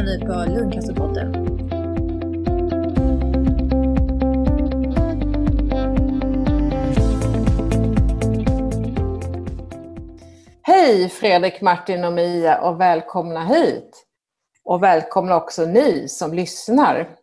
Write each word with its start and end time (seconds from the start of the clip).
lyssnar 0.00 0.18
nu 0.18 0.26
på 0.26 0.50
Lundcancerpodden. 0.50 1.34
Hej 10.62 11.08
Fredrik, 11.08 11.60
Martin 11.60 12.04
och 12.04 12.12
Mia 12.12 12.60
och 12.60 12.80
välkomna 12.80 13.44
hit. 13.44 14.06
Och 14.64 14.82
välkomna 14.82 15.36
också 15.36 15.66
ni 15.66 16.08
som 16.08 16.34
lyssnar. 16.34 17.16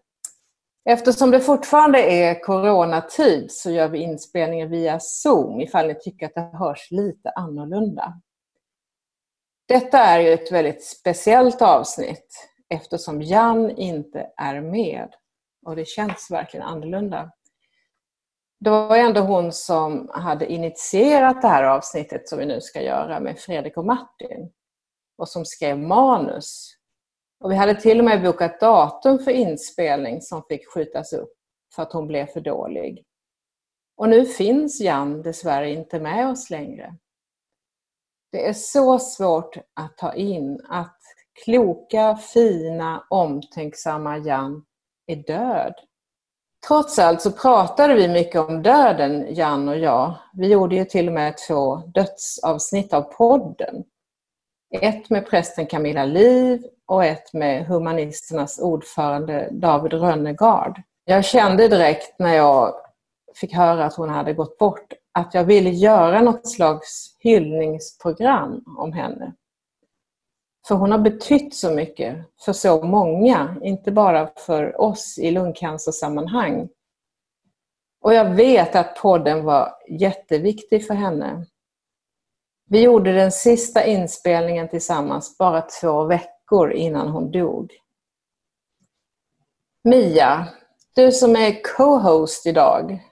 Eftersom 0.89 1.31
det 1.31 1.39
fortfarande 1.39 1.99
är 1.99 2.41
coronatid 2.41 3.51
så 3.51 3.71
gör 3.71 3.87
vi 3.87 3.99
inspelningen 3.99 4.69
via 4.69 4.99
Zoom 4.99 5.61
ifall 5.61 5.87
ni 5.87 5.95
tycker 5.95 6.25
att 6.25 6.35
det 6.35 6.57
hörs 6.57 6.91
lite 6.91 7.29
annorlunda. 7.29 8.13
Detta 9.67 9.99
är 9.99 10.19
ju 10.19 10.33
ett 10.33 10.51
väldigt 10.51 10.83
speciellt 10.83 11.61
avsnitt 11.61 12.49
eftersom 12.69 13.21
Jan 13.21 13.69
inte 13.69 14.31
är 14.37 14.61
med. 14.61 15.13
Och 15.65 15.75
det 15.75 15.87
känns 15.87 16.27
verkligen 16.31 16.65
annorlunda. 16.65 17.31
Det 18.59 18.69
var 18.69 18.97
ändå 18.97 19.21
hon 19.21 19.53
som 19.53 20.09
hade 20.13 20.51
initierat 20.51 21.41
det 21.41 21.47
här 21.47 21.63
avsnittet 21.63 22.29
som 22.29 22.39
vi 22.39 22.45
nu 22.45 22.61
ska 22.61 22.81
göra 22.81 23.19
med 23.19 23.39
Fredrik 23.39 23.77
och 23.77 23.85
Martin. 23.85 24.51
Och 25.17 25.29
som 25.29 25.45
skrev 25.45 25.79
manus. 25.79 26.77
Och 27.39 27.51
vi 27.51 27.55
hade 27.55 27.81
till 27.81 27.99
och 27.99 28.05
med 28.05 28.23
bokat 28.23 28.59
datum 28.59 29.19
för 29.19 29.31
inspelning 29.31 30.21
som 30.21 30.43
fick 30.49 30.73
skjutas 30.73 31.13
upp 31.13 31.33
för 31.75 31.83
att 31.83 31.93
hon 31.93 32.07
blev 32.07 32.25
för 32.25 32.41
dålig. 32.41 33.05
Och 33.97 34.09
nu 34.09 34.25
finns 34.25 34.81
Jan 34.81 35.21
dessvärre 35.21 35.71
inte 35.71 35.99
med 35.99 36.29
oss 36.29 36.49
längre. 36.49 36.95
Det 38.31 38.47
är 38.47 38.53
så 38.53 38.99
svårt 38.99 39.57
att 39.73 39.97
ta 39.97 40.13
in 40.13 40.61
att 40.69 40.96
kloka, 41.43 42.15
fina, 42.15 43.03
omtänksamma 43.09 44.17
Jan 44.17 44.63
är 45.07 45.15
död. 45.15 45.73
Trots 46.67 46.99
allt 46.99 47.21
så 47.21 47.31
pratade 47.31 47.93
vi 47.93 48.07
mycket 48.07 48.41
om 48.41 48.63
döden, 48.63 49.35
Jan 49.35 49.69
och 49.69 49.77
jag. 49.77 50.13
Vi 50.33 50.47
gjorde 50.47 50.75
ju 50.75 50.85
till 50.85 51.07
och 51.07 51.13
med 51.13 51.37
två 51.47 51.75
dödsavsnitt 51.75 52.93
av 52.93 53.01
podden. 53.01 53.83
Ett 54.81 55.09
med 55.09 55.29
prästen 55.29 55.65
Camilla 55.65 56.05
Liv 56.05 56.63
och 56.87 57.05
ett 57.05 57.33
med 57.33 57.65
Humanisternas 57.65 58.59
ordförande 58.59 59.49
David 59.51 59.93
Rönnegard. 59.93 60.81
Jag 61.05 61.25
kände 61.25 61.67
direkt 61.67 62.19
när 62.19 62.33
jag 62.35 62.73
fick 63.35 63.53
höra 63.53 63.85
att 63.85 63.95
hon 63.95 64.09
hade 64.09 64.33
gått 64.33 64.57
bort 64.57 64.93
att 65.11 65.33
jag 65.33 65.43
ville 65.43 65.69
göra 65.69 66.21
något 66.21 66.47
slags 66.47 67.15
hyllningsprogram 67.19 68.63
om 68.77 68.93
henne. 68.93 69.33
För 70.67 70.75
hon 70.75 70.91
har 70.91 70.99
betytt 70.99 71.55
så 71.55 71.71
mycket 71.71 72.17
för 72.45 72.53
så 72.53 72.83
många, 72.83 73.55
inte 73.61 73.91
bara 73.91 74.29
för 74.37 74.81
oss 74.81 75.17
i 75.17 75.31
lungcancersammanhang. 75.31 76.69
Och 78.01 78.13
jag 78.13 78.35
vet 78.35 78.75
att 78.75 78.95
podden 78.95 79.43
var 79.43 79.73
jätteviktig 79.89 80.87
för 80.87 80.93
henne. 80.93 81.45
Vi 82.69 82.81
gjorde 82.81 83.13
den 83.13 83.31
sista 83.31 83.85
inspelningen 83.85 84.69
tillsammans 84.69 85.37
bara 85.37 85.61
två 85.61 86.03
veckor 86.03 86.71
innan 86.71 87.07
hon 87.07 87.31
dog. 87.31 87.71
Mia, 89.83 90.47
du 90.95 91.11
som 91.11 91.35
är 91.35 91.63
co-host 91.63 92.45
idag, 92.45 93.06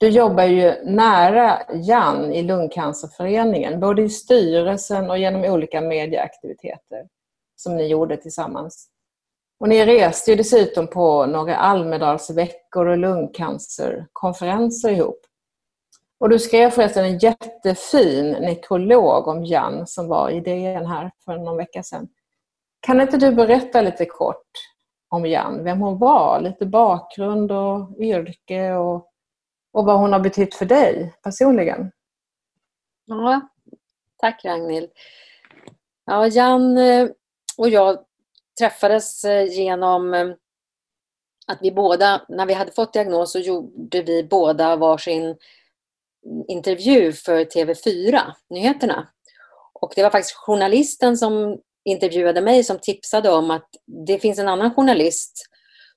du 0.00 0.08
jobbar 0.08 0.44
ju 0.44 0.84
nära 0.84 1.62
Jan 1.72 2.32
i 2.32 2.42
Lungcancerföreningen, 2.42 3.80
både 3.80 4.02
i 4.02 4.08
styrelsen 4.08 5.10
och 5.10 5.18
genom 5.18 5.44
olika 5.44 5.80
medieaktiviteter 5.80 7.08
som 7.56 7.76
ni 7.76 7.86
gjorde 7.86 8.16
tillsammans. 8.16 8.88
Och 9.60 9.68
ni 9.68 9.86
reste 9.86 10.30
ju 10.30 10.36
dessutom 10.36 10.86
på 10.86 11.26
några 11.26 11.56
Almedalsveckor 11.56 12.86
och 12.86 12.98
lungcancerkonferenser 12.98 14.90
ihop. 14.90 15.20
Och 16.20 16.28
du 16.28 16.38
skrev 16.38 16.70
förresten 16.70 17.04
en 17.04 17.18
jättefin 17.18 18.30
nekrolog 18.30 19.28
om 19.28 19.44
Jan 19.44 19.86
som 19.86 20.08
var 20.08 20.30
i 20.30 20.40
DN 20.40 20.86
här 20.86 21.10
för 21.24 21.36
någon 21.38 21.56
vecka 21.56 21.82
sedan. 21.82 22.08
Kan 22.80 23.00
inte 23.00 23.16
du 23.16 23.32
berätta 23.32 23.82
lite 23.82 24.04
kort 24.04 24.50
om 25.08 25.26
Jan, 25.26 25.64
vem 25.64 25.80
hon 25.80 25.98
var, 25.98 26.40
lite 26.40 26.66
bakgrund 26.66 27.52
och 27.52 28.00
yrke 28.00 28.72
och 28.72 29.09
och 29.72 29.84
vad 29.84 29.98
hon 29.98 30.12
har 30.12 30.20
betytt 30.20 30.54
för 30.54 30.66
dig 30.66 31.14
personligen. 31.22 31.92
Ja, 33.06 33.40
tack 34.16 34.44
Ragnhild. 34.44 34.90
Ja, 36.06 36.26
Jan 36.26 36.78
eh, 36.78 37.08
och 37.58 37.68
jag 37.68 37.98
träffades 38.58 39.24
eh, 39.24 39.44
genom 39.44 40.14
eh, 40.14 40.28
att 41.46 41.58
vi 41.60 41.72
båda, 41.72 42.22
när 42.28 42.46
vi 42.46 42.54
hade 42.54 42.72
fått 42.72 42.92
diagnos 42.92 43.32
så 43.32 43.38
gjorde 43.38 44.02
vi 44.02 44.24
båda 44.24 44.76
varsin 44.76 45.36
intervju 46.48 47.12
för 47.12 47.44
TV4 47.44 48.20
Nyheterna. 48.50 49.08
Och 49.72 49.92
det 49.96 50.02
var 50.02 50.10
faktiskt 50.10 50.36
journalisten 50.36 51.16
som 51.16 51.60
intervjuade 51.84 52.40
mig 52.40 52.64
som 52.64 52.78
tipsade 52.78 53.30
om 53.30 53.50
att 53.50 53.68
det 54.06 54.18
finns 54.18 54.38
en 54.38 54.48
annan 54.48 54.74
journalist 54.74 55.49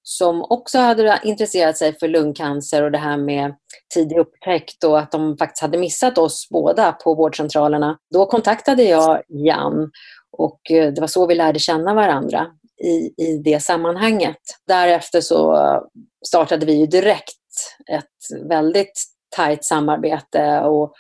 som 0.03 0.46
också 0.50 0.80
hade 0.80 1.19
intresserat 1.24 1.78
sig 1.78 2.00
för 2.00 2.08
lungcancer 2.08 2.84
och 2.84 2.91
det 2.91 2.97
här 2.97 3.18
med 3.18 3.56
tidig 3.94 4.18
upptäckt 4.18 4.84
och 4.84 5.00
att 5.00 5.12
de 5.12 5.38
faktiskt 5.38 5.62
hade 5.62 5.78
missat 5.78 6.18
oss 6.18 6.47
båda 6.50 6.91
på 6.91 7.16
vårdcentralerna. 7.16 7.97
Då 8.13 8.25
kontaktade 8.25 8.84
jag 8.84 9.22
Jan 9.28 9.92
och 10.38 10.72
eh, 10.72 10.94
det 10.94 11.02
var 11.02 11.08
så 11.08 11.28
vi 11.28 11.36
lärde 11.36 11.59
känna 11.59 11.94
varandra 11.94 12.47
i, 12.84 13.24
i 13.24 13.42
det 13.46 13.63
sammanhanget. 13.63 14.42
Därefter 14.68 15.22
så 15.22 15.58
startade 16.28 16.66
vi 16.66 16.74
ju 16.74 16.86
direkt 16.86 17.40
ett 17.92 18.47
väldigt 18.50 19.03
tajt 19.36 19.66
samarbete 19.66 20.59
och 20.59 20.94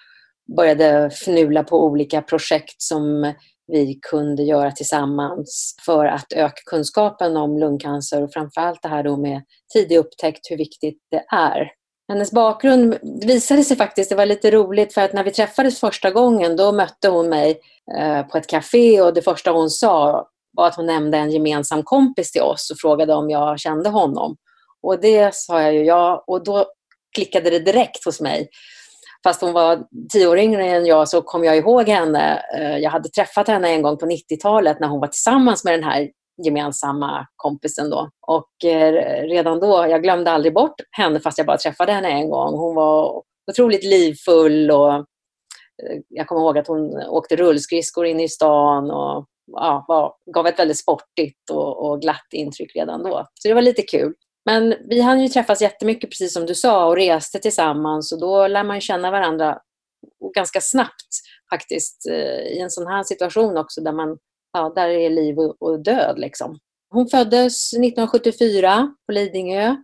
började 0.57 1.05
fnula 1.05 1.63
på 1.63 1.85
olika 1.85 2.21
projekt 2.21 2.81
som 2.81 3.33
vi 3.67 3.99
kunde 4.11 4.43
göra 4.43 4.71
tillsammans 4.71 5.75
för 5.85 6.05
att 6.05 6.33
öka 6.33 6.61
kunskapen 6.65 7.37
om 7.37 7.57
lungcancer 7.57 8.23
och 8.23 8.33
framförallt 8.33 8.81
det 8.81 8.87
här 8.87 9.03
då 9.03 9.17
med 9.17 9.41
tidig 9.73 9.97
upptäckt, 9.97 10.51
hur 10.51 10.57
viktigt 10.57 10.97
det 11.11 11.25
är. 11.35 11.71
Hennes 12.07 12.31
bakgrund 12.31 12.97
visade 13.25 13.63
sig 13.63 13.77
faktiskt, 13.77 14.09
det 14.09 14.15
var 14.15 14.25
lite 14.25 14.51
roligt 14.51 14.93
för 14.93 15.01
att 15.01 15.13
när 15.13 15.23
vi 15.23 15.31
träffades 15.31 15.79
första 15.79 16.11
gången 16.11 16.55
då 16.55 16.71
mötte 16.71 17.09
hon 17.09 17.29
mig 17.29 17.59
eh, 17.99 18.23
på 18.23 18.37
ett 18.37 18.47
café 18.47 19.01
och 19.01 19.13
det 19.13 19.21
första 19.21 19.51
hon 19.51 19.69
sa 19.69 20.27
var 20.53 20.67
att 20.67 20.75
hon 20.75 20.85
nämnde 20.85 21.17
en 21.17 21.31
gemensam 21.31 21.83
kompis 21.83 22.31
till 22.31 22.41
oss 22.41 22.71
och 22.71 22.77
frågade 22.79 23.13
om 23.13 23.29
jag 23.29 23.59
kände 23.59 23.89
honom. 23.89 24.35
Och 24.81 25.01
det 25.01 25.35
sa 25.35 25.61
jag 25.61 25.73
ju 25.73 25.83
ja 25.85 26.23
och 26.27 26.43
då 26.43 26.65
klickade 27.15 27.49
det 27.49 27.59
direkt 27.59 28.05
hos 28.05 28.21
mig 28.21 28.49
fast 29.23 29.41
hon 29.41 29.53
var 29.53 29.83
tio 30.13 30.27
år 30.27 30.37
yngre 30.37 30.65
än 30.65 30.85
jag 30.85 31.09
så 31.09 31.21
kom 31.21 31.43
jag 31.43 31.57
ihåg 31.57 31.89
henne. 31.89 32.43
Eh, 32.57 32.77
jag 32.77 32.91
hade 32.91 33.09
träffat 33.09 33.47
henne 33.47 33.69
en 33.69 33.81
gång 33.81 33.97
på 33.97 34.05
90-talet 34.05 34.79
när 34.79 34.87
hon 34.87 34.99
var 34.99 35.07
tillsammans 35.07 35.63
med 35.63 35.73
den 35.73 35.83
här 35.83 36.09
gemensamma 36.45 37.27
kompisen 37.35 37.89
då. 37.89 38.09
Och 38.27 38.65
eh, 38.65 38.91
redan 39.27 39.59
då, 39.59 39.85
jag 39.89 40.03
glömde 40.03 40.31
aldrig 40.31 40.53
bort 40.53 40.75
henne 40.91 41.19
fast 41.19 41.37
jag 41.37 41.47
bara 41.47 41.57
träffade 41.57 41.91
henne 41.91 42.09
en 42.09 42.29
gång. 42.29 42.57
Hon 42.57 42.75
var 42.75 43.23
otroligt 43.51 43.83
livfull 43.83 44.71
och 44.71 44.93
eh, 44.93 45.03
jag 46.09 46.27
kommer 46.27 46.41
ihåg 46.41 46.57
att 46.57 46.67
hon 46.67 46.93
åkte 47.07 47.35
rullskridskor 47.35 48.05
in 48.05 48.19
i 48.19 48.29
stan 48.29 48.91
och 48.91 49.25
ja, 49.51 49.85
var, 49.87 50.13
gav 50.33 50.47
ett 50.47 50.59
väldigt 50.59 50.79
sportigt 50.79 51.49
och, 51.51 51.85
och 51.85 52.01
glatt 52.01 52.27
intryck 52.31 52.75
redan 52.75 53.03
då. 53.03 53.25
Så 53.33 53.47
det 53.47 53.53
var 53.53 53.61
lite 53.61 53.81
kul. 53.81 54.13
Men 54.45 54.75
vi 54.89 55.01
hann 55.01 55.21
ju 55.21 55.27
träffas 55.27 55.61
jättemycket, 55.61 56.09
precis 56.09 56.33
som 56.33 56.45
du 56.45 56.55
sa, 56.55 56.85
och 56.85 56.95
reste 56.95 57.39
tillsammans 57.39 58.11
och 58.11 58.19
då 58.19 58.47
lär 58.47 58.63
man 58.63 58.81
känna 58.81 59.11
varandra 59.11 59.59
ganska 60.35 60.61
snabbt 60.61 61.09
faktiskt 61.53 62.07
eh, 62.09 62.55
i 62.55 62.59
en 62.59 62.69
sån 62.69 62.87
här 62.87 63.03
situation 63.03 63.57
också 63.57 63.81
där 63.81 63.91
man, 63.91 64.17
ja, 64.53 64.73
där 64.75 64.89
är 64.89 65.09
liv 65.09 65.39
och 65.39 65.83
död 65.83 66.19
liksom. 66.19 66.59
Hon 66.89 67.07
föddes 67.07 67.73
1974 67.73 68.95
på 69.05 69.11
Lidingö, 69.11 69.75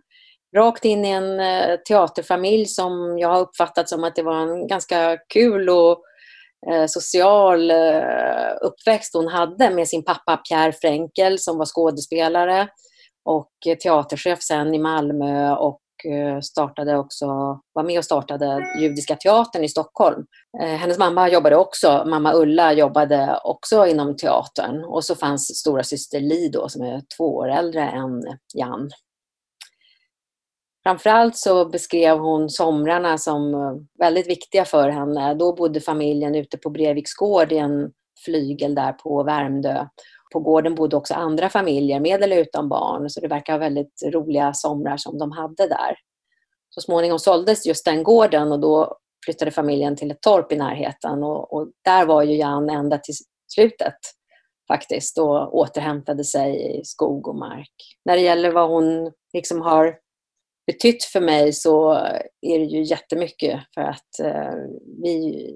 rakt 0.56 0.84
in 0.84 1.04
i 1.04 1.10
en 1.10 1.40
eh, 1.40 1.76
teaterfamilj 1.88 2.66
som 2.66 3.18
jag 3.18 3.28
har 3.28 3.40
uppfattat 3.40 3.88
som 3.88 4.04
att 4.04 4.16
det 4.16 4.22
var 4.22 4.42
en 4.42 4.66
ganska 4.66 5.18
kul 5.34 5.70
och 5.70 6.02
eh, 6.70 6.86
social 6.86 7.72
uppväxt 8.60 9.14
hon 9.14 9.28
hade 9.28 9.70
med 9.70 9.88
sin 9.88 10.04
pappa 10.04 10.36
Pierre 10.36 10.72
Fränkel 10.72 11.38
som 11.38 11.58
var 11.58 11.66
skådespelare 11.66 12.68
och 13.24 13.50
eh, 13.66 13.76
teaterchef 13.76 14.42
sen 14.42 14.74
i 14.74 14.78
Malmö 14.78 15.54
och 15.54 15.80
eh, 16.04 16.40
startade 16.40 16.96
också, 16.96 17.26
var 17.72 17.82
med 17.82 17.98
och 17.98 18.04
startade 18.04 18.66
Judiska 18.80 19.16
teatern 19.16 19.64
i 19.64 19.68
Stockholm. 19.68 20.24
Eh, 20.62 20.68
hennes 20.68 20.98
mamma 20.98 21.28
jobbade 21.28 21.56
också, 21.56 22.04
mamma 22.06 22.34
Ulla 22.34 22.72
jobbade 22.72 23.40
också 23.44 23.86
inom 23.86 24.16
teatern 24.16 24.84
och 24.84 25.04
så 25.04 25.14
fanns 25.14 25.58
stora 25.58 25.82
syster 25.82 26.20
Li 26.20 26.48
då, 26.48 26.68
som 26.68 26.82
är 26.82 27.02
två 27.16 27.36
år 27.36 27.48
äldre 27.50 27.82
än 27.82 28.22
Jan. 28.54 28.90
Framförallt 30.82 31.36
så 31.36 31.68
beskrev 31.68 32.18
hon 32.18 32.50
somrarna 32.50 33.18
som 33.18 33.52
väldigt 33.98 34.28
viktiga 34.28 34.64
för 34.64 34.88
henne. 34.88 35.34
Då 35.34 35.54
bodde 35.54 35.80
familjen 35.80 36.34
ute 36.34 36.58
på 36.58 36.70
Breviks 36.70 37.14
gård 37.14 37.52
i 37.52 37.58
en 37.58 37.90
flygel 38.24 38.74
där 38.74 38.92
på 38.92 39.22
Värmdö 39.22 39.86
på 40.32 40.40
gården 40.40 40.74
bodde 40.74 40.96
också 40.96 41.14
andra 41.14 41.48
familjer 41.48 42.00
med 42.00 42.22
eller 42.22 42.36
utan 42.36 42.68
barn, 42.68 43.10
så 43.10 43.20
det 43.20 43.28
verkar 43.28 43.52
vara 43.52 43.68
väldigt 43.68 44.02
roliga 44.04 44.54
somrar 44.54 44.96
som 44.96 45.18
de 45.18 45.32
hade 45.32 45.68
där. 45.68 45.96
Så 46.70 46.80
småningom 46.80 47.18
såldes 47.18 47.66
just 47.66 47.84
den 47.84 48.02
gården 48.02 48.52
och 48.52 48.60
då 48.60 48.96
flyttade 49.24 49.50
familjen 49.50 49.96
till 49.96 50.10
ett 50.10 50.20
torp 50.20 50.52
i 50.52 50.56
närheten 50.56 51.22
och, 51.22 51.52
och 51.52 51.68
där 51.84 52.06
var 52.06 52.22
ju 52.22 52.36
Jan 52.36 52.70
ända 52.70 52.98
till 52.98 53.14
slutet 53.54 53.98
faktiskt 54.68 55.18
och 55.18 55.58
återhämtade 55.58 56.24
sig 56.24 56.80
i 56.80 56.84
skog 56.84 57.28
och 57.28 57.36
mark. 57.36 57.72
När 58.04 58.16
det 58.16 58.22
gäller 58.22 58.52
vad 58.52 58.70
hon 58.70 59.12
liksom 59.32 59.60
har 59.60 59.98
betytt 60.66 61.04
för 61.04 61.20
mig 61.20 61.52
så 61.52 61.92
är 62.40 62.58
det 62.58 62.64
ju 62.64 62.82
jättemycket 62.82 63.60
för 63.74 63.80
att 63.80 64.20
eh, 64.22 64.54
vi, 65.02 65.48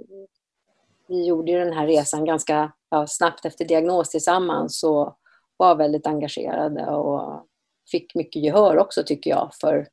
vi 1.08 1.26
gjorde 1.26 1.52
ju 1.52 1.58
den 1.58 1.72
här 1.72 1.86
resan 1.86 2.24
ganska 2.24 2.72
ja, 2.94 3.06
snabbt 3.06 3.44
efter 3.44 3.64
diagnos 3.64 4.10
tillsammans 4.10 4.82
och 4.82 5.16
var 5.56 5.74
väldigt 5.74 6.06
engagerade 6.06 6.86
och 6.86 7.46
fick 7.90 8.14
mycket 8.14 8.42
gehör 8.42 8.78
också 8.78 9.02
tycker 9.02 9.30
jag 9.30 9.50
för, 9.60 9.88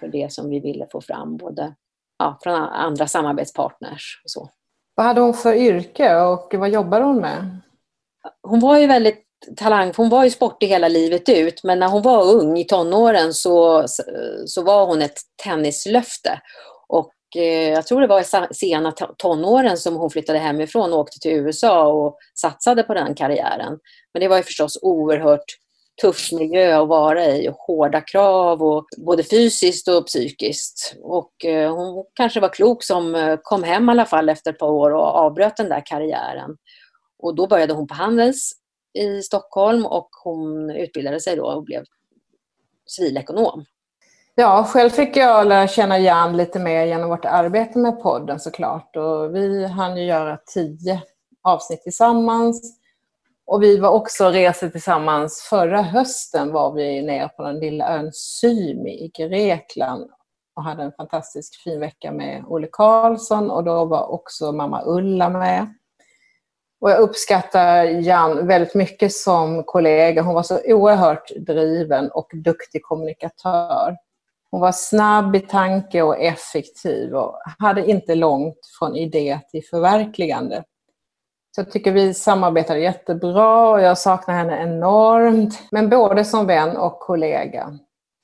för 0.00 0.08
det 0.08 0.32
som 0.32 0.50
vi 0.50 0.60
ville 0.60 0.86
få 0.92 1.00
fram 1.00 1.36
både 1.36 1.74
ja, 2.18 2.38
från 2.42 2.54
andra 2.54 3.06
samarbetspartners 3.06 4.20
och 4.24 4.30
så. 4.30 4.48
Vad 4.94 5.06
hade 5.06 5.20
hon 5.20 5.34
för 5.34 5.54
yrke 5.54 6.16
och 6.16 6.54
vad 6.54 6.70
jobbade 6.70 7.04
hon 7.04 7.20
med? 7.20 7.58
Hon 8.42 8.60
var 8.60 8.78
ju 8.78 8.86
väldigt 8.86 9.24
talang, 9.56 9.92
hon 9.96 10.08
var 10.08 10.24
ju 10.24 10.30
sportig 10.30 10.68
hela 10.68 10.88
livet 10.88 11.28
ut 11.28 11.64
men 11.64 11.78
när 11.78 11.88
hon 11.88 12.02
var 12.02 12.34
ung 12.34 12.58
i 12.58 12.64
tonåren 12.64 13.34
så, 13.34 13.84
så 14.46 14.62
var 14.62 14.86
hon 14.86 15.02
ett 15.02 15.18
tennislöfte. 15.44 16.40
Och 16.88 17.12
Eh, 17.36 17.70
jag 17.70 17.86
tror 17.86 18.00
det 18.00 18.06
var 18.06 18.20
i 18.20 18.54
sena 18.54 18.92
tonåren 18.92 19.76
som 19.76 19.96
hon 19.96 20.10
flyttade 20.10 20.38
hemifrån 20.38 20.92
och 20.92 20.98
åkte 20.98 21.18
till 21.18 21.32
USA 21.32 21.86
och 21.86 22.18
satsade 22.34 22.82
på 22.82 22.94
den 22.94 23.14
karriären. 23.14 23.78
Men 24.12 24.20
det 24.20 24.28
var 24.28 24.36
ju 24.36 24.42
förstås 24.42 24.78
oerhört 24.82 25.44
tuff 26.02 26.32
miljö 26.32 26.82
att 26.82 26.88
vara 26.88 27.26
i 27.26 27.48
och 27.48 27.54
hårda 27.54 28.00
krav, 28.00 28.62
och 28.62 28.86
både 28.96 29.22
fysiskt 29.22 29.88
och 29.88 30.06
psykiskt. 30.06 30.96
Och 31.02 31.44
eh, 31.44 31.76
hon 31.76 32.04
kanske 32.14 32.40
var 32.40 32.48
klok 32.48 32.84
som 32.84 33.14
eh, 33.14 33.38
kom 33.42 33.62
hem 33.62 33.88
i 33.88 33.90
alla 33.90 34.06
fall 34.06 34.28
efter 34.28 34.52
ett 34.52 34.58
par 34.58 34.70
år 34.70 34.90
och 34.90 35.06
avbröt 35.06 35.56
den 35.56 35.68
där 35.68 35.82
karriären. 35.86 36.56
Och 37.18 37.34
då 37.34 37.46
började 37.46 37.72
hon 37.72 37.86
på 37.86 37.94
Handels 37.94 38.52
i 38.98 39.22
Stockholm 39.22 39.86
och 39.86 40.08
hon 40.24 40.70
utbildade 40.70 41.20
sig 41.20 41.36
då 41.36 41.46
och 41.46 41.64
blev 41.64 41.84
civilekonom. 42.86 43.64
Ja, 44.38 44.64
själv 44.64 44.90
fick 44.90 45.16
jag 45.16 45.46
lära 45.46 45.68
känna 45.68 45.98
Jan 45.98 46.36
lite 46.36 46.58
mer 46.58 46.84
genom 46.84 47.08
vårt 47.08 47.24
arbete 47.24 47.78
med 47.78 48.02
podden 48.02 48.40
såklart. 48.40 48.96
Och 48.96 49.34
vi 49.34 49.66
hann 49.66 49.96
ju 49.96 50.04
göra 50.04 50.38
tio 50.54 51.02
avsnitt 51.42 51.82
tillsammans. 51.82 52.78
Och 53.46 53.62
vi 53.62 53.78
var 53.78 53.90
också 53.90 54.30
reser 54.30 54.68
tillsammans. 54.68 55.46
Förra 55.50 55.82
hösten 55.82 56.52
var 56.52 56.72
vi 56.72 57.02
nere 57.02 57.28
på 57.28 57.42
den 57.42 57.58
lilla 57.58 57.88
ön 57.88 58.10
Symi 58.12 58.90
i 58.90 59.10
Grekland 59.14 60.10
och 60.56 60.64
hade 60.64 60.82
en 60.82 60.92
fantastisk 60.92 61.62
fin 61.62 61.80
vecka 61.80 62.12
med 62.12 62.44
Olle 62.46 62.68
Karlsson 62.72 63.50
och 63.50 63.64
då 63.64 63.84
var 63.84 64.06
också 64.12 64.52
mamma 64.52 64.82
Ulla 64.86 65.28
med. 65.28 65.74
Och 66.80 66.90
jag 66.90 67.00
uppskattar 67.00 67.84
Jan 67.84 68.46
väldigt 68.46 68.74
mycket 68.74 69.12
som 69.12 69.62
kollega. 69.62 70.22
Hon 70.22 70.34
var 70.34 70.42
så 70.42 70.60
oerhört 70.64 71.30
driven 71.36 72.10
och 72.10 72.30
duktig 72.34 72.82
kommunikatör. 72.82 73.96
Hon 74.50 74.60
var 74.60 74.72
snabb 74.72 75.36
i 75.36 75.40
tanke 75.40 76.02
och 76.02 76.18
effektiv 76.18 77.14
och 77.14 77.38
hade 77.58 77.90
inte 77.90 78.14
långt 78.14 78.58
från 78.78 78.96
idé 78.96 79.40
till 79.50 79.64
förverkligande. 79.70 80.64
Så 81.54 81.60
jag 81.60 81.70
tycker 81.70 81.92
vi 81.92 82.14
samarbetade 82.14 82.80
jättebra 82.80 83.68
och 83.70 83.80
jag 83.80 83.98
saknar 83.98 84.34
henne 84.34 84.62
enormt. 84.62 85.58
Men 85.70 85.88
både 85.88 86.24
som 86.24 86.46
vän 86.46 86.76
och 86.76 87.00
kollega. 87.00 87.78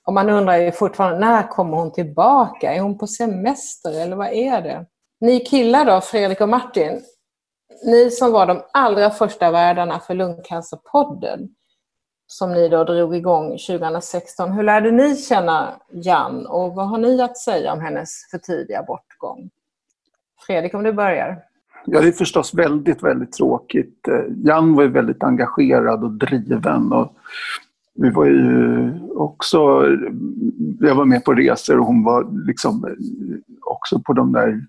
Och 0.07 0.13
man 0.13 0.31
undrar 0.31 0.57
ju 0.57 0.73
fortfarande, 0.73 1.19
när 1.19 1.49
kommer 1.49 1.77
hon 1.77 1.93
tillbaka? 1.93 2.75
Är 2.75 2.81
hon 2.81 2.99
på 2.99 3.07
semester 3.07 4.01
eller 4.01 4.17
vad 4.17 4.29
är 4.33 4.63
det? 4.63 4.87
Ni 5.21 5.41
killar 5.41 5.85
då, 5.85 6.01
Fredrik 6.01 6.41
och 6.41 6.49
Martin, 6.49 7.03
ni 7.85 8.11
som 8.11 8.33
var 8.33 8.47
de 8.47 8.63
allra 8.73 9.11
första 9.11 9.51
värdarna 9.51 10.01
för 10.01 10.15
Lungcancerpodden, 10.15 11.49
som 12.33 12.53
ni 12.53 12.69
då 12.69 12.85
drog 12.85 13.17
igång 13.17 13.49
2016. 13.49 14.53
Hur 14.53 14.63
lärde 14.63 14.91
ni 14.91 15.17
känna 15.17 15.69
Jan 15.91 16.47
och 16.47 16.75
vad 16.75 16.89
har 16.89 16.99
ni 16.99 17.23
att 17.23 17.39
säga 17.39 17.73
om 17.73 17.81
hennes 17.81 18.11
för 18.31 18.39
tidiga 18.39 18.83
bortgång? 18.83 19.51
Fredrik, 20.47 20.75
om 20.75 20.83
du 20.83 20.93
börjar. 20.93 21.39
Ja, 21.85 22.01
det 22.01 22.09
är 22.09 22.13
förstås 22.13 22.55
väldigt, 22.55 23.03
väldigt 23.03 23.33
tråkigt. 23.33 24.09
Eh, 24.09 24.25
Jan 24.45 24.75
var 24.75 24.83
ju 24.83 24.89
väldigt 24.89 25.23
engagerad 25.23 26.05
och 26.05 26.11
driven. 26.11 26.93
Och 26.93 27.17
vi 27.95 28.11
var 28.11 28.25
ju 28.25 28.91
också, 29.17 29.59
jag 30.81 30.95
var 30.95 31.05
med 31.05 31.25
på 31.25 31.33
resor 31.33 31.79
och 31.79 31.87
hon 31.87 32.05
var 32.05 32.47
liksom 32.47 32.85
eh, 32.85 32.93
också 33.61 34.01
på 34.01 34.13
de 34.13 34.33
där, 34.33 34.61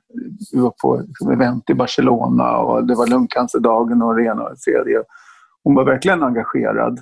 vi 0.54 0.60
var 0.60 0.74
på 0.82 1.02
liksom 1.08 1.32
event 1.32 1.70
i 1.70 1.74
Barcelona 1.74 2.58
och 2.58 2.88
det 2.88 2.96
var 2.96 3.08
lungcancerdagen 3.08 4.02
och 4.02 4.16
det 4.16 4.24
ena 4.24 4.44
och 4.44 4.50
det 4.50 4.72
tredje. 4.72 5.04
Hon 5.64 5.76
var 5.76 5.86
verkligen 5.86 6.24
engagerad. 6.24 7.00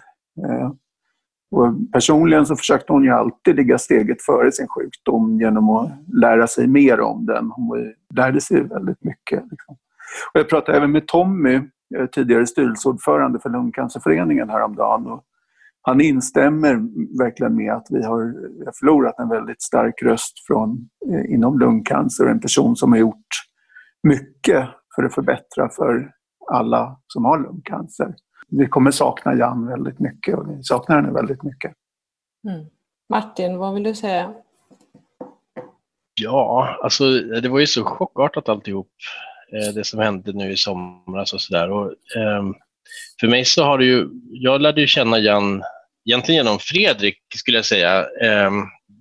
Eh, 0.49 0.71
och 1.51 1.91
personligen 1.93 2.45
så 2.45 2.55
försökte 2.55 2.93
hon 2.93 3.03
ju 3.03 3.09
alltid 3.09 3.55
ligga 3.55 3.77
steget 3.77 4.21
före 4.21 4.51
sin 4.51 4.67
sjukdom 4.67 5.39
genom 5.41 5.69
att 5.69 5.91
lära 6.21 6.47
sig 6.47 6.67
mer 6.67 7.01
om 7.01 7.25
den. 7.25 7.51
Hon 7.51 7.93
lärde 8.15 8.41
sig 8.41 8.63
väldigt 8.63 9.03
mycket. 9.03 9.43
Liksom. 9.51 9.75
Och 10.33 10.39
jag 10.39 10.49
pratade 10.49 10.77
även 10.77 10.91
med 10.91 11.07
Tommy, 11.07 11.55
eh, 11.95 12.05
tidigare 12.11 12.47
styrelseordförande 12.47 13.39
för 13.39 13.49
Lungcancerföreningen 13.49 14.49
häromdagen. 14.49 15.07
Och 15.07 15.23
han 15.81 16.01
instämmer 16.01 16.75
verkligen 17.23 17.55
med 17.55 17.73
att 17.73 17.88
vi 17.89 18.03
har 18.03 18.33
förlorat 18.79 19.19
en 19.19 19.29
väldigt 19.29 19.61
stark 19.61 20.03
röst 20.03 20.45
från, 20.47 20.89
eh, 21.11 21.33
inom 21.33 21.59
lungcancer. 21.59 22.25
En 22.25 22.39
person 22.39 22.75
som 22.75 22.91
har 22.91 22.99
gjort 22.99 23.27
mycket 24.03 24.69
för 24.95 25.03
att 25.03 25.13
förbättra 25.13 25.69
för 25.69 26.11
alla 26.51 26.97
som 27.07 27.25
har 27.25 27.39
lungcancer. 27.39 28.15
Vi 28.51 28.68
kommer 28.68 28.92
sakna 28.92 29.33
Jan 29.33 29.68
väldigt 29.68 30.00
mycket 30.00 30.38
och 30.38 30.50
vi 30.50 30.63
saknar 30.63 30.95
henne 30.95 31.12
väldigt 31.12 31.44
mycket. 31.44 31.74
Mm. 32.50 32.65
Martin, 33.09 33.57
vad 33.57 33.74
vill 33.74 33.83
du 33.83 33.95
säga? 33.95 34.33
Ja, 36.21 36.80
alltså 36.83 37.19
det 37.19 37.50
var 37.50 37.59
ju 37.59 37.68
så 37.68 37.83
chockartat 37.83 38.50
alltihop. 38.50 38.91
Eh, 39.53 39.74
det 39.74 39.84
som 39.84 40.00
hände 40.00 40.34
nu 40.34 40.51
i 40.51 40.58
somras 40.58 41.34
och 41.34 41.41
sådär. 41.41 41.70
Um, 41.70 42.55
för 43.20 43.27
mig 43.27 43.46
så 43.46 43.63
har 43.63 43.77
det 43.77 43.86
ju, 43.86 44.10
jag 44.31 44.62
lärde 44.62 44.81
ju 44.81 44.88
känna 44.88 45.20
Jan 45.20 45.63
egentligen 46.05 46.46
genom 46.46 46.60
Fredrik 46.60 47.17
skulle 47.36 47.58
jag 47.58 47.65
säga 47.65 48.05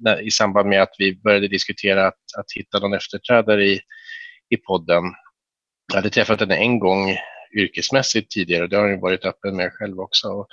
när, 0.00 0.20
i 0.20 0.30
samband 0.30 0.68
med 0.68 0.82
att 0.82 0.94
vi 0.98 1.16
började 1.16 1.48
diskutera 1.48 2.06
att, 2.06 2.18
att 2.38 2.52
hitta 2.56 2.78
någon 2.78 2.94
efterträdare 2.94 3.66
i, 3.66 3.80
i 4.50 4.56
podden. 4.56 5.04
Jag 5.92 5.96
hade 5.96 6.10
träffat 6.10 6.40
henne 6.40 6.56
en 6.56 6.78
gång 6.78 7.16
yrkesmässigt 7.56 8.30
tidigare, 8.30 8.66
det 8.66 8.76
har 8.76 8.90
hon 8.90 9.00
varit 9.00 9.24
öppen 9.24 9.56
med 9.56 9.72
själv 9.72 10.00
också. 10.00 10.28
Och 10.28 10.46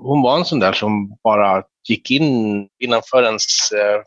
hon 0.00 0.22
var 0.22 0.38
en 0.38 0.44
sån 0.44 0.58
där 0.58 0.72
som 0.72 1.18
bara 1.24 1.62
gick 1.88 2.10
in 2.10 2.68
innanför 2.78 3.22
ens 3.22 3.72
eh, 3.72 4.00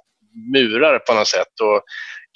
murar 0.53 0.99
på 0.99 1.13
något 1.13 1.27
sätt 1.27 1.59
och 1.61 1.83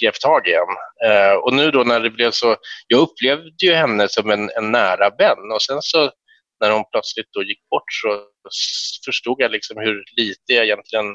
grep 0.02 0.20
tag 0.20 0.48
i 0.48 0.54
en. 0.54 1.12
Eh, 1.12 1.34
och 1.34 1.54
nu 1.54 1.72
då 1.72 1.84
när 1.84 2.00
det 2.00 2.10
blev 2.10 2.32
så, 2.32 2.56
jag 2.88 3.00
upplevde 3.00 3.66
ju 3.66 3.74
henne 3.74 4.08
som 4.10 4.30
en, 4.30 4.50
en 4.58 4.72
nära 4.72 5.10
vän 5.10 5.52
och 5.54 5.62
sen 5.62 5.82
så 5.82 6.12
när 6.60 6.72
hon 6.72 6.84
plötsligt 6.92 7.34
då 7.34 7.44
gick 7.44 7.70
bort 7.70 7.94
så 8.02 8.22
förstod 9.06 9.36
jag 9.40 9.52
liksom 9.52 9.78
hur 9.78 10.04
lite 10.18 10.54
jag 10.54 10.66
egentligen 10.66 11.06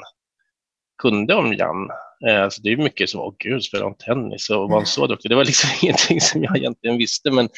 kunde 0.99 1.35
om 1.35 1.55
Jan. 1.55 1.91
Eh, 2.29 2.43
alltså 2.43 2.63
det 2.63 2.73
är 2.73 2.77
mycket 2.77 3.11
som, 3.11 3.21
åh 3.21 3.35
gud, 3.39 3.65
spelar 3.65 3.85
hon 3.85 3.95
tennis 3.95 4.51
och 4.51 4.71
var 4.71 4.85
så 4.85 5.07
duktig? 5.07 5.31
Det 5.31 5.35
var 5.35 5.45
liksom 5.45 5.71
ingenting 5.83 6.21
som 6.21 6.43
jag 6.43 6.57
egentligen 6.57 6.99
visste, 6.99 7.31
men 7.31 7.49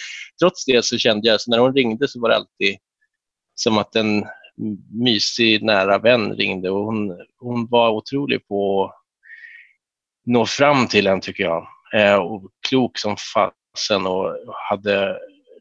trots 0.40 0.64
det 0.64 0.84
så 0.84 0.98
kände 0.98 1.28
jag, 1.28 1.40
så 1.40 1.50
när 1.50 1.58
hon 1.58 1.74
ringde 1.74 2.08
så 2.08 2.20
var 2.20 2.28
det 2.28 2.36
alltid 2.36 2.76
som 3.54 3.78
att 3.78 3.96
en 3.96 4.24
mysig 5.04 5.62
nära 5.62 5.98
vän 5.98 6.32
ringde 6.32 6.70
och 6.70 6.84
hon, 6.84 7.18
hon 7.38 7.66
var 7.66 7.90
otrolig 7.90 8.48
på 8.48 8.92
nå 10.26 10.46
fram 10.46 10.88
till 10.88 11.06
en, 11.06 11.20
tycker 11.20 11.44
jag. 11.44 11.66
Eh, 11.94 12.14
och 12.14 12.50
klok 12.68 12.98
som 12.98 13.16
fasen 13.16 14.06
och 14.06 14.36
hade 14.70 15.18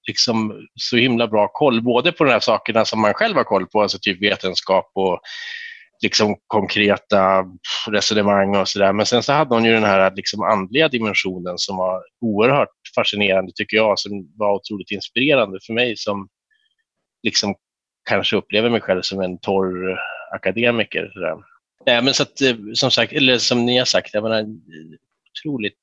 liksom 0.07 0.67
så 0.75 0.97
himla 0.97 1.27
bra 1.27 1.47
koll, 1.47 1.81
både 1.81 2.11
på 2.11 2.23
de 2.23 2.31
här 2.31 2.39
sakerna 2.39 2.85
som 2.85 3.01
man 3.01 3.13
själv 3.13 3.35
har 3.35 3.43
koll 3.43 3.67
på, 3.67 3.81
alltså 3.81 3.97
typ 4.01 4.21
vetenskap 4.21 4.91
och 4.93 5.19
liksom 6.01 6.35
konkreta 6.47 7.45
resonemang 7.91 8.55
och 8.55 8.67
sådär. 8.67 8.93
Men 8.93 9.05
sen 9.05 9.23
så 9.23 9.33
hade 9.33 9.55
hon 9.55 9.65
ju 9.65 9.71
den 9.71 9.83
här 9.83 10.11
liksom 10.15 10.41
andliga 10.41 10.87
dimensionen 10.87 11.57
som 11.57 11.77
var 11.77 12.03
oerhört 12.21 12.69
fascinerande, 12.95 13.51
tycker 13.55 13.77
jag, 13.77 13.99
som 13.99 14.11
var 14.35 14.55
otroligt 14.55 14.91
inspirerande 14.91 15.59
för 15.65 15.73
mig 15.73 15.97
som 15.97 16.27
liksom 17.23 17.55
kanske 18.09 18.35
upplever 18.35 18.69
mig 18.69 18.81
själv 18.81 19.01
som 19.01 19.21
en 19.21 19.39
torr 19.39 19.99
akademiker. 20.31 21.11
Sådär. 21.13 21.35
Nej, 21.85 22.01
men 22.01 22.13
så 22.13 22.23
att, 22.23 22.41
eh, 22.41 22.55
som 22.73 22.91
sagt, 22.91 23.13
eller 23.13 23.37
som 23.37 23.65
ni 23.65 23.77
har 23.77 23.85
sagt, 23.85 24.13
jag 24.13 24.23
menar, 24.23 24.45
otroligt 25.31 25.77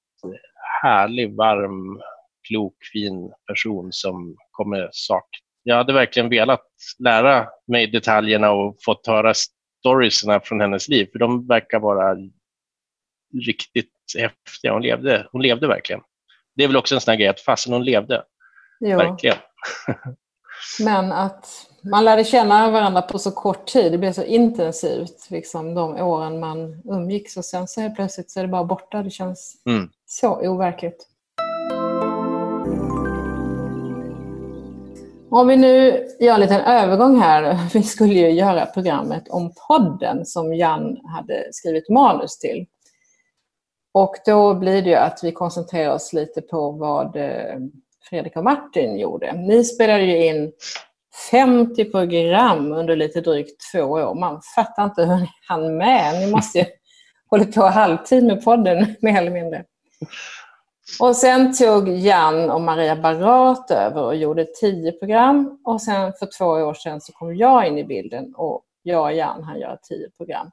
härlig, 0.82 1.36
varm, 1.36 2.00
klok, 2.48 2.74
fin 2.92 3.32
person 3.48 3.88
som 3.92 4.36
kommer 4.52 4.88
sak 4.92 5.26
jag 5.68 5.76
hade 5.76 5.92
verkligen 5.92 6.28
velat 6.28 6.66
lära 6.98 7.46
mig 7.68 7.86
detaljerna 7.86 8.50
och 8.50 8.76
fått 8.84 9.06
höra 9.06 9.34
storiesna 9.86 10.40
från 10.40 10.60
hennes 10.60 10.88
liv, 10.88 11.08
för 11.12 11.18
de 11.18 11.46
verkar 11.46 11.80
vara 11.80 12.16
riktigt 13.46 13.92
häftiga. 14.18 14.72
Hon 14.72 14.82
levde, 14.82 15.28
hon 15.32 15.42
levde 15.42 15.68
verkligen. 15.68 16.00
Det 16.56 16.64
är 16.64 16.68
väl 16.68 16.76
också 16.76 16.94
en 16.94 17.00
sån 17.00 17.12
här 17.12 17.18
grej, 17.18 17.28
att 17.28 17.40
fasen 17.40 17.72
hon 17.72 17.84
levde. 17.84 18.24
Jo. 18.80 18.98
Verkligen. 18.98 19.36
Men 20.80 21.12
att 21.12 21.46
man 21.90 22.04
lärde 22.04 22.24
känna 22.24 22.70
varandra 22.70 23.02
på 23.02 23.18
så 23.18 23.30
kort 23.30 23.66
tid, 23.66 23.92
det 23.92 23.98
blev 23.98 24.12
så 24.12 24.24
intensivt, 24.24 25.30
liksom, 25.30 25.74
de 25.74 25.94
åren 25.94 26.40
man 26.40 26.82
umgicks 26.84 27.36
och 27.36 27.44
sen 27.44 27.68
så 27.68 27.80
helt 27.80 27.96
plötsligt 27.96 28.30
så 28.30 28.40
är 28.40 28.44
det 28.44 28.50
bara 28.50 28.64
borta. 28.64 29.02
Det 29.02 29.10
känns 29.10 29.62
mm. 29.66 29.90
så 30.06 30.48
overkligt. 30.48 31.06
Om 35.30 35.48
vi 35.48 35.56
nu 35.56 36.06
gör 36.20 36.34
en 36.34 36.40
liten 36.40 36.60
övergång 36.60 37.20
här. 37.20 37.58
Vi 37.74 37.82
skulle 37.82 38.14
ju 38.14 38.30
göra 38.30 38.66
programmet 38.66 39.28
om 39.28 39.52
podden 39.68 40.26
som 40.26 40.54
Jan 40.54 40.96
hade 41.04 41.48
skrivit 41.52 41.88
manus 41.88 42.38
till. 42.38 42.66
Och 43.94 44.14
då 44.26 44.54
blir 44.54 44.82
det 44.82 44.90
ju 44.90 44.96
att 44.96 45.20
vi 45.22 45.32
koncentrerar 45.32 45.94
oss 45.94 46.12
lite 46.12 46.42
på 46.42 46.70
vad 46.70 47.16
eh, 47.16 47.56
Fredrik 48.10 48.36
och 48.36 48.44
Martin 48.44 48.98
gjorde. 48.98 49.32
Ni 49.32 49.64
spelade 49.64 50.02
ju 50.02 50.26
in 50.26 50.52
50 51.30 51.84
program 51.84 52.72
under 52.72 52.96
lite 52.96 53.20
drygt 53.20 53.60
två 53.72 53.80
år. 53.80 54.14
Man 54.14 54.40
fattar 54.56 54.84
inte 54.84 55.04
hur 55.04 55.16
ni 55.16 55.28
hann 55.48 55.76
med. 55.76 56.20
Ni 56.20 56.30
måste 56.30 56.58
ju 56.58 56.64
hålla 57.30 57.44
på 57.44 57.62
halvtid 57.62 58.24
med 58.24 58.44
podden, 58.44 58.96
mer 59.00 59.18
eller 59.18 59.30
mindre. 59.30 59.64
Och 61.00 61.16
sen 61.16 61.54
tog 61.54 61.88
Jan 61.88 62.50
och 62.50 62.60
Maria 62.60 62.96
Barat 62.96 63.70
över 63.70 64.02
och 64.02 64.16
gjorde 64.16 64.44
tio 64.44 64.92
program. 64.92 65.60
Och 65.64 65.82
sen 65.82 66.12
för 66.12 66.28
två 66.38 66.44
år 66.44 66.74
sedan 66.74 67.00
så 67.00 67.12
kom 67.12 67.36
jag 67.36 67.66
in 67.66 67.78
i 67.78 67.84
bilden 67.84 68.34
och 68.34 68.62
jag 68.82 69.02
och 69.02 69.12
Jan 69.12 69.42
han 69.42 69.60
gör 69.60 69.78
tio 69.82 70.10
program. 70.10 70.50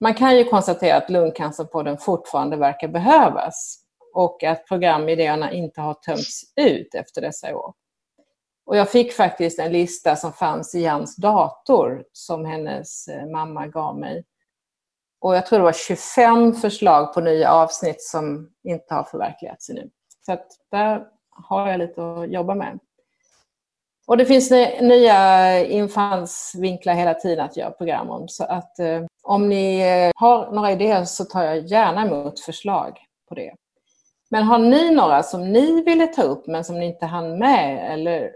Man 0.00 0.14
kan 0.14 0.36
ju 0.36 0.44
konstatera 0.44 0.96
att 0.96 1.10
Lungcancerpodden 1.10 1.98
fortfarande 1.98 2.56
verkar 2.56 2.88
behövas 2.88 3.82
och 4.14 4.44
att 4.44 4.66
programidéerna 4.66 5.52
inte 5.52 5.80
har 5.80 5.94
tömts 5.94 6.42
ut 6.56 6.94
efter 6.94 7.20
dessa 7.20 7.56
år. 7.56 7.74
Och 8.66 8.76
jag 8.76 8.90
fick 8.90 9.12
faktiskt 9.12 9.58
en 9.58 9.72
lista 9.72 10.16
som 10.16 10.32
fanns 10.32 10.74
i 10.74 10.80
Jans 10.80 11.16
dator 11.16 12.04
som 12.12 12.44
hennes 12.44 13.08
eh, 13.08 13.26
mamma 13.26 13.66
gav 13.66 13.98
mig. 13.98 14.24
Och 15.20 15.36
jag 15.36 15.46
tror 15.46 15.58
det 15.58 15.64
var 15.64 15.72
25 15.72 16.54
förslag 16.54 17.14
på 17.14 17.20
nya 17.20 17.52
avsnitt 17.52 18.02
som 18.02 18.50
inte 18.64 18.94
har 18.94 19.04
förverkligats 19.04 19.70
ännu. 19.70 19.90
Så 20.26 20.32
att 20.32 20.46
där 20.70 21.04
har 21.30 21.68
jag 21.68 21.78
lite 21.78 22.02
att 22.02 22.30
jobba 22.32 22.54
med. 22.54 22.78
Och 24.06 24.16
det 24.16 24.26
finns 24.26 24.50
nya 24.80 25.64
infallsvinklar 25.64 26.94
hela 26.94 27.14
tiden 27.14 27.44
att 27.44 27.56
göra 27.56 27.70
program 27.70 28.10
om. 28.10 28.28
Så 28.28 28.44
att 28.44 28.78
eh, 28.78 29.02
om 29.22 29.48
ni 29.48 29.80
eh, 29.80 30.10
har 30.14 30.52
några 30.52 30.72
idéer 30.72 31.04
så 31.04 31.24
tar 31.24 31.42
jag 31.42 31.58
gärna 31.58 32.06
emot 32.06 32.40
förslag 32.40 32.98
på 33.28 33.34
det. 33.34 33.54
Men 34.30 34.42
har 34.42 34.58
ni 34.58 34.94
några 34.94 35.22
som 35.22 35.52
ni 35.52 35.82
ville 35.82 36.06
ta 36.06 36.22
upp 36.22 36.46
men 36.46 36.64
som 36.64 36.78
ni 36.78 36.86
inte 36.86 37.06
hann 37.06 37.38
med? 37.38 37.92
Eller 37.92 38.30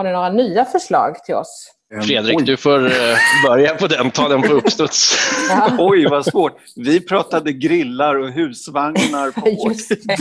har 0.00 0.04
ni 0.04 0.12
några 0.12 0.28
nya 0.28 0.64
förslag 0.64 1.24
till 1.24 1.34
oss? 1.34 1.70
Ehm, 1.94 2.02
Fredrik, 2.02 2.38
Oj. 2.38 2.44
du 2.44 2.56
får 2.56 2.86
eh, 2.86 3.16
börja 3.46 3.74
på 3.74 3.86
den, 3.86 4.10
ta 4.10 4.28
den 4.28 4.42
på 4.42 4.52
uppstuds. 4.52 5.18
Ja. 5.48 5.70
Oj, 5.78 6.06
vad 6.06 6.26
svårt. 6.26 6.56
Vi 6.76 7.00
pratade 7.00 7.52
grillar 7.52 8.14
och 8.14 8.30
husvagnar 8.30 9.30
på 9.30 9.68
Just 9.68 9.88
det. 9.88 10.16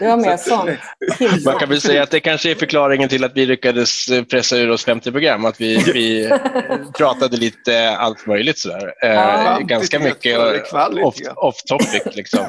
det 0.00 0.08
var 0.08 0.16
mer 0.16 0.36
sånt. 0.48 1.44
Man 1.44 1.58
kan 1.58 1.68
väl 1.68 1.80
säga 1.80 2.02
att 2.02 2.10
det 2.10 2.20
kanske 2.20 2.50
är 2.50 2.54
förklaringen 2.54 3.08
till 3.08 3.24
att 3.24 3.32
vi 3.34 3.46
lyckades 3.46 4.08
eh, 4.08 4.24
pressa 4.24 4.56
ur 4.56 4.70
oss 4.70 4.84
50 4.84 5.12
program, 5.12 5.44
att 5.44 5.60
vi, 5.60 5.76
vi 5.76 6.30
pratade 6.98 7.36
lite 7.36 7.96
allt 7.96 8.26
möjligt 8.26 8.58
sådär. 8.58 8.92
Eh, 9.02 9.10
ja. 9.10 9.58
Ganska 9.62 9.98
mycket 9.98 10.38
off, 11.02 11.14
off 11.36 11.62
topic 11.62 12.02
liksom. 12.12 12.44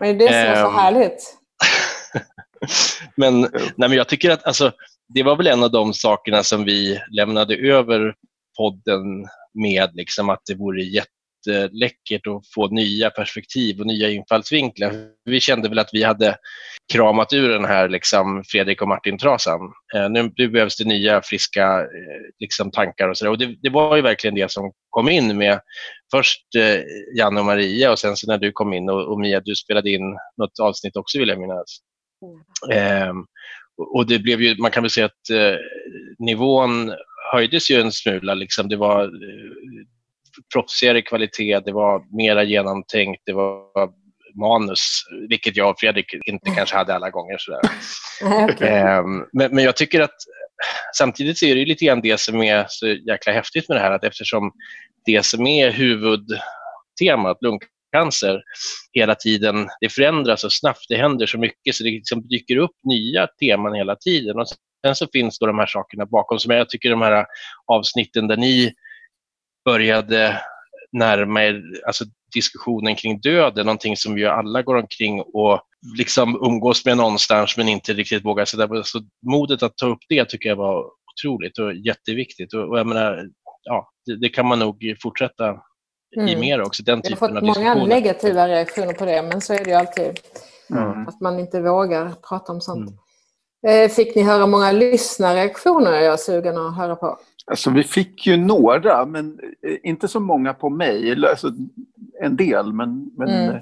Men 0.00 0.18
det 0.18 0.24
är 0.24 0.28
det 0.28 0.52
som 0.52 0.52
är 0.52 0.64
så 0.64 0.70
ehm. 0.70 0.74
härligt. 0.74 1.36
men, 3.16 3.40
nej, 3.40 3.50
men 3.76 3.92
jag 3.92 4.08
tycker 4.08 4.30
att 4.30 4.44
alltså, 4.46 4.72
det 5.14 5.22
var 5.22 5.36
väl 5.36 5.46
en 5.46 5.62
av 5.62 5.70
de 5.70 5.94
sakerna 5.94 6.42
som 6.42 6.64
vi 6.64 7.00
lämnade 7.10 7.56
över 7.56 8.14
podden 8.58 9.28
med, 9.54 9.90
liksom, 9.94 10.30
att 10.30 10.42
det 10.48 10.54
vore 10.54 10.82
jätteläckert 10.82 12.26
att 12.26 12.52
få 12.54 12.68
nya 12.68 13.10
perspektiv 13.10 13.80
och 13.80 13.86
nya 13.86 14.10
infallsvinklar. 14.10 14.92
Vi 15.24 15.40
kände 15.40 15.68
väl 15.68 15.78
att 15.78 15.90
vi 15.92 16.02
hade 16.02 16.36
kramat 16.92 17.32
ur 17.32 17.48
den 17.48 17.64
här 17.64 17.88
liksom, 17.88 18.44
Fredrik 18.46 18.82
och 18.82 18.88
Martin-trasan. 18.88 19.60
Eh, 19.94 20.10
nu, 20.10 20.32
nu, 20.36 20.48
behövs 20.48 20.76
det 20.76 20.84
nya, 20.84 21.22
friska 21.22 21.80
eh, 21.80 22.20
liksom, 22.40 22.70
tankar 22.70 23.08
och 23.08 23.18
så 23.18 23.30
och 23.30 23.38
det, 23.38 23.56
det, 23.62 23.70
var 23.70 23.96
ju 23.96 24.02
verkligen 24.02 24.34
det 24.34 24.50
som 24.50 24.72
kom 24.90 25.08
in 25.08 25.36
med 25.36 25.60
först 26.10 26.54
eh, 26.58 26.80
Janne 27.18 27.40
och 27.40 27.46
Maria 27.46 27.92
och 27.92 27.98
sen 27.98 28.16
så 28.16 28.26
när 28.26 28.38
du 28.38 28.52
kom 28.52 28.72
in 28.72 28.88
och, 28.88 29.12
och 29.12 29.20
Mia, 29.20 29.40
du 29.40 29.54
spelade 29.54 29.90
in 29.90 30.16
något 30.36 30.58
avsnitt 30.60 30.96
också 30.96 31.18
vill 31.18 31.28
jag 31.28 31.40
minnas. 31.40 31.78
Mm. 32.70 32.78
Eh, 32.78 33.14
och 33.94 34.06
det 34.06 34.18
blev 34.18 34.42
ju, 34.42 34.56
man 34.58 34.70
kan 34.70 34.82
väl 34.82 34.90
säga 34.90 35.06
att 35.06 35.30
eh, 35.30 35.58
nivån 36.18 36.94
höjdes 37.32 37.70
ju 37.70 37.80
en 37.80 37.92
smula. 37.92 38.34
Liksom. 38.34 38.68
Det 38.68 38.76
var 38.76 39.04
eh, 39.04 39.10
proffsigare 40.54 41.02
kvalitet, 41.02 41.60
det 41.60 41.72
var 41.72 42.16
mera 42.16 42.42
genomtänkt, 42.42 43.22
det 43.26 43.32
var 43.32 43.64
manus, 44.40 45.04
vilket 45.28 45.56
jag 45.56 45.70
och 45.70 45.80
Fredrik 45.80 46.14
inte 46.26 46.48
mm. 46.48 46.56
kanske 46.56 46.76
hade 46.76 46.94
alla 46.94 47.10
gånger. 47.10 47.36
Sådär. 47.38 47.60
okay. 48.44 48.68
eh, 48.68 49.02
men, 49.32 49.54
men 49.54 49.64
jag 49.64 49.76
tycker 49.76 50.00
att 50.00 50.16
samtidigt 50.96 51.42
är 51.42 51.54
det 51.54 51.64
lite 51.64 51.84
grann 51.84 52.00
det 52.00 52.20
som 52.20 52.42
är 52.42 52.66
så 52.68 52.86
jäkla 52.86 53.32
häftigt 53.32 53.68
med 53.68 53.76
det 53.76 53.80
här, 53.80 53.92
att 53.92 54.04
eftersom 54.04 54.52
det 55.06 55.24
som 55.24 55.46
är 55.46 55.70
huvudtemat, 55.70 57.38
cancer 57.94 58.42
hela 58.92 59.14
tiden. 59.14 59.68
Det 59.80 59.88
förändras 59.88 60.40
så 60.40 60.50
snabbt, 60.50 60.86
det 60.88 60.96
händer 60.96 61.26
så 61.26 61.38
mycket 61.38 61.74
så 61.74 61.84
det 61.84 61.90
liksom 61.90 62.28
dyker 62.28 62.56
upp 62.56 62.76
nya 62.84 63.26
teman 63.40 63.74
hela 63.74 63.96
tiden. 63.96 64.38
Och 64.38 64.46
sen 64.86 64.96
så 64.96 65.06
finns 65.12 65.38
då 65.38 65.46
de 65.46 65.58
här 65.58 65.66
sakerna 65.66 66.06
bakom 66.06 66.38
som 66.38 66.50
jag 66.50 66.68
tycker 66.68 66.90
de 66.90 67.02
här 67.02 67.26
avsnitten 67.72 68.26
där 68.26 68.36
ni 68.36 68.72
började 69.64 70.40
närma 70.92 71.44
er 71.44 71.62
alltså 71.86 72.04
diskussionen 72.34 72.96
kring 72.96 73.20
döden, 73.20 73.66
någonting 73.66 73.96
som 73.96 74.14
vi 74.14 74.26
alla 74.26 74.62
går 74.62 74.76
omkring 74.76 75.20
och 75.20 75.60
liksom 75.98 76.38
umgås 76.46 76.84
med 76.84 76.96
någonstans 76.96 77.56
men 77.56 77.68
inte 77.68 77.92
riktigt 77.92 78.24
vågar 78.24 78.44
sätta 78.44 78.68
på. 78.68 78.82
Så 78.82 79.00
modet 79.30 79.62
att 79.62 79.76
ta 79.76 79.86
upp 79.86 80.02
det 80.08 80.24
tycker 80.24 80.48
jag 80.48 80.56
var 80.56 80.84
otroligt 81.12 81.58
och 81.58 81.74
jätteviktigt. 81.74 82.54
Och, 82.54 82.68
och 82.68 82.78
jag 82.78 82.86
menar, 82.86 83.28
ja, 83.62 83.88
det, 84.06 84.16
det 84.16 84.28
kan 84.28 84.46
man 84.46 84.58
nog 84.58 84.94
fortsätta 85.02 85.60
mm. 86.16 86.28
i 86.28 86.36
mer 86.36 86.62
också. 86.62 86.82
Den 86.82 87.02
typen 87.02 87.34
Jag 87.34 87.42
har 87.42 87.54
fått 87.54 87.58
många 87.58 87.74
negativa 87.74 88.48
reaktioner 88.48 88.92
på 88.92 89.04
det, 89.04 89.22
men 89.22 89.40
så 89.40 89.52
är 89.52 89.64
det 89.64 89.70
ju 89.70 89.76
alltid. 89.76 90.20
Mm. 90.70 91.08
Att 91.08 91.20
man 91.20 91.38
inte 91.38 91.60
vågar 91.60 92.12
prata 92.28 92.52
om 92.52 92.60
sånt. 92.60 92.90
Mm. 92.90 93.84
Eh, 93.84 93.90
fick 93.90 94.14
ni 94.14 94.22
höra 94.22 94.46
många 94.46 94.72
lyssnarreaktioner? 94.72 95.92
Jag 95.92 96.12
är 96.12 96.16
sugen 96.16 96.58
att 96.58 96.76
höra 96.76 96.96
på. 96.96 97.18
Alltså, 97.46 97.70
vi 97.70 97.82
fick 97.82 98.26
ju 98.26 98.36
några, 98.36 99.06
men 99.06 99.38
eh, 99.66 99.76
inte 99.82 100.08
så 100.08 100.20
många 100.20 100.54
på 100.54 100.70
mejl. 100.70 101.24
Alltså, 101.24 101.52
en 102.22 102.36
del, 102.36 102.72
men, 102.72 103.10
men 103.16 103.28
mm. 103.28 103.60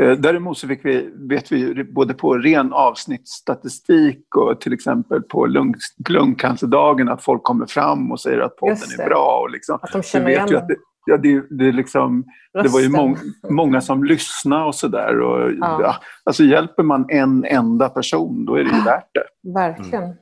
Eh, 0.00 0.12
däremot 0.12 0.58
så 0.58 0.68
fick 0.68 0.84
vi, 0.84 1.10
vet 1.14 1.52
vi 1.52 1.84
både 1.84 2.14
på 2.14 2.34
ren 2.34 2.72
avsnittsstatistik 2.72 4.36
och 4.36 4.60
till 4.60 4.72
exempel 4.72 5.22
på 5.22 5.46
lung, 5.46 5.74
lungcancerdagen 6.08 7.08
att 7.08 7.22
folk 7.22 7.42
kommer 7.42 7.66
fram 7.66 8.12
och 8.12 8.20
säger 8.20 8.40
att 8.40 8.56
podden 8.56 8.76
är 8.98 9.06
bra. 9.06 9.40
Och 9.42 9.50
liksom, 9.50 9.78
att 9.82 9.92
de 9.92 10.02
känner 10.02 10.28
igen 10.28 10.48
den 10.48 10.66
ja, 11.10 11.16
det, 11.16 11.44
det, 11.50 11.72
liksom, 11.72 12.24
det 12.52 12.68
var 12.68 12.80
ju 12.80 12.88
må, 12.88 13.16
många 13.50 13.80
som 13.80 14.04
lyssnade 14.04 14.64
och 14.64 14.74
sådär. 14.74 15.14
Ja. 15.60 15.80
Ja, 15.82 15.96
alltså 16.24 16.44
hjälper 16.44 16.82
man 16.82 17.06
en 17.10 17.44
enda 17.44 17.88
person, 17.88 18.44
då 18.44 18.54
är 18.54 18.64
det 18.64 18.76
ju 18.76 18.84
värt 18.84 19.10
det. 19.14 19.52
Verkligen. 19.52 20.02
Mm. 20.02 20.16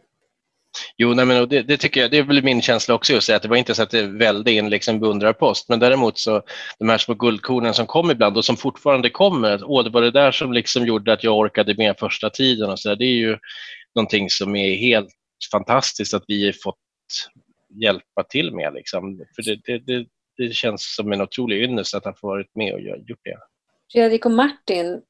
Jo, 0.97 1.14
nej, 1.14 1.25
men 1.25 1.49
det, 1.49 1.62
det, 1.62 1.76
tycker 1.76 2.00
jag, 2.00 2.11
det 2.11 2.18
är 2.18 2.23
väl 2.23 2.45
min 2.45 2.62
känsla 2.62 2.95
också, 2.95 3.12
just 3.12 3.30
att 3.30 3.42
det 3.42 3.49
var 3.49 3.57
inte 3.57 3.75
så 3.75 3.83
att 3.83 3.90
det 3.90 4.07
välde 4.07 4.52
in 4.52 4.71
liksom 4.71 5.00
beundrarpost, 5.00 5.68
men 5.68 5.78
däremot 5.78 6.18
så 6.18 6.42
de 6.78 6.88
här 6.88 6.99
små 6.99 7.14
guldkornen 7.14 7.75
som 7.75 7.87
kom 7.87 8.11
ibland 8.11 8.37
och 8.37 8.45
som 8.45 8.57
fortfarande 8.57 9.11
kommer, 9.11 9.61
åh, 9.64 9.85
det 9.85 9.90
var 9.90 10.02
det 10.02 10.11
där 10.11 10.33
som 10.33 10.52
liksom 10.52 10.87
gjorde 10.87 11.12
att 11.12 11.25
jag 11.25 11.38
orkade 11.38 11.75
med 11.75 11.99
första 11.99 12.30
tiden 12.30 12.71
och 12.71 12.80
så 12.80 12.88
där. 12.88 12.97
Det 12.97 13.04
är 13.04 13.18
ju 13.18 13.38
någonting 13.95 14.30
som 14.30 14.57
är 14.57 14.75
helt 14.75 15.09
fantastiskt 15.52 16.14
att 16.14 16.25
vi 16.26 16.52
fått 16.52 16.76
hjälpa 17.83 18.23
till 18.28 18.54
med. 18.54 18.75
Liksom. 18.75 19.21
För 19.37 19.42
det, 19.42 19.61
det, 19.64 19.78
det, 19.78 20.07
det 20.38 20.54
känns 20.54 20.95
som 20.95 21.12
en 21.12 21.21
otrolig 21.21 21.62
ynnest 21.62 21.95
att 21.95 22.04
ha 22.04 22.12
fått 22.12 22.23
varit 22.23 22.54
med 22.54 22.75
och 22.75 22.80
gjort 22.80 23.21
det. 23.25 23.38
Fredrik 23.92 24.26
och 24.26 24.33
Martin, 24.33 25.02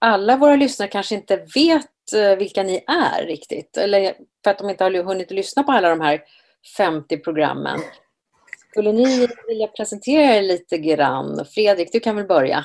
alla 0.00 0.36
våra 0.36 0.56
lyssnare 0.56 0.88
kanske 0.88 1.14
inte 1.14 1.36
vet 1.54 2.12
eh, 2.16 2.38
vilka 2.38 2.62
ni 2.62 2.84
är 2.86 3.26
riktigt, 3.26 3.76
eller 3.76 4.14
för 4.44 4.50
att 4.50 4.58
de 4.58 4.70
inte 4.70 4.84
har 4.84 5.02
hunnit 5.02 5.30
lyssna 5.30 5.62
på 5.62 5.72
alla 5.72 5.88
de 5.88 6.00
här 6.00 6.22
50 6.76 7.16
programmen. 7.16 7.80
Skulle 8.70 8.92
ni 8.92 9.28
vilja 9.48 9.66
presentera 9.66 10.36
er 10.36 10.42
lite 10.42 10.78
grann? 10.78 11.44
Fredrik, 11.54 11.92
du 11.92 12.00
kan 12.00 12.16
väl 12.16 12.26
börja? 12.26 12.64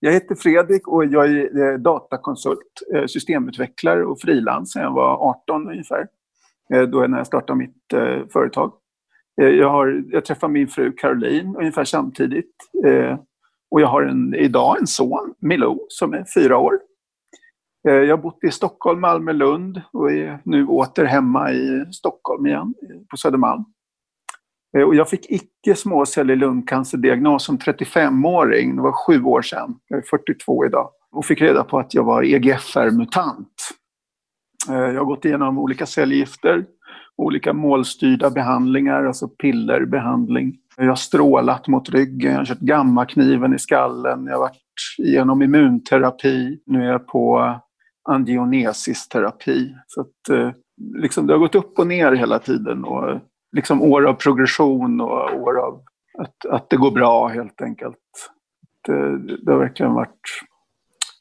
Jag 0.00 0.12
heter 0.12 0.34
Fredrik 0.34 0.88
och 0.88 1.04
jag 1.04 1.30
är 1.30 1.78
datakonsult, 1.78 2.82
eh, 2.94 3.06
systemutvecklare 3.06 4.04
och 4.04 4.20
frilans 4.20 4.72
sedan 4.72 4.82
jag 4.82 4.94
var 4.94 5.30
18 5.30 5.68
ungefär. 5.70 6.08
då 6.88 7.06
när 7.06 7.18
jag 7.18 7.26
startade 7.26 7.58
mitt 7.58 7.84
företag. 8.32 8.72
Eh, 9.40 9.48
jag, 9.48 9.70
har, 9.70 10.04
jag 10.08 10.24
träffade 10.24 10.52
min 10.52 10.68
fru 10.68 10.92
Caroline 10.92 11.56
ungefär 11.56 11.84
samtidigt. 11.84 12.54
Eh, 12.86 13.18
och 13.70 13.80
jag 13.80 13.88
har 13.88 14.02
en, 14.02 14.34
idag 14.34 14.76
en 14.80 14.86
son, 14.86 15.34
Milou, 15.40 15.86
som 15.88 16.12
är 16.12 16.24
fyra 16.34 16.58
år. 16.58 16.78
Eh, 17.88 17.94
jag 17.94 18.16
har 18.16 18.22
bott 18.22 18.44
i 18.44 18.50
Stockholm, 18.50 19.00
Malmö, 19.00 19.32
Lund 19.32 19.82
och 19.92 20.12
är 20.12 20.40
nu 20.44 20.66
åter 20.66 21.04
hemma 21.04 21.52
i 21.52 21.86
Stockholm 21.92 22.46
igen, 22.46 22.74
på 23.10 23.16
Södermalm. 23.16 23.64
Och 24.86 24.94
jag 24.94 25.08
fick 25.08 25.30
icke 25.30 25.74
småcellig 25.74 26.36
lungcancerdiagnos 26.36 27.44
som 27.44 27.58
35-åring. 27.58 28.76
Det 28.76 28.82
var 28.82 29.06
sju 29.06 29.22
år 29.22 29.42
sedan. 29.42 29.74
Jag 29.88 29.98
är 29.98 30.02
42 30.02 30.66
idag. 30.66 30.90
Och 31.10 31.24
fick 31.24 31.40
reda 31.40 31.64
på 31.64 31.78
att 31.78 31.94
jag 31.94 32.04
var 32.04 32.22
EGFR-mutant. 32.22 33.48
Jag 34.68 34.94
har 34.94 35.04
gått 35.04 35.24
igenom 35.24 35.58
olika 35.58 35.86
cellgifter, 35.86 36.64
olika 37.18 37.52
målstyrda 37.52 38.30
behandlingar, 38.30 39.04
alltså 39.04 39.28
pillerbehandling. 39.28 40.56
Jag 40.76 40.88
har 40.88 40.94
strålat 40.94 41.68
mot 41.68 41.90
ryggen, 41.90 42.32
jag 42.32 42.38
har 42.38 42.44
kört 42.44 42.58
gammakniven 42.58 43.54
i 43.54 43.58
skallen, 43.58 44.26
jag 44.26 44.32
har 44.32 44.40
varit 44.40 44.58
igenom 44.98 45.42
immunterapi. 45.42 46.58
Nu 46.66 46.82
är 46.82 46.92
jag 46.92 47.06
på 47.06 47.54
angionesisterapi. 48.08 49.74
Så 49.86 50.00
att, 50.00 50.28
eh, 50.30 50.50
liksom, 50.94 51.26
det 51.26 51.34
har 51.34 51.38
gått 51.38 51.54
upp 51.54 51.78
och 51.78 51.86
ner 51.86 52.12
hela 52.12 52.38
tiden. 52.38 52.84
Och 52.84 53.10
eh, 53.10 53.20
liksom 53.56 53.82
år 53.82 54.06
av 54.06 54.14
progression 54.14 55.00
och 55.00 55.42
år 55.42 55.58
av 55.58 55.82
att, 56.18 56.46
att 56.50 56.70
det 56.70 56.76
går 56.76 56.90
bra 56.90 57.28
helt 57.28 57.62
enkelt. 57.62 57.98
Det, 58.86 59.18
det 59.18 59.52
har 59.52 59.58
verkligen 59.58 59.94
varit 59.94 60.20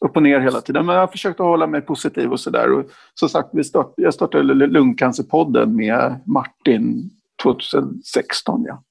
upp 0.06 0.16
och 0.16 0.24
ner 0.24 0.40
hela 0.40 0.62
tiden. 0.62 0.86
Men 0.86 0.96
jag 0.96 1.02
har 1.02 1.08
försökt 1.08 1.40
att 1.40 1.46
hålla 1.46 1.68
mig 1.68 1.82
positiv 1.82 2.32
och 2.32 2.40
sådär. 2.40 2.86
Som 3.14 3.30
sagt, 3.30 3.50
vi 3.54 3.64
start, 3.64 3.94
jag 3.98 4.14
startade 4.14 4.44
Lungcancerpodden 4.54 5.76
med 5.76 6.20
Martin 6.26 7.10
2016. 7.44 8.66
Ja. 8.68 8.84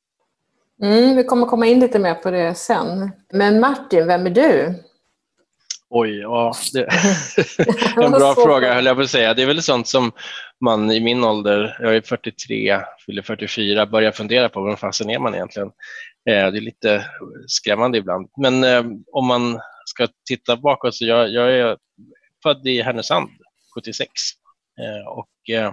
Mm, 0.83 1.17
vi 1.17 1.25
kommer 1.25 1.47
komma 1.47 1.67
in 1.67 1.81
lite 1.81 1.99
mer 1.99 2.15
på 2.15 2.31
det 2.31 2.55
sen. 2.55 3.11
Men 3.33 3.61
Martin, 3.61 4.07
vem 4.07 4.27
är 4.27 4.31
du? 4.31 4.75
Oj, 5.91 6.19
ja. 6.19 6.55
Det 6.73 6.89
en 8.05 8.11
bra 8.11 8.35
fråga 8.35 8.75
höll 8.75 8.87
jag 8.87 8.97
på 8.97 9.03
att 9.03 9.11
säga. 9.11 9.35
Det 9.35 9.43
är 9.43 9.47
väl 9.47 9.63
sånt 9.63 9.89
som 9.89 10.13
man 10.61 10.91
i 10.91 11.01
min 11.01 11.25
ålder, 11.25 11.77
jag 11.81 11.97
är 11.97 12.01
43, 12.01 12.81
fyller 13.07 13.23
44, 13.23 13.87
börjar 13.87 14.13
fundera 14.13 14.49
på 14.49 14.63
vem 14.65 14.77
fasen 14.77 15.11
är 15.11 15.19
man 15.19 15.35
egentligen? 15.35 15.69
Eh, 16.31 16.51
det 16.51 16.59
är 16.59 16.61
lite 16.61 17.05
skrämmande 17.47 17.99
ibland. 17.99 18.29
Men 18.37 18.65
eh, 18.65 18.85
om 19.13 19.27
man 19.27 19.61
ska 19.91 20.09
titta 20.29 20.57
bakåt 20.57 20.95
så 20.95 21.07
jag, 21.07 21.31
jag 21.31 21.53
är 21.53 21.77
född 22.43 22.67
i 22.67 22.83
Härnösand 22.83 23.29
76 23.75 24.09
eh, 24.81 25.09
och 25.09 25.55
eh, 25.57 25.73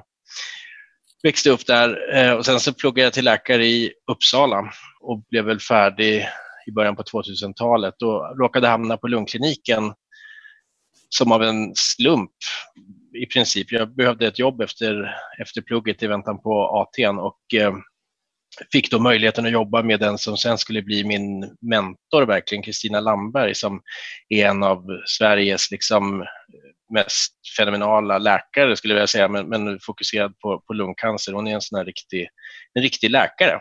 växte 1.23 1.49
upp 1.49 1.65
där 1.65 2.15
eh, 2.17 2.33
och 2.33 2.45
sen 2.45 2.59
så 2.59 2.73
pluggade 2.73 3.05
jag 3.05 3.13
till 3.13 3.25
läkare 3.25 3.65
i 3.65 3.93
Uppsala 4.11 4.71
och 4.99 5.23
blev 5.29 5.45
väl 5.45 5.59
färdig 5.59 6.27
i 6.67 6.71
början 6.71 6.95
på 6.95 7.03
2000-talet 7.03 8.01
och 8.01 8.39
råkade 8.39 8.67
hamna 8.67 8.97
på 8.97 9.07
lungkliniken 9.07 9.93
som 11.09 11.31
av 11.31 11.43
en 11.43 11.75
slump 11.75 12.31
i 13.23 13.25
princip. 13.25 13.71
Jag 13.71 13.95
behövde 13.95 14.27
ett 14.27 14.39
jobb 14.39 14.61
efter, 14.61 15.15
efter 15.41 15.61
plugget 15.61 16.03
i 16.03 16.07
väntan 16.07 16.41
på 16.41 16.67
ATn 16.67 17.19
och 17.19 17.53
eh, 17.53 17.73
fick 18.71 18.91
då 18.91 18.99
möjligheten 18.99 19.45
att 19.45 19.51
jobba 19.51 19.83
med 19.83 19.99
den 19.99 20.17
som 20.17 20.37
sen 20.37 20.57
skulle 20.57 20.81
bli 20.81 21.03
min 21.03 21.55
mentor, 21.61 22.25
verkligen 22.25 22.63
Kristina 22.63 22.99
Lamberg 22.99 23.55
som 23.55 23.81
är 24.29 24.45
en 24.45 24.63
av 24.63 24.85
Sveriges 25.05 25.71
liksom, 25.71 26.21
eh, 26.21 26.27
mest 26.93 27.33
fenomenala 27.57 28.17
läkare, 28.17 28.75
skulle 28.75 28.93
jag 28.93 28.95
vilja 28.95 29.07
säga, 29.07 29.27
men, 29.27 29.49
men 29.49 29.79
fokuserad 29.79 30.39
på, 30.39 30.63
på 30.67 30.73
lungcancer. 30.73 31.33
Hon 31.33 31.47
är 31.47 31.53
en 31.53 31.61
sån 31.61 31.85
riktig, 31.85 32.27
en 32.73 32.81
riktig 32.81 33.11
läkare. 33.11 33.59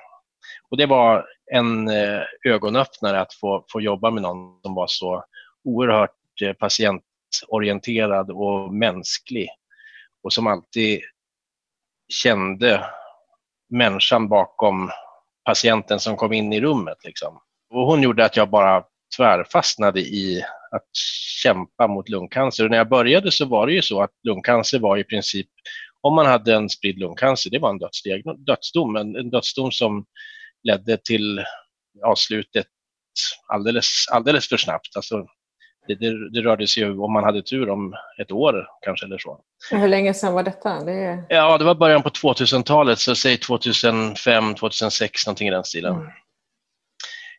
Och 0.70 0.76
det 0.76 0.86
var 0.86 1.26
en 1.52 1.88
eh, 1.88 2.20
ögonöppnare 2.44 3.20
att 3.20 3.34
få, 3.34 3.64
få 3.72 3.80
jobba 3.80 4.10
med 4.10 4.22
någon 4.22 4.60
som 4.62 4.74
var 4.74 4.86
så 4.88 5.24
oerhört 5.64 6.10
eh, 6.42 6.52
och 8.30 8.74
mänsklig 8.74 9.48
och 10.22 10.32
som 10.32 10.46
alltid 10.46 11.00
kände 12.08 12.84
människan 13.70 14.28
bakom 14.28 14.90
patienten 15.44 16.00
som 16.00 16.16
kom 16.16 16.32
in 16.32 16.52
i 16.52 16.60
rummet. 16.60 17.04
Liksom. 17.04 17.38
Och 17.74 17.86
hon 17.86 18.02
gjorde 18.02 18.24
att 18.24 18.36
jag 18.36 18.50
bara 18.50 18.84
tvärfastnade 19.16 20.00
i 20.00 20.44
att 20.70 20.96
kämpa 21.42 21.86
mot 21.86 22.08
lungcancer. 22.08 22.64
Och 22.64 22.70
när 22.70 22.78
jag 22.78 22.88
började 22.88 23.30
så 23.30 23.44
var 23.44 23.66
det 23.66 23.72
ju 23.72 23.82
så 23.82 24.02
att 24.02 24.10
lungcancer 24.22 24.78
var 24.78 24.96
i 24.96 25.04
princip, 25.04 25.46
om 26.00 26.14
man 26.14 26.26
hade 26.26 26.54
en 26.54 26.68
spridd 26.68 26.98
lungcancer, 26.98 27.50
det 27.50 27.58
var 27.58 27.70
en 27.70 28.44
dödsdom, 28.44 28.96
en, 28.96 29.16
en 29.16 29.30
dödsdom 29.30 29.72
som 29.72 30.04
ledde 30.62 30.96
till 30.96 31.44
avslutet 32.04 32.66
alldeles, 33.46 33.86
alldeles 34.10 34.48
för 34.48 34.56
snabbt. 34.56 34.96
Alltså, 34.96 35.26
det, 35.88 35.94
det, 35.94 36.30
det, 36.30 36.40
rörde 36.40 36.66
sig 36.66 36.82
ju, 36.82 36.98
om 36.98 37.12
man 37.12 37.24
hade 37.24 37.42
tur, 37.42 37.70
om 37.70 37.94
ett 38.22 38.32
år 38.32 38.66
kanske 38.84 39.06
eller 39.06 39.18
så. 39.18 39.40
Hur 39.70 39.88
länge 39.88 40.14
sedan 40.14 40.32
var 40.32 40.42
detta? 40.42 40.84
Det... 40.84 41.24
Ja, 41.28 41.58
det 41.58 41.64
var 41.64 41.74
början 41.74 42.02
på 42.02 42.08
2000-talet, 42.08 42.98
så 42.98 43.14
säg 43.14 43.36
2005, 43.36 44.54
2006, 44.54 45.26
någonting 45.26 45.48
i 45.48 45.50
den 45.50 45.64
stilen. 45.64 45.94
Mm. 45.94 46.06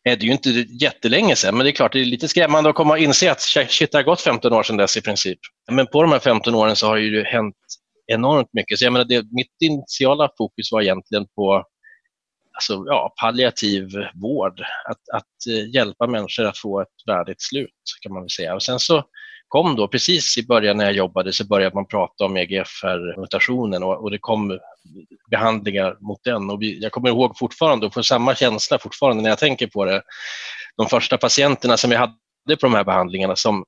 Det 0.04 0.10
är 0.10 0.16
ju 0.16 0.32
inte 0.32 0.50
jättelänge 0.84 1.36
sedan, 1.36 1.56
men 1.56 1.64
det 1.64 1.70
är 1.70 1.72
klart, 1.72 1.92
det 1.92 2.00
är 2.00 2.04
lite 2.04 2.28
skrämmande 2.28 2.70
att 2.70 2.76
komma 2.76 2.92
och 2.92 2.98
inse 2.98 3.32
att 3.32 3.40
shit, 3.40 3.92
det 3.92 3.98
har 3.98 4.02
gått 4.02 4.20
15 4.20 4.52
år 4.52 4.62
sedan 4.62 4.76
dess 4.76 4.96
i 4.96 5.02
princip. 5.02 5.38
Men 5.70 5.86
på 5.86 6.02
de 6.02 6.12
här 6.12 6.18
15 6.18 6.54
åren 6.54 6.76
så 6.76 6.86
har 6.86 6.96
det 6.96 7.02
ju 7.02 7.24
hänt 7.24 7.56
enormt 8.12 8.48
mycket. 8.52 8.78
Så 8.78 8.84
jag 8.84 8.92
menar, 8.92 9.04
det, 9.04 9.24
mitt 9.30 9.62
initiala 9.64 10.30
fokus 10.38 10.72
var 10.72 10.82
egentligen 10.82 11.26
på 11.36 11.64
alltså, 12.58 12.84
ja, 12.86 13.14
palliativ 13.20 13.88
vård, 14.14 14.60
att, 14.60 15.16
att 15.16 15.46
eh, 15.50 15.74
hjälpa 15.74 16.06
människor 16.06 16.44
att 16.44 16.58
få 16.58 16.80
ett 16.80 16.88
värdigt 17.06 17.42
slut 17.42 17.70
kan 18.02 18.12
man 18.12 18.22
väl 18.22 18.30
säga. 18.30 18.54
Och 18.54 18.62
sen 18.62 18.78
så 18.78 19.04
kom 19.48 19.76
då, 19.76 19.88
precis 19.88 20.38
i 20.38 20.46
början 20.46 20.76
när 20.76 20.84
jag 20.84 20.94
jobbade, 20.94 21.32
så 21.32 21.46
började 21.46 21.74
man 21.74 21.86
prata 21.86 22.24
om 22.24 22.36
EGFR-mutationen 22.36 23.82
och, 23.82 24.02
och, 24.02 24.10
det 24.10 24.18
kom 24.18 24.58
behandlingar 25.30 25.96
mot 26.00 26.24
den. 26.24 26.50
Och 26.50 26.62
vi, 26.62 26.82
jag 26.82 26.92
kommer 26.92 27.08
ihåg 27.08 27.38
fortfarande 27.38 27.86
och 27.86 27.94
får 27.94 28.02
samma 28.02 28.34
känsla 28.34 28.78
fortfarande 28.78 29.22
när 29.22 29.30
jag 29.30 29.38
tänker 29.38 29.66
på 29.66 29.84
det. 29.84 30.02
De 30.76 30.86
första 30.86 31.16
patienterna 31.16 31.76
som 31.76 31.92
jag 31.92 31.98
hade 31.98 32.14
på 32.60 32.66
de 32.66 32.74
här 32.74 32.84
behandlingarna 32.84 33.36
som 33.36 33.64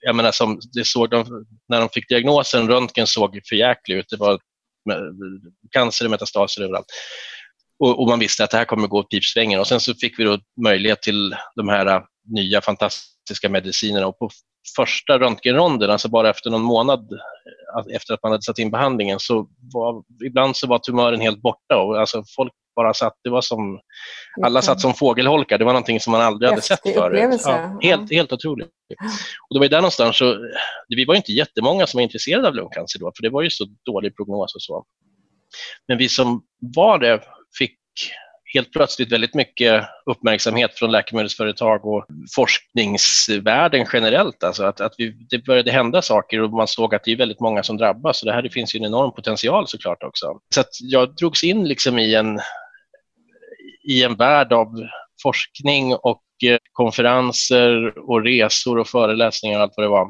jag 0.00 0.16
menar, 0.16 0.32
som 0.32 0.60
det 0.72 0.86
såg 0.86 1.10
de, 1.10 1.46
när 1.68 1.80
de 1.80 1.88
fick 1.88 2.08
diagnosen, 2.08 2.68
röntgen 2.68 3.06
såg 3.06 3.40
förjäklig 3.48 3.96
ut. 3.96 4.06
Det 4.10 4.16
var 4.16 4.32
eh, 4.32 5.00
cancer 5.70 6.04
och 6.04 6.10
metastaser 6.10 6.62
överallt. 6.62 6.86
Och, 7.78 8.00
och, 8.00 8.08
man 8.08 8.18
visste 8.18 8.44
att 8.44 8.50
det 8.50 8.56
här 8.56 8.64
kommer 8.64 8.88
gå 8.88 8.98
åt 8.98 9.10
pipsvängen. 9.10 9.60
Och 9.60 9.66
sen 9.66 9.80
så 9.80 9.94
fick 9.94 10.18
vi 10.18 10.24
då 10.24 10.38
möjlighet 10.64 11.02
till 11.02 11.36
de 11.56 11.68
här 11.68 11.86
äh, 11.86 12.02
nya 12.28 12.60
fantastiska 12.60 13.48
medicinerna. 13.48 14.06
Och 14.06 14.18
på 14.18 14.30
första 14.76 15.18
röntgenronden, 15.18 15.90
alltså 15.90 16.08
bara 16.08 16.30
efter 16.30 16.50
någon 16.50 16.62
månad 16.62 17.12
äh, 17.12 17.96
efter 17.96 18.14
att 18.14 18.22
man 18.22 18.32
hade 18.32 18.42
satt 18.42 18.58
in 18.58 18.70
behandlingen, 18.70 19.20
så 19.20 19.48
var 19.74 20.02
ibland 20.26 20.56
så 20.56 20.66
var 20.66 20.78
tumören 20.78 21.20
helt 21.20 21.42
borta. 21.42 21.76
Och 21.76 22.00
alltså 22.00 22.22
folk 22.36 22.52
bara 22.76 22.94
satt, 22.94 23.14
det 23.24 23.30
var 23.30 23.40
som, 23.40 23.80
alla 24.42 24.62
satt 24.62 24.80
som 24.80 24.94
fågelholkar. 24.94 25.58
Det 25.58 25.64
var 25.64 25.72
någonting 25.72 26.00
som 26.00 26.10
man 26.10 26.20
aldrig 26.20 26.50
hade 26.50 26.62
sett 26.62 26.82
förut. 26.82 27.40
Ja, 27.44 27.78
helt, 27.82 28.12
helt 28.12 28.32
otroligt. 28.32 28.68
Och 29.48 29.54
det 29.54 29.58
var 29.58 29.68
där 29.68 29.76
någonstans 29.76 30.18
så, 30.18 30.36
vi 30.88 31.04
var 31.04 31.14
inte 31.14 31.32
jättemånga 31.32 31.86
som 31.86 31.98
var 31.98 32.02
intresserade 32.02 32.48
av 32.48 32.54
lungcancer 32.54 33.00
då, 33.00 33.12
för 33.16 33.22
det 33.22 33.30
var 33.30 33.42
ju 33.42 33.50
så 33.50 33.66
dålig 33.86 34.16
prognos 34.16 34.54
och 34.54 34.62
så. 34.62 34.84
Men 35.88 35.98
vi 35.98 36.08
som 36.08 36.42
var 36.58 36.98
det 36.98 37.20
fick 37.58 37.78
helt 38.54 38.72
plötsligt 38.72 39.12
väldigt 39.12 39.34
mycket 39.34 39.84
uppmärksamhet 40.06 40.78
från 40.78 40.92
läkemedelsföretag 40.92 41.86
och 41.86 42.06
forskningsvärlden 42.34 43.86
generellt. 43.92 44.44
Alltså 44.44 44.64
att, 44.64 44.80
att 44.80 44.94
vi, 44.98 45.26
det 45.30 45.44
började 45.44 45.70
hända 45.70 46.02
saker 46.02 46.42
och 46.42 46.50
man 46.50 46.68
såg 46.68 46.94
att 46.94 47.04
det 47.04 47.12
är 47.12 47.16
väldigt 47.16 47.40
många 47.40 47.62
som 47.62 47.76
drabbas. 47.76 48.18
Så 48.18 48.26
det 48.26 48.32
här 48.32 48.42
det 48.42 48.50
finns 48.50 48.74
ju 48.74 48.78
en 48.78 48.84
enorm 48.84 49.12
potential 49.12 49.68
såklart 49.68 50.02
också. 50.02 50.40
Så 50.54 50.60
att 50.60 50.70
jag 50.80 51.14
drogs 51.14 51.44
in 51.44 51.68
liksom 51.68 51.98
i, 51.98 52.14
en, 52.14 52.40
i 53.88 54.02
en 54.02 54.16
värld 54.16 54.52
av 54.52 54.66
forskning 55.22 55.94
och 55.94 56.22
eh, 56.44 56.58
konferenser 56.72 57.98
och 58.10 58.24
resor 58.24 58.78
och 58.78 58.88
föreläsningar 58.88 59.58
och 59.58 59.62
allt 59.62 59.72
vad 59.76 59.86
det 59.86 59.90
var 59.90 60.08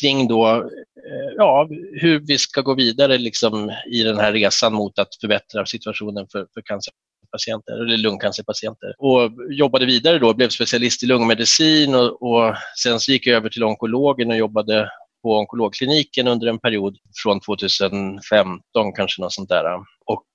kring 0.00 0.28
då, 0.28 0.48
eh, 0.48 1.34
ja, 1.36 1.68
hur 2.00 2.18
vi 2.18 2.38
ska 2.38 2.60
gå 2.60 2.74
vidare 2.74 3.18
liksom 3.18 3.72
i 3.92 4.02
den 4.02 4.18
här 4.18 4.32
resan 4.32 4.74
mot 4.74 4.98
att 4.98 5.16
förbättra 5.20 5.66
situationen 5.66 6.26
för, 6.32 6.46
för 6.54 6.62
cancerpatienter 6.62 7.84
eller 7.84 7.96
lungcancerpatienter. 7.96 8.94
Och 8.98 9.30
jobbade 9.50 9.86
vidare 9.86 10.18
då, 10.18 10.34
blev 10.34 10.48
specialist 10.48 11.02
i 11.02 11.06
lungmedicin 11.06 11.94
och, 11.94 12.22
och 12.22 12.54
sen 12.82 13.00
så 13.00 13.12
gick 13.12 13.26
jag 13.26 13.36
över 13.36 13.48
till 13.48 13.64
onkologen 13.64 14.30
och 14.30 14.36
jobbade 14.36 14.90
på 15.22 15.38
onkologkliniken 15.38 16.28
under 16.28 16.46
en 16.46 16.58
period 16.58 16.96
från 17.22 17.40
2015 17.40 18.92
kanske 18.96 19.22
något 19.22 19.32
sånt 19.32 19.48
där 19.48 19.64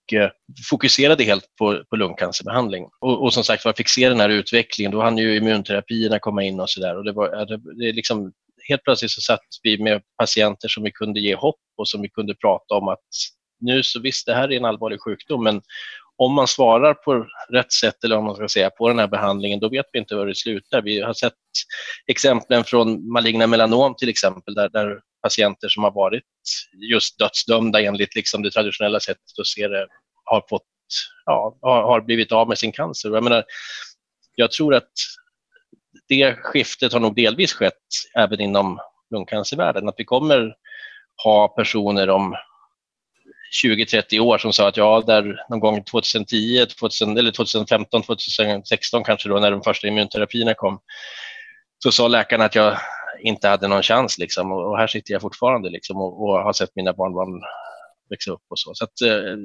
och 0.06 0.14
eh, 0.14 0.30
fokuserade 0.70 1.24
helt 1.24 1.56
på, 1.60 1.84
på 1.90 1.96
lungcancerbehandling. 1.96 2.86
Och, 3.00 3.24
och 3.24 3.34
som 3.34 3.44
sagt 3.44 3.66
var, 3.66 3.74
fick 3.74 3.90
se 3.90 4.10
den 4.10 4.20
här 4.20 4.30
utvecklingen. 4.30 4.92
Då 4.92 5.02
hann 5.02 5.18
ju 5.18 5.38
immunterapierna 5.38 6.20
komma 6.20 6.44
in 6.44 6.60
och 6.60 6.70
så 6.70 6.82
där. 6.82 6.98
Och 6.98 7.04
det, 7.04 7.12
var, 7.12 7.46
det, 7.46 7.86
det 7.86 7.92
liksom 7.94 8.32
helt 8.70 8.84
plötsligt 8.84 9.12
så 9.12 9.22
satt 9.22 9.46
vi 9.64 9.84
med 9.84 10.02
patienter 10.18 10.68
som 10.68 10.84
vi 10.84 10.92
kunde 10.92 11.20
ge 11.20 11.36
hopp 11.36 11.60
och 11.78 11.88
som 11.88 12.02
vi 12.02 12.10
kunde 12.10 12.36
prata 12.36 12.76
om 12.76 12.88
att 12.88 13.00
nu 13.60 13.84
så 13.84 14.00
visst, 14.00 14.26
det 14.26 14.34
här 14.34 14.52
är 14.52 14.58
en 14.58 14.66
allvarlig 14.66 15.02
sjukdom, 15.02 15.44
men 15.44 15.62
om 16.18 16.34
man 16.34 16.48
svarar 16.48 16.94
på 16.94 17.28
rätt 17.50 17.74
sätt 17.74 18.04
eller 18.04 18.18
om 18.18 18.26
man 18.26 18.36
ska 18.36 18.48
säga 18.48 18.70
på 18.70 18.88
den 18.88 19.00
här 19.00 19.08
behandlingen, 19.08 19.60
då 19.60 19.70
vet 19.70 19.86
vi 19.94 20.00
inte 20.00 20.16
var 20.16 20.26
det 20.26 20.36
slutar. 20.36 20.82
Vi 20.82 21.02
har 21.02 21.14
sett 21.14 21.34
exemplen 22.08 22.64
från 22.64 23.12
maligna 23.12 23.48
melanom 23.48 23.96
till 23.96 24.10
exempel, 24.10 24.54
där, 24.54 24.70
där 24.70 25.00
patienter 25.22 25.70
som 25.70 25.84
har 25.84 25.92
varit 25.92 26.24
just 26.92 27.20
dödsdömda 27.20 27.82
enligt 27.82 28.16
liksom 28.16 28.42
det 28.42 28.52
traditionella 28.52 29.00
sättet 29.00 29.40
att 29.40 29.48
se 29.48 29.68
det 29.68 29.88
har, 30.24 30.44
fått, 30.50 30.68
ja, 31.26 31.58
har, 31.62 32.02
blivit 32.02 32.32
av 32.32 32.48
med 32.48 32.58
sin 32.58 32.72
cancer. 32.72 33.10
Jag, 33.10 33.24
menar, 33.24 33.44
jag 34.36 34.52
tror 34.52 34.76
att 34.76 34.92
det 36.08 36.36
skiftet 36.36 36.94
har 36.94 37.00
nog 37.00 37.16
delvis 37.16 37.54
skett 37.54 37.74
även 38.18 38.40
inom 38.42 38.80
lungcancervärlden. 39.12 39.90
Att 39.90 39.96
vi 39.98 40.06
kommer 40.06 40.56
ha 41.24 41.48
personer 41.48 42.10
om 42.10 42.36
20-30 43.64 44.20
år 44.20 44.38
som 44.38 44.54
sa 44.54 44.68
att 44.68 44.78
ja, 44.78 45.04
där 45.08 45.46
någon 45.50 45.60
gång 45.60 45.84
2010, 45.84 46.66
2000, 46.66 47.18
eller 47.18 47.32
2015, 47.32 48.04
2016 48.04 49.04
kanske 49.04 49.30
då 49.30 49.40
när 49.40 49.52
de 49.52 49.62
första 49.62 49.88
immunterapierna 49.88 50.54
kom, 50.54 50.80
så 51.84 51.92
sa 51.92 52.08
läkarna 52.08 52.46
att 52.46 52.56
jag 52.56 52.78
inte 53.22 53.48
hade 53.48 53.68
någon 53.68 53.84
chans. 53.84 54.18
Liksom. 54.18 54.52
Och, 54.52 54.78
här 54.78 54.88
sitter 54.88 55.14
jag 55.14 55.22
fortfarande 55.22 55.70
liksom, 55.70 55.98
och, 55.98 56.22
och 56.22 56.40
har 56.40 56.54
sett 56.54 56.76
mina 56.76 56.94
barnbarn 56.94 57.42
växa 58.10 58.32
upp 58.32 58.44
och 58.50 58.60
så. 58.60 58.72
så 58.74 58.84
att, 58.84 59.02
eh, 59.02 59.36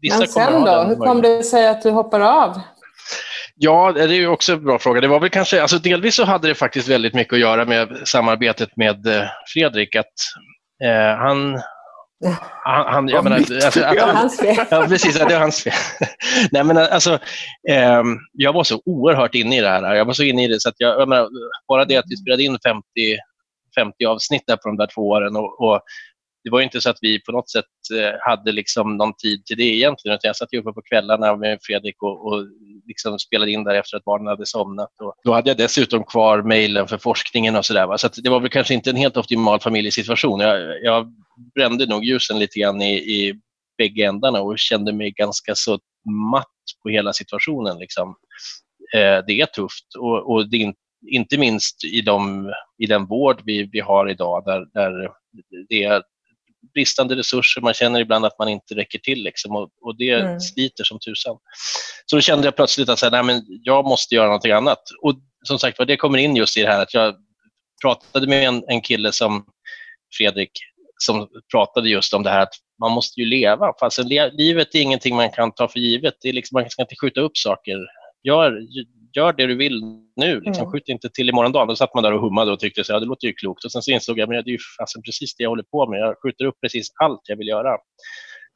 vissa 0.00 0.18
Men 0.18 0.28
sen 0.28 0.64
då, 0.64 0.82
hur 0.82 0.96
kom 0.96 1.22
det 1.22 1.42
sig 1.42 1.68
att 1.68 1.82
du 1.82 1.90
hoppar 1.90 2.20
av? 2.20 2.60
Ja, 3.64 3.92
det 3.92 4.02
är 4.02 4.08
ju 4.08 4.28
också 4.28 4.52
en 4.52 4.64
bra 4.64 4.78
fråga. 4.78 5.00
Det 5.00 5.08
var 5.08 5.20
väl 5.20 5.30
kanske, 5.30 5.62
alltså 5.62 5.78
delvis 5.78 6.14
så 6.14 6.24
hade 6.24 6.48
det 6.48 6.54
faktiskt 6.54 6.88
väldigt 6.88 7.14
mycket 7.14 7.32
att 7.32 7.40
göra 7.40 7.64
med 7.64 7.88
samarbetet 8.04 8.76
med 8.76 9.06
eh, 9.06 9.24
Fredrik. 9.54 9.96
Att, 9.96 10.12
eh, 10.84 11.18
han 11.18 11.60
han, 12.64 12.94
han, 12.94 13.08
jag 13.08 13.24
menar, 13.24 13.36
alltså, 13.36 13.80
det 13.80 14.00
var 14.00 14.12
hans 14.12 14.40
fel. 14.40 14.66
Ja, 14.70 14.86
precis, 14.88 15.18
det 15.18 15.24
var 15.24 15.40
hans 15.40 15.62
fel. 15.62 15.72
Nej, 16.52 16.64
men 16.64 16.76
alltså, 16.76 17.12
eh, 17.70 18.02
jag 18.32 18.52
var 18.52 18.64
så 18.64 18.82
oerhört 18.84 19.34
inne 19.34 19.58
i 19.58 19.60
det 19.60 19.68
här. 19.68 19.94
Jag 19.94 20.04
var 20.04 20.12
så 20.12 20.22
inne 20.22 20.44
i 20.44 20.48
det 20.48 20.60
så 20.60 20.68
att 20.68 20.74
jag, 20.78 21.00
jag 21.00 21.08
menar, 21.08 21.28
bara 21.68 21.84
det 21.84 21.96
att 21.96 22.06
vi 22.08 22.16
spelade 22.16 22.42
in 22.42 22.58
50, 22.64 22.82
50 23.74 24.04
avsnitt 24.04 24.42
där 24.46 24.56
på 24.56 24.68
de 24.68 24.76
där 24.76 24.88
två 24.94 25.08
åren 25.08 25.36
och, 25.36 25.60
och 25.60 25.80
det 26.44 26.50
var 26.50 26.60
inte 26.60 26.80
så 26.80 26.90
att 26.90 26.98
vi 27.00 27.20
på 27.20 27.32
något 27.32 27.50
sätt 27.50 27.64
eh, 27.94 28.18
hade 28.20 28.52
liksom 28.52 28.96
någon 28.96 29.14
tid 29.14 29.44
till 29.44 29.56
det 29.56 29.62
egentligen. 29.62 30.14
Utan 30.14 30.28
jag 30.28 30.36
satt 30.36 30.54
uppe 30.54 30.72
på 30.72 30.82
kvällarna 30.82 31.36
med 31.36 31.58
Fredrik 31.62 32.02
och, 32.02 32.26
och 32.26 32.46
liksom 32.86 33.18
spelade 33.18 33.50
in 33.50 33.64
där 33.64 33.74
efter 33.74 33.96
att 33.96 34.04
barnen 34.04 34.26
hade 34.26 34.46
somnat. 34.46 35.00
Och 35.00 35.14
då 35.24 35.32
hade 35.32 35.50
jag 35.50 35.56
dessutom 35.56 36.04
kvar 36.04 36.42
mejlen 36.42 36.88
för 36.88 36.98
forskningen 36.98 37.56
och 37.56 37.66
sådär. 37.66 37.96
Så, 37.96 38.08
så 38.12 38.20
det 38.20 38.30
var 38.30 38.40
väl 38.40 38.50
kanske 38.50 38.74
inte 38.74 38.90
en 38.90 38.96
helt 38.96 39.16
optimal 39.16 39.60
familjesituation. 39.60 40.40
Jag, 40.40 40.84
jag 40.84 41.12
brände 41.54 41.86
nog 41.86 42.04
ljusen 42.04 42.38
lite 42.38 42.58
grann 42.58 42.82
i, 42.82 42.94
i 42.94 43.34
bägge 43.78 44.04
ändarna 44.04 44.40
och 44.40 44.58
kände 44.58 44.92
mig 44.92 45.10
ganska 45.10 45.54
så 45.54 45.78
matt 46.32 46.46
på 46.82 46.88
hela 46.88 47.12
situationen. 47.12 47.78
Liksom. 47.78 48.14
Eh, 48.94 49.24
det 49.26 49.40
är 49.40 49.46
tufft 49.46 49.94
och, 49.98 50.32
och 50.32 50.50
det 50.50 50.56
är 50.56 50.74
inte 51.10 51.38
minst 51.38 51.84
i, 51.84 52.00
de, 52.00 52.52
i 52.78 52.86
den 52.86 53.06
vård 53.06 53.42
vi, 53.44 53.68
vi 53.72 53.80
har 53.80 54.10
idag 54.10 54.44
där, 54.44 54.66
där 54.74 55.10
det 55.68 55.84
är 55.84 56.02
bristande 56.74 57.16
resurser, 57.16 57.60
man 57.60 57.74
känner 57.74 58.00
ibland 58.00 58.24
att 58.24 58.38
man 58.38 58.48
inte 58.48 58.74
räcker 58.74 58.98
till 58.98 59.22
liksom, 59.22 59.56
och, 59.56 59.68
och, 59.80 59.96
det 59.96 60.10
mm. 60.10 60.40
sliter 60.40 60.84
som 60.84 60.98
tusan. 60.98 61.36
Så 62.06 62.16
då 62.16 62.20
kände 62.20 62.46
jag 62.46 62.56
plötsligt 62.56 62.88
att 62.88 62.98
så 62.98 63.10
nej, 63.10 63.22
men 63.22 63.42
jag 63.48 63.84
måste 63.84 64.14
göra 64.14 64.26
någonting 64.26 64.52
annat. 64.52 64.82
Och 65.02 65.14
som 65.44 65.58
sagt 65.58 65.78
det 65.86 65.96
kommer 65.96 66.18
in 66.18 66.36
just 66.36 66.56
i 66.56 66.62
det 66.62 66.68
här 66.68 66.82
att 66.82 66.94
jag 66.94 67.14
pratade 67.82 68.26
med 68.26 68.48
en, 68.48 68.64
en 68.68 68.80
kille 68.80 69.12
som 69.12 69.44
Fredrik 70.18 70.50
som 70.98 71.28
pratade 71.52 71.88
just 71.88 72.14
om 72.14 72.22
det 72.22 72.30
här 72.30 72.40
att 72.40 72.54
man 72.80 72.92
måste 72.92 73.20
ju 73.20 73.26
leva. 73.26 73.72
Fast 73.80 73.98
livet 74.32 74.74
är 74.74 74.80
ingenting 74.80 75.16
man 75.16 75.30
kan 75.30 75.52
ta 75.52 75.68
för 75.68 75.78
givet. 75.78 76.14
Det 76.20 76.28
är 76.28 76.32
liksom, 76.32 76.60
man 76.60 76.70
ska 76.70 76.82
inte 76.82 76.96
skjuta 77.00 77.20
upp 77.20 77.36
saker. 77.36 77.78
Gör, 78.22 78.58
gör 79.16 79.32
det 79.32 79.46
du 79.46 79.54
vill 79.56 79.80
nu, 80.16 80.40
liksom, 80.40 80.62
mm. 80.62 80.72
skjut 80.72 80.88
inte 80.88 81.08
till 81.08 81.28
imorgon 81.28 81.52
dag. 81.52 81.68
Då 81.68 81.76
satt 81.76 81.94
man 81.94 82.04
där 82.04 82.12
och 82.12 82.20
hummade 82.20 82.52
och 82.52 82.60
tyckte 82.60 82.80
att 82.80 82.88
ja, 82.88 83.00
det 83.00 83.06
låter 83.06 83.26
ju 83.26 83.32
klokt. 83.32 83.64
Och 83.64 83.72
sen 83.72 83.82
så 83.82 83.90
insåg 83.90 84.18
jag 84.18 84.34
att 84.34 84.44
det 84.44 84.50
är 84.50 84.52
ju 84.52 84.58
fasen 84.78 85.02
precis 85.02 85.34
det 85.36 85.42
jag 85.42 85.50
håller 85.50 85.62
på 85.62 85.86
med. 85.90 86.00
Jag 86.00 86.16
skjuter 86.22 86.44
upp 86.44 86.60
precis 86.60 86.88
allt 87.00 87.20
jag 87.24 87.36
vill 87.36 87.48
göra. 87.48 87.78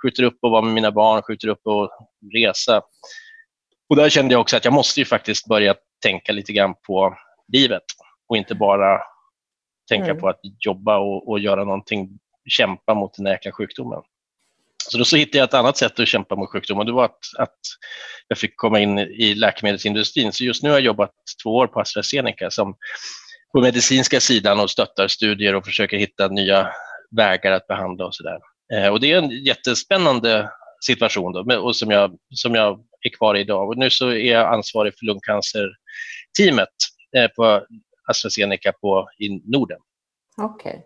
Skjuter 0.02 0.22
upp 0.22 0.44
att 0.44 0.50
vara 0.50 0.62
med 0.62 0.74
mina 0.74 0.90
barn, 0.90 1.22
skjuter 1.22 1.48
upp 1.48 1.66
att 1.66 1.90
resa. 2.34 2.82
Och 3.88 3.96
där 3.96 4.08
kände 4.08 4.34
jag 4.34 4.40
också 4.40 4.56
att 4.56 4.64
jag 4.64 4.74
måste 4.74 5.00
ju 5.00 5.04
faktiskt 5.04 5.46
börja 5.46 5.74
tänka 6.02 6.32
lite 6.32 6.52
grann 6.52 6.74
på 6.86 7.16
livet 7.52 7.82
och 8.28 8.36
inte 8.36 8.54
bara 8.54 9.00
tänka 9.88 10.10
mm. 10.10 10.18
på 10.20 10.28
att 10.28 10.40
jobba 10.64 10.98
och, 10.98 11.28
och 11.28 11.38
göra 11.38 11.64
någonting, 11.64 12.18
kämpa 12.48 12.94
mot 12.94 13.14
den 13.14 13.26
här 13.26 13.32
jäkla 13.32 13.52
sjukdomen. 13.52 14.02
Så 14.90 14.98
då 14.98 15.04
så 15.04 15.16
hittade 15.16 15.38
jag 15.38 15.44
ett 15.44 15.54
annat 15.54 15.76
sätt 15.76 16.00
att 16.00 16.08
kämpa 16.08 16.36
mot 16.36 16.50
sjukdomen. 16.50 16.86
Det 16.86 16.92
var 16.92 17.04
att, 17.04 17.18
att 17.38 17.58
jag 18.28 18.38
fick 18.38 18.56
komma 18.56 18.80
in 18.80 18.98
i 18.98 19.34
läkemedelsindustrin. 19.34 20.32
Så 20.32 20.44
just 20.44 20.62
nu 20.62 20.68
har 20.68 20.76
jag 20.76 20.84
jobbat 20.84 21.10
två 21.42 21.56
år 21.56 21.66
på 21.66 21.80
AstraZeneca 21.80 22.50
som 22.50 22.76
på 23.52 23.60
medicinska 23.60 24.20
sidan 24.20 24.60
och 24.60 24.70
stöttar 24.70 25.08
studier 25.08 25.54
och 25.54 25.64
försöker 25.64 25.96
hitta 25.96 26.28
nya 26.28 26.68
vägar 27.16 27.52
att 27.52 27.66
behandla 27.66 28.06
och 28.06 28.14
sådär. 28.14 28.38
Eh, 28.74 28.88
och 28.88 29.00
det 29.00 29.12
är 29.12 29.18
en 29.18 29.30
jättespännande 29.30 30.50
situation 30.86 31.32
då, 31.32 31.60
och 31.60 31.76
som, 31.76 31.90
jag, 31.90 32.18
som 32.30 32.54
jag 32.54 32.80
är 33.00 33.10
kvar 33.10 33.34
i 33.34 33.40
idag. 33.40 33.68
Och 33.68 33.78
nu 33.78 33.90
så 33.90 34.08
är 34.08 34.32
jag 34.32 34.54
ansvarig 34.54 34.98
för 34.98 35.06
lungcancerteamet 35.06 36.68
eh, 37.16 37.28
på 37.36 37.66
AstraZeneca 38.10 38.72
på, 38.72 39.08
i 39.18 39.28
Norden. 39.28 39.78
Okej. 40.42 40.70
Okay. 40.70 40.82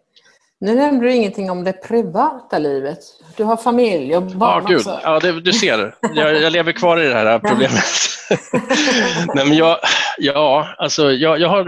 Nu 0.61 0.75
nämnde 0.75 1.07
du 1.07 1.14
ingenting 1.14 1.51
om 1.51 1.64
det 1.64 1.73
privata 1.73 2.59
livet. 2.59 2.99
Du 3.37 3.44
har 3.44 3.57
familj 3.57 4.16
och 4.16 4.23
barn 4.23 4.62
ja, 4.62 4.68
gud. 4.68 4.77
också. 4.77 5.01
Ja, 5.03 5.20
det, 5.20 5.40
du 5.40 5.53
ser. 5.53 5.94
Jag, 6.14 6.42
jag 6.42 6.53
lever 6.53 6.73
kvar 6.73 7.01
i 7.01 7.09
det 7.09 7.14
här 7.14 7.38
problemet. 7.38 7.85
Nej, 9.35 9.44
men 9.46 9.57
jag, 9.57 9.79
ja, 10.18 10.75
alltså, 10.79 11.12
jag, 11.12 11.40
jag 11.40 11.49
har 11.49 11.66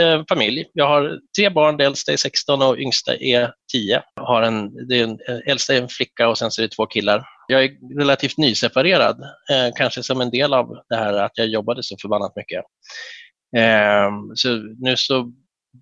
eh, 0.00 0.24
familj. 0.28 0.64
Jag 0.72 0.88
har 0.88 1.18
tre 1.38 1.50
barn. 1.50 1.76
Det 1.76 1.84
äldsta 1.84 2.12
är 2.12 2.16
16 2.16 2.62
och 2.62 2.78
yngsta 2.78 3.16
är 3.16 3.52
10. 3.72 4.02
Jag 4.14 4.24
har 4.24 4.42
en, 4.42 4.86
det 4.88 5.00
är 5.00 5.04
en, 5.04 5.18
äldsta 5.46 5.74
är 5.74 5.82
en 5.82 5.88
flicka 5.88 6.28
och 6.28 6.38
sen 6.38 6.50
så 6.50 6.62
är 6.62 6.62
det 6.62 6.74
två 6.74 6.86
killar. 6.86 7.26
Jag 7.48 7.64
är 7.64 7.98
relativt 7.98 8.38
nyseparerad, 8.38 9.20
eh, 9.22 9.74
kanske 9.76 10.02
som 10.02 10.20
en 10.20 10.30
del 10.30 10.54
av 10.54 10.68
det 10.88 10.96
här 10.96 11.12
att 11.12 11.38
jag 11.38 11.46
jobbade 11.46 11.82
så 11.82 11.96
förbannat 12.02 12.32
mycket. 12.36 12.64
Eh, 13.56 14.10
så 14.34 14.48
nu 14.78 14.96
så 14.96 15.32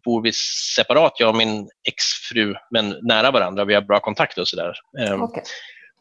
bor 0.05 0.23
vi 0.23 0.33
separat, 0.77 1.13
jag 1.19 1.29
och 1.29 1.37
min 1.37 1.69
exfru, 1.89 2.55
men 2.71 2.97
nära 3.03 3.31
varandra. 3.31 3.65
Vi 3.65 3.75
har 3.75 3.83
bra 3.83 4.01
kontakt 4.01 4.39
och 4.39 4.49
sådär. 4.49 4.75
Ehm, 4.99 5.23
okay. 5.23 5.43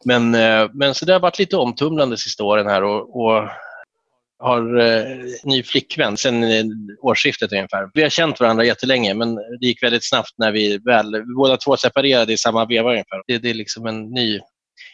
Men, 0.04 0.34
eh, 0.34 0.70
men 0.74 0.94
så 0.94 1.04
det 1.04 1.12
har 1.12 1.20
varit 1.20 1.38
lite 1.38 1.56
omtumlande 1.56 2.16
de 2.16 2.18
sista 2.18 2.44
åren 2.44 2.66
här 2.66 2.84
och, 2.84 3.20
och 3.20 3.48
har 4.38 4.80
eh, 4.80 5.04
ny 5.44 5.62
flickvän 5.62 6.16
sedan 6.16 6.44
årsskiftet 7.02 7.52
ungefär. 7.52 7.90
Vi 7.94 8.02
har 8.02 8.08
känt 8.08 8.40
varandra 8.40 8.64
jättelänge 8.64 9.14
men 9.14 9.34
det 9.34 9.66
gick 9.66 9.82
väldigt 9.82 10.08
snabbt 10.08 10.34
när 10.38 10.52
vi 10.52 10.78
väl, 10.78 11.24
båda 11.36 11.56
två 11.56 11.76
separerade 11.76 12.32
i 12.32 12.38
samma 12.38 12.64
veva 12.64 12.90
ungefär. 12.90 13.22
Det, 13.26 13.38
det 13.38 13.50
är 13.50 13.54
liksom 13.54 13.86
en 13.86 14.10
ny 14.10 14.40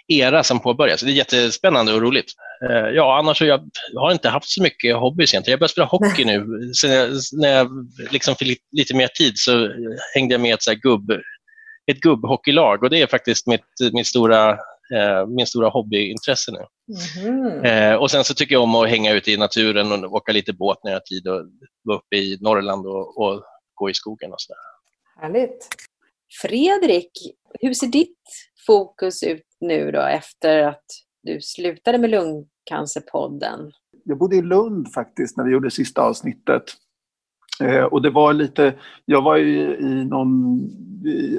era 0.08 0.44
som 0.44 0.60
påbörjas. 0.60 1.00
Det 1.00 1.10
är 1.10 1.12
jättespännande 1.12 1.94
och 1.94 2.02
roligt. 2.02 2.32
Eh, 2.70 2.88
ja, 2.94 3.18
annars 3.18 3.42
jag, 3.42 3.70
jag 3.92 4.00
har 4.00 4.12
inte 4.12 4.28
haft 4.28 4.48
så 4.48 4.62
mycket 4.62 4.96
hobbys 4.96 5.34
egentligen. 5.34 5.52
Jag 5.52 5.58
började 5.58 5.72
spela 5.72 5.86
hockey 5.86 6.24
nu. 6.24 6.46
Sen 6.80 6.90
jag, 6.90 7.10
när 7.32 7.48
jag 7.48 7.68
liksom 8.10 8.34
fick 8.36 8.58
lite 8.72 8.96
mer 8.96 9.08
tid 9.08 9.32
så 9.36 9.70
hängde 10.14 10.34
jag 10.34 10.40
med 10.40 10.54
ett, 10.54 10.62
så 10.62 10.74
gubb, 10.74 11.10
ett 11.90 12.00
gubbhockeylag 12.00 12.82
och 12.82 12.90
det 12.90 13.02
är 13.02 13.06
faktiskt 13.06 13.46
mitt, 13.46 13.92
mitt 13.92 14.06
stora, 14.06 14.50
eh, 14.94 15.26
min 15.26 15.46
stora 15.46 15.68
hobbyintresse 15.68 16.52
nu. 16.52 16.66
Mm. 17.28 17.64
Eh, 17.64 17.94
och 17.94 18.10
Sen 18.10 18.24
så 18.24 18.34
tycker 18.34 18.54
jag 18.54 18.62
om 18.62 18.74
att 18.74 18.88
hänga 18.88 19.12
ute 19.12 19.32
i 19.32 19.36
naturen 19.36 20.04
och 20.04 20.12
åka 20.12 20.32
lite 20.32 20.52
båt 20.52 20.78
när 20.84 20.90
jag 20.90 20.96
har 20.96 21.04
tid 21.04 21.28
och 21.28 21.46
vara 21.82 21.98
uppe 21.98 22.16
i 22.16 22.38
Norrland 22.40 22.86
och, 22.86 23.18
och 23.18 23.42
gå 23.74 23.90
i 23.90 23.94
skogen 23.94 24.32
och 24.32 24.40
sådär. 24.40 24.60
Härligt. 25.20 25.68
Fredrik, 26.42 27.10
hur 27.60 27.74
ser 27.74 27.86
ditt 27.86 28.18
fokus 28.66 29.22
ut 29.22 29.47
nu 29.60 29.90
då 29.90 30.00
efter 30.00 30.62
att 30.62 30.84
du 31.22 31.40
slutade 31.40 31.98
med 31.98 32.10
Lungcancerpodden? 32.10 33.72
Jag 34.04 34.18
bodde 34.18 34.36
i 34.36 34.42
Lund 34.42 34.92
faktiskt 34.92 35.36
när 35.36 35.44
vi 35.44 35.52
gjorde 35.52 35.70
sista 35.70 36.02
avsnittet. 36.02 36.62
Eh, 37.62 37.84
och 37.84 38.02
det 38.02 38.10
var 38.10 38.32
lite, 38.32 38.74
jag 39.04 39.22
var 39.22 39.36
i, 39.36 39.76
i 39.80 40.04
någon, 40.04 40.60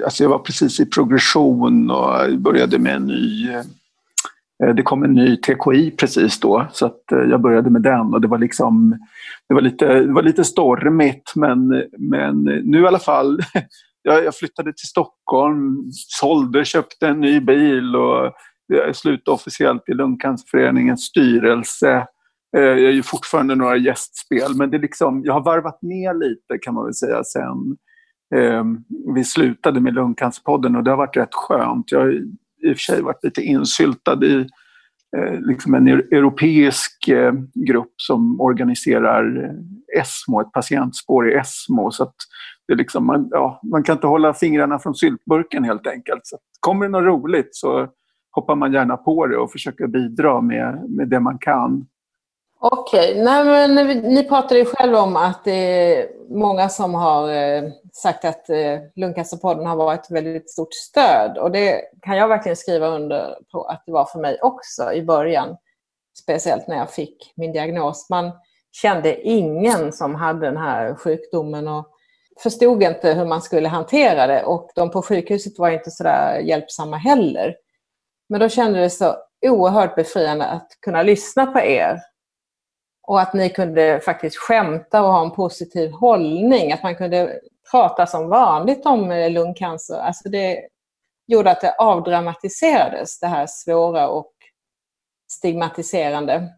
alltså 0.04 0.24
jag 0.24 0.30
var 0.30 0.38
precis 0.38 0.80
i 0.80 0.86
progression 0.86 1.90
och 1.90 2.38
började 2.38 2.78
med 2.78 2.96
en 2.96 3.06
ny 3.06 3.50
eh, 4.62 4.74
det 4.74 4.82
kom 4.82 5.02
en 5.02 5.14
ny 5.14 5.36
TKI 5.36 5.90
precis 5.90 6.40
då, 6.40 6.66
så 6.72 6.86
att 6.86 7.12
eh, 7.12 7.18
jag 7.18 7.40
började 7.40 7.70
med 7.70 7.82
den 7.82 8.14
och 8.14 8.20
det 8.20 8.28
var 8.28 8.38
liksom 8.38 8.98
det 9.48 9.54
var 9.54 9.60
lite, 9.60 9.86
det 9.86 10.12
var 10.12 10.22
lite 10.22 10.44
stormigt 10.44 11.32
men, 11.34 11.84
men 11.98 12.42
nu 12.44 12.80
i 12.80 12.86
alla 12.86 12.98
fall 12.98 13.40
jag, 14.02 14.24
jag 14.24 14.36
flyttade 14.36 14.72
till 14.72 14.88
Stockholm, 14.88 15.90
sålde, 15.92 16.64
köpte 16.64 17.08
en 17.08 17.20
ny 17.20 17.40
bil 17.40 17.96
och 17.96 18.32
jag 18.66 18.96
slutade 18.96 19.34
officiellt 19.34 19.88
i 19.88 19.94
Lungcancerföreningens 19.94 21.04
styrelse. 21.04 22.06
Eh, 22.56 22.62
jag 22.62 22.80
är 22.80 22.90
ju 22.90 23.02
fortfarande 23.02 23.54
några 23.54 23.76
gästspel, 23.76 24.54
men 24.56 24.70
det 24.70 24.76
är 24.76 24.80
liksom, 24.80 25.22
jag 25.24 25.32
har 25.32 25.44
varvat 25.44 25.82
ner 25.82 26.14
lite 26.14 26.58
kan 26.62 26.74
man 26.74 26.84
väl 26.84 26.94
säga 26.94 27.24
sen 27.24 27.76
eh, 28.34 28.64
vi 29.14 29.24
slutade 29.24 29.80
med 29.80 29.94
Lungcancerpodden 29.94 30.76
och 30.76 30.84
det 30.84 30.90
har 30.90 30.98
varit 30.98 31.16
rätt 31.16 31.34
skönt. 31.34 31.92
Jag, 31.92 32.00
har 32.00 32.12
i 32.62 32.72
och 32.72 32.76
för 32.76 32.92
sig 32.92 33.02
varit 33.02 33.24
lite 33.24 33.42
insyltad 33.42 34.24
i 34.24 34.46
Eh, 35.16 35.40
liksom 35.40 35.74
en 35.74 35.88
europeisk 35.88 37.08
eh, 37.08 37.32
grupp 37.54 37.92
som 37.96 38.40
organiserar 38.40 39.44
eh, 39.44 40.00
ESMO, 40.00 40.40
ett 40.40 40.52
patientspår 40.52 41.30
i 41.30 41.34
ESMO. 41.34 41.90
Så 41.90 42.02
att 42.02 42.14
det 42.68 42.74
liksom, 42.74 43.06
man, 43.06 43.28
ja, 43.30 43.60
man 43.62 43.82
kan 43.82 43.96
inte 43.96 44.06
hålla 44.06 44.34
fingrarna 44.34 44.78
från 44.78 44.94
syltburken 44.94 45.64
helt 45.64 45.86
enkelt. 45.86 46.20
Så 46.26 46.36
kommer 46.60 46.86
det 46.86 46.92
något 46.92 47.04
roligt 47.04 47.48
så 47.50 47.88
hoppar 48.32 48.54
man 48.54 48.72
gärna 48.72 48.96
på 48.96 49.26
det 49.26 49.36
och 49.36 49.52
försöker 49.52 49.86
bidra 49.86 50.40
med, 50.40 50.84
med 50.88 51.08
det 51.08 51.20
man 51.20 51.38
kan. 51.38 51.86
Okej, 52.62 53.22
okay. 53.22 53.94
ni 53.94 54.24
pratade 54.28 54.60
ju 54.60 54.66
själv 54.66 54.94
om 54.94 55.16
att 55.16 55.44
det 55.44 55.94
är 55.94 56.06
många 56.30 56.68
som 56.68 56.94
har 56.94 57.28
eh, 57.28 57.62
sagt 57.92 58.24
att 58.24 58.50
eh, 58.50 58.78
Lungcancerpodden 58.96 59.66
har 59.66 59.76
varit 59.76 60.04
ett 60.04 60.10
väldigt 60.10 60.50
stort 60.50 60.74
stöd 60.74 61.38
och 61.38 61.50
det 61.50 61.82
kan 62.02 62.16
jag 62.16 62.28
verkligen 62.28 62.56
skriva 62.56 62.86
under 62.86 63.38
på 63.52 63.64
att 63.64 63.82
det 63.86 63.92
var 63.92 64.04
för 64.04 64.18
mig 64.18 64.38
också 64.42 64.92
i 64.92 65.02
början. 65.02 65.56
Speciellt 66.22 66.68
när 66.68 66.76
jag 66.76 66.90
fick 66.90 67.32
min 67.36 67.52
diagnos. 67.52 68.10
Man 68.10 68.32
kände 68.72 69.20
ingen 69.20 69.92
som 69.92 70.14
hade 70.14 70.46
den 70.46 70.56
här 70.56 70.94
sjukdomen 70.94 71.68
och 71.68 71.86
förstod 72.42 72.82
inte 72.82 73.12
hur 73.12 73.24
man 73.24 73.42
skulle 73.42 73.68
hantera 73.68 74.26
det 74.26 74.44
och 74.44 74.70
de 74.74 74.90
på 74.90 75.02
sjukhuset 75.02 75.58
var 75.58 75.70
inte 75.70 75.90
så 75.90 76.02
där 76.02 76.38
hjälpsamma 76.38 76.96
heller. 76.96 77.56
Men 78.28 78.40
då 78.40 78.48
kändes 78.48 78.98
det 78.98 79.04
så 79.04 79.16
oerhört 79.46 79.96
befriande 79.96 80.46
att 80.46 80.68
kunna 80.80 81.02
lyssna 81.02 81.46
på 81.46 81.58
er 81.60 82.00
och 83.02 83.20
att 83.20 83.34
ni 83.34 83.50
kunde 83.50 84.00
faktiskt 84.00 84.36
skämta 84.36 85.02
och 85.02 85.12
ha 85.12 85.24
en 85.24 85.30
positiv 85.30 85.90
hållning. 85.90 86.72
Att 86.72 86.82
man 86.82 86.96
kunde 86.96 87.40
prata 87.70 88.06
som 88.06 88.28
vanligt 88.28 88.86
om 88.86 89.10
eh, 89.10 89.30
lungcancer. 89.30 89.98
Alltså 89.98 90.28
det 90.28 90.68
gjorde 91.26 91.50
att 91.50 91.60
det 91.60 91.74
avdramatiserades, 91.78 93.20
det 93.20 93.26
här 93.26 93.46
svåra 93.48 94.08
och 94.08 94.32
stigmatiserande. 95.32 96.48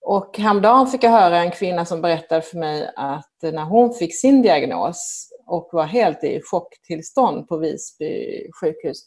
Och 0.00 0.38
häromdagen 0.38 0.86
fick 0.86 1.04
jag 1.04 1.10
höra 1.10 1.38
en 1.38 1.50
kvinna 1.50 1.84
som 1.84 2.02
berättade 2.02 2.42
för 2.42 2.58
mig 2.58 2.92
att 2.96 3.34
när 3.42 3.64
hon 3.64 3.94
fick 3.94 4.20
sin 4.20 4.42
diagnos 4.42 5.28
och 5.46 5.68
var 5.72 5.84
helt 5.84 6.24
i 6.24 6.40
chocktillstånd 6.44 7.48
på 7.48 7.56
Visby 7.56 8.50
sjukhus, 8.60 8.98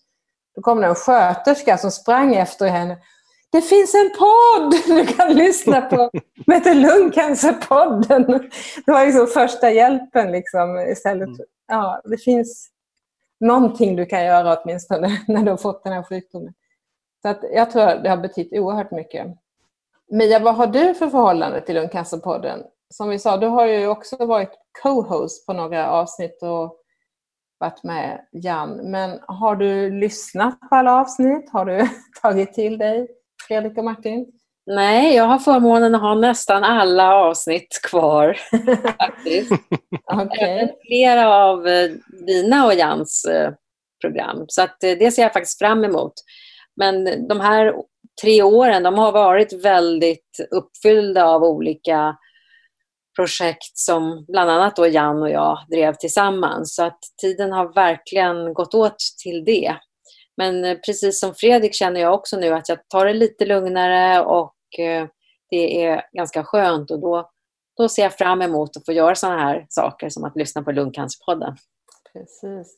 då 0.55 0.61
kom 0.61 0.81
det 0.81 0.87
en 0.87 0.95
sköterska 0.95 1.77
som 1.77 1.91
sprang 1.91 2.35
efter 2.35 2.67
henne 2.67 2.97
det 3.53 3.61
finns 3.61 3.93
en 3.95 4.11
podd 4.19 4.73
du 4.97 5.05
kan 5.05 5.33
lyssna 5.33 5.81
på 5.81 6.11
heter 6.53 6.75
Lungcancerpodden. 6.75 8.49
Det 8.85 8.91
var 8.91 9.05
liksom 9.05 9.27
första 9.27 9.71
hjälpen. 9.71 10.31
Liksom, 10.31 10.79
istället. 10.79 11.27
Mm. 11.27 11.39
Ja, 11.67 12.01
det 12.03 12.17
finns 12.17 12.69
någonting 13.39 13.95
du 13.95 14.05
kan 14.05 14.25
göra 14.25 14.57
åtminstone 14.57 15.21
när 15.27 15.43
du 15.43 15.49
har 15.49 15.57
fått 15.57 15.83
den 15.83 15.93
här 15.93 16.03
sjukdomen. 16.03 16.53
Så 17.21 17.29
att 17.29 17.43
jag 17.53 17.71
tror 17.71 17.83
att 17.83 18.03
det 18.03 18.09
har 18.09 18.17
betytt 18.17 18.53
oerhört 18.53 18.91
mycket. 18.91 19.27
Mia, 20.11 20.39
vad 20.39 20.55
har 20.55 20.67
du 20.67 20.93
för 20.93 21.07
förhållande 21.07 21.61
till 21.61 21.75
Lungcancerpodden? 21.75 22.63
Som 22.89 23.09
vi 23.09 23.19
sa, 23.19 23.37
du 23.37 23.47
har 23.47 23.65
ju 23.65 23.87
också 23.87 24.25
varit 24.25 24.51
co-host 24.83 25.45
på 25.45 25.53
några 25.53 25.91
avsnitt 25.91 26.43
och 26.43 26.77
varit 27.57 27.83
med 27.83 28.25
Jan. 28.31 28.91
Men 28.91 29.19
har 29.27 29.55
du 29.55 29.89
lyssnat 29.89 30.59
på 30.69 30.75
alla 30.75 31.01
avsnitt? 31.01 31.49
Har 31.49 31.65
du 31.65 31.87
tagit 32.21 32.53
till 32.53 32.77
dig 32.77 33.07
Fredrik 33.47 33.77
och 33.77 33.83
Martin? 33.83 34.25
Nej, 34.65 35.15
jag 35.15 35.23
har 35.23 35.39
förmånen 35.39 35.95
att 35.95 36.01
ha 36.01 36.15
nästan 36.15 36.63
alla 36.63 37.15
avsnitt 37.15 37.79
kvar. 37.83 38.37
okay. 40.25 40.67
Flera 40.87 41.35
av 41.35 41.67
eh, 41.67 41.91
dina 42.27 42.65
och 42.65 42.73
Jans 42.73 43.25
eh, 43.25 43.53
program. 44.01 44.45
Så 44.47 44.61
att 44.61 44.83
eh, 44.83 44.91
det 44.99 45.11
ser 45.11 45.21
jag 45.21 45.33
faktiskt 45.33 45.59
fram 45.59 45.83
emot. 45.83 46.13
Men 46.75 47.27
de 47.27 47.39
här 47.39 47.73
tre 48.21 48.43
åren 48.43 48.83
de 48.83 48.97
har 48.97 49.11
varit 49.11 49.65
väldigt 49.65 50.47
uppfyllda 50.51 51.25
av 51.25 51.43
olika 51.43 52.17
projekt 53.15 53.77
som 53.77 54.25
bland 54.27 54.51
annat 54.51 54.75
då 54.75 54.87
Jan 54.87 55.21
och 55.21 55.29
jag 55.29 55.57
drev 55.71 55.93
tillsammans. 55.93 56.75
Så 56.75 56.83
att 56.83 56.99
tiden 57.21 57.51
har 57.51 57.73
verkligen 57.73 58.53
gått 58.53 58.73
åt 58.73 58.97
till 59.23 59.45
det. 59.45 59.75
Men 60.37 60.65
eh, 60.65 60.77
precis 60.77 61.19
som 61.19 61.35
Fredrik 61.35 61.73
känner 61.73 62.01
jag 62.01 62.13
också 62.13 62.37
nu 62.37 62.53
att 62.53 62.69
jag 62.69 62.87
tar 62.87 63.05
det 63.05 63.13
lite 63.13 63.45
lugnare 63.45 64.21
och 64.25 64.79
eh, 64.79 65.07
det 65.49 65.85
är 65.85 66.05
ganska 66.17 66.43
skönt 66.43 66.91
och 66.91 66.99
då, 66.99 67.29
då 67.77 67.89
ser 67.89 68.03
jag 68.03 68.17
fram 68.17 68.41
emot 68.41 68.77
att 68.77 68.85
få 68.85 68.91
göra 68.91 69.15
sådana 69.15 69.39
här 69.39 69.65
saker 69.69 70.09
som 70.09 70.23
att 70.23 70.35
lyssna 70.35 70.63
på 70.63 70.71
Lungcancerpodden. 70.71 71.57
Precis. 72.13 72.77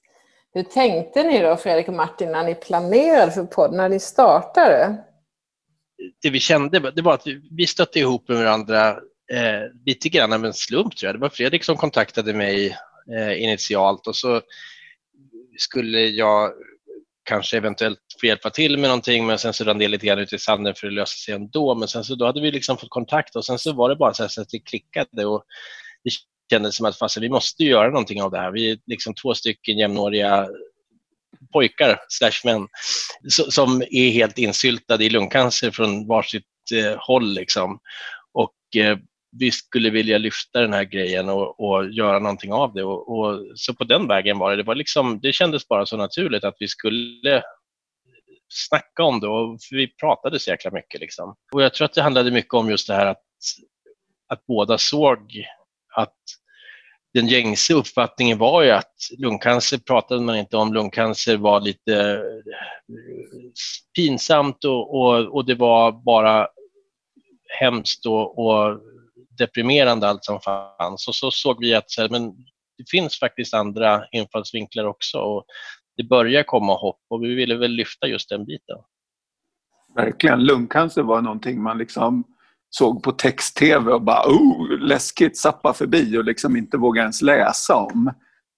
Hur 0.54 0.64
tänkte 0.64 1.24
ni 1.24 1.42
då, 1.42 1.58
Fredrik 1.58 1.88
och 1.88 1.94
Martin, 1.94 2.32
när 2.32 2.44
ni 2.44 2.56
planerade 2.56 3.32
för 3.32 3.44
podden, 3.44 3.78
när 3.78 3.90
ni 3.90 4.00
startade? 4.00 4.98
Det 6.22 6.30
vi 6.30 6.40
kände 6.40 6.92
det 6.92 7.02
var 7.02 7.14
att 7.14 7.28
vi 7.52 7.68
stötte 7.68 8.00
ihop 8.00 8.28
med 8.28 8.38
varandra 8.38 8.90
eh, 9.34 9.62
lite 9.86 10.10
grann 10.10 10.34
av 10.34 10.46
en 10.46 10.54
slump 10.54 10.96
tror 10.96 11.08
jag. 11.08 11.16
Det 11.16 11.22
var 11.22 11.30
Fredrik 11.30 11.64
som 11.64 11.78
kontaktade 11.78 12.34
mig 12.34 12.78
eh, 13.18 13.44
initialt 13.44 14.08
och 14.08 14.16
så 14.16 14.42
skulle 15.58 16.00
jag 16.00 16.52
kanske 17.26 17.58
eventuellt 17.58 18.00
få 18.22 18.28
hjälpa 18.28 18.50
till 18.50 18.78
med 18.78 18.90
någonting 18.90 19.26
men 19.26 19.40
sen 19.40 19.54
så 19.54 19.64
rann 19.64 19.78
det 19.78 19.88
lite 19.88 20.06
grann 20.06 20.20
ut 20.20 20.34
i 20.34 20.40
sanden 20.40 20.76
för 20.76 20.88
att 20.88 20.94
lösa 20.94 21.18
sig 21.18 21.34
ändå. 21.34 21.76
Men 21.76 21.88
sen 21.88 22.04
så 22.04 22.16
då 22.16 22.26
hade 22.26 22.42
vi 22.42 22.52
liksom 22.52 22.78
fått 22.78 22.90
kontakt 22.90 23.36
och 23.36 23.46
sen 23.46 23.60
så 23.60 23.74
var 23.74 23.90
det 23.90 23.96
bara 23.96 24.14
så, 24.14 24.24
här 24.24 24.28
så 24.28 24.42
att 24.42 24.50
det 24.50 24.60
klickade 24.60 25.26
och 25.26 25.44
det 26.04 26.12
kändes 26.50 26.76
som 26.76 26.86
att 26.86 26.98
fast, 26.98 27.18
vi 27.18 27.30
måste 27.30 27.64
göra 27.64 27.88
någonting 27.88 28.22
av 28.22 28.32
det 28.32 28.38
här. 28.38 28.52
Vi 28.52 28.72
är 28.72 28.78
liksom 28.86 29.14
två 29.14 29.34
stycken 29.34 29.78
jämnåriga 29.78 30.48
pojkar 31.54 32.00
slash 32.10 32.42
män 32.44 32.68
som 33.50 33.82
är 33.82 34.10
helt 34.10 34.38
insyltade 34.38 35.06
i 35.06 35.10
lungcancer 35.10 35.72
från 35.72 36.08
varsitt 36.08 36.44
eh, 36.74 36.98
håll. 37.00 37.34
Liksom. 37.34 37.80
Och 38.34 38.82
eh, 38.82 38.98
vi 39.40 39.52
skulle 39.52 39.90
vilja 39.90 40.18
lyfta 40.18 40.62
den 40.62 40.74
här 40.74 40.84
grejen 40.84 41.30
och, 41.30 41.60
och 41.60 41.90
göra 41.90 42.20
någonting 42.20 42.54
av 42.54 42.74
det. 42.74 42.84
Och, 42.84 43.20
och, 43.20 43.42
så 43.56 43.74
på 43.74 43.84
den 43.84 44.08
vägen 44.08 44.38
var 44.38 44.52
det. 44.52 44.58
Det, 44.58 44.64
var 44.64 44.76
liksom, 44.76 45.20
det 45.20 45.34
kändes 45.34 45.68
bara 45.68 45.86
så 45.86 45.98
naturligt 45.98 46.44
att 46.44 46.56
vi 46.60 46.68
skulle 46.68 47.44
snacka 48.50 49.04
om 49.04 49.20
det 49.20 49.28
och 49.28 49.60
vi 49.72 49.88
pratade 49.88 50.40
så 50.40 50.50
jäkla 50.50 50.72
mycket. 50.72 51.02
Liksom. 51.02 51.36
Och 51.54 51.62
jag 51.62 51.74
tror 51.74 51.86
att 51.86 51.94
det 51.94 52.02
handlade 52.02 52.32
mycket 52.32 52.54
om 52.54 52.70
just 52.70 52.88
det 52.88 52.94
här 52.94 53.06
att, 53.06 53.24
att 54.28 54.46
båda 54.46 54.78
såg 54.78 55.46
att 55.96 56.18
den 57.14 57.28
gängse 57.28 57.74
uppfattningen 57.74 58.38
var 58.38 58.64
ju 58.64 58.72
att 58.72 58.94
lungcancer 59.18 59.78
pratade 59.78 60.22
man 60.22 60.36
inte 60.36 60.58
om. 60.58 60.74
Lungcancer 60.74 61.38
var 61.38 61.62
lite 61.62 62.24
pinsamt 63.96 64.66
och, 64.66 64.96
och, 64.96 65.36
och 65.36 65.46
det 65.46 65.56
var 65.56 65.92
bara 65.92 66.48
hemskt 67.60 68.06
och, 68.06 68.40
och 68.40 68.80
deprimerande 69.38 70.08
allt 70.08 70.26
som 70.26 70.40
fanns. 70.42 71.08
Och 71.08 71.16
så 71.16 71.32
såg 71.32 71.60
vi 71.60 71.76
att 71.76 71.86
men 72.10 72.32
det 72.78 72.90
finns 72.90 73.20
faktiskt 73.20 73.54
andra 73.54 74.06
infallsvinklar 74.12 74.86
också 74.86 75.18
och 75.18 75.46
det 75.98 76.04
börjar 76.04 76.44
komma 76.44 76.74
hopp 76.74 77.02
och 77.10 77.24
vi 77.24 77.36
ville 77.36 77.56
väl 77.56 77.72
lyfta 77.72 78.08
just 78.08 78.30
den 78.30 78.46
biten. 78.46 78.78
Verkligen. 79.96 80.44
Lungcancer 80.44 81.02
var 81.02 81.22
någonting 81.22 81.64
man 81.64 81.78
liksom 81.78 82.24
såg 82.70 83.04
på 83.04 83.12
text-tv 83.12 83.92
och 83.92 84.02
bara 84.02 84.28
oh, 84.28 84.80
läskigt, 84.80 85.38
zappa 85.38 85.74
förbi 85.74 86.18
och 86.18 86.26
liksom 86.26 86.56
inte 86.56 86.78
vågade 86.78 87.04
ens 87.04 87.22
läsa 87.22 87.76
om. 87.76 88.14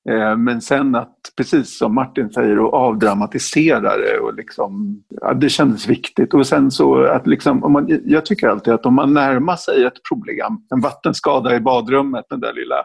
Eh, 0.10 0.38
men 0.38 0.62
sen 0.62 0.96
att, 0.96 1.16
precis 1.38 1.78
som 1.78 1.96
Martin 1.96 2.30
säger, 2.30 2.68
att 2.68 2.74
avdramatisera 2.74 3.98
det. 3.98 4.20
Och 4.20 4.34
liksom, 4.34 5.04
ja, 5.22 5.34
det 5.34 5.50
kändes 5.50 5.88
viktigt. 5.88 6.34
Och 6.34 6.48
sen 6.48 6.72
så 6.72 7.04
att 7.04 7.28
liksom, 7.28 7.64
om 7.64 7.72
man, 7.72 8.02
jag 8.06 8.26
tycker 8.26 8.48
alltid 8.48 8.74
att 8.74 8.86
om 8.86 8.96
man 8.96 9.14
närmar 9.14 9.56
sig 9.56 9.86
ett 9.86 10.04
problem, 10.10 10.58
en 10.74 10.82
vattenskada 10.82 11.56
i 11.56 11.60
badrummet, 11.60 12.26
den 12.30 12.40
där 12.40 12.54
lilla 12.54 12.84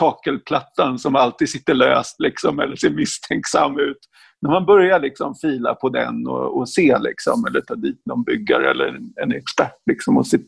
kakelplattan 0.00 0.98
som 0.98 1.16
alltid 1.16 1.48
sitter 1.48 1.74
löst 1.74 2.20
liksom, 2.20 2.58
eller 2.58 2.76
ser 2.76 2.90
misstänksam 2.90 3.78
ut. 3.78 3.98
När 4.42 4.50
man 4.50 4.66
börjar 4.66 5.00
liksom 5.00 5.34
fila 5.34 5.74
på 5.74 5.88
den 5.88 6.26
och, 6.26 6.58
och 6.58 6.68
se, 6.68 6.98
liksom, 6.98 7.44
eller 7.48 7.60
ta 7.60 7.74
dit 7.74 8.02
någon 8.06 8.22
byggare 8.22 8.70
eller 8.70 8.86
en, 8.86 9.12
en 9.22 9.32
expert 9.32 9.76
liksom, 9.86 10.16
och 10.16 10.26
se, 10.26 10.38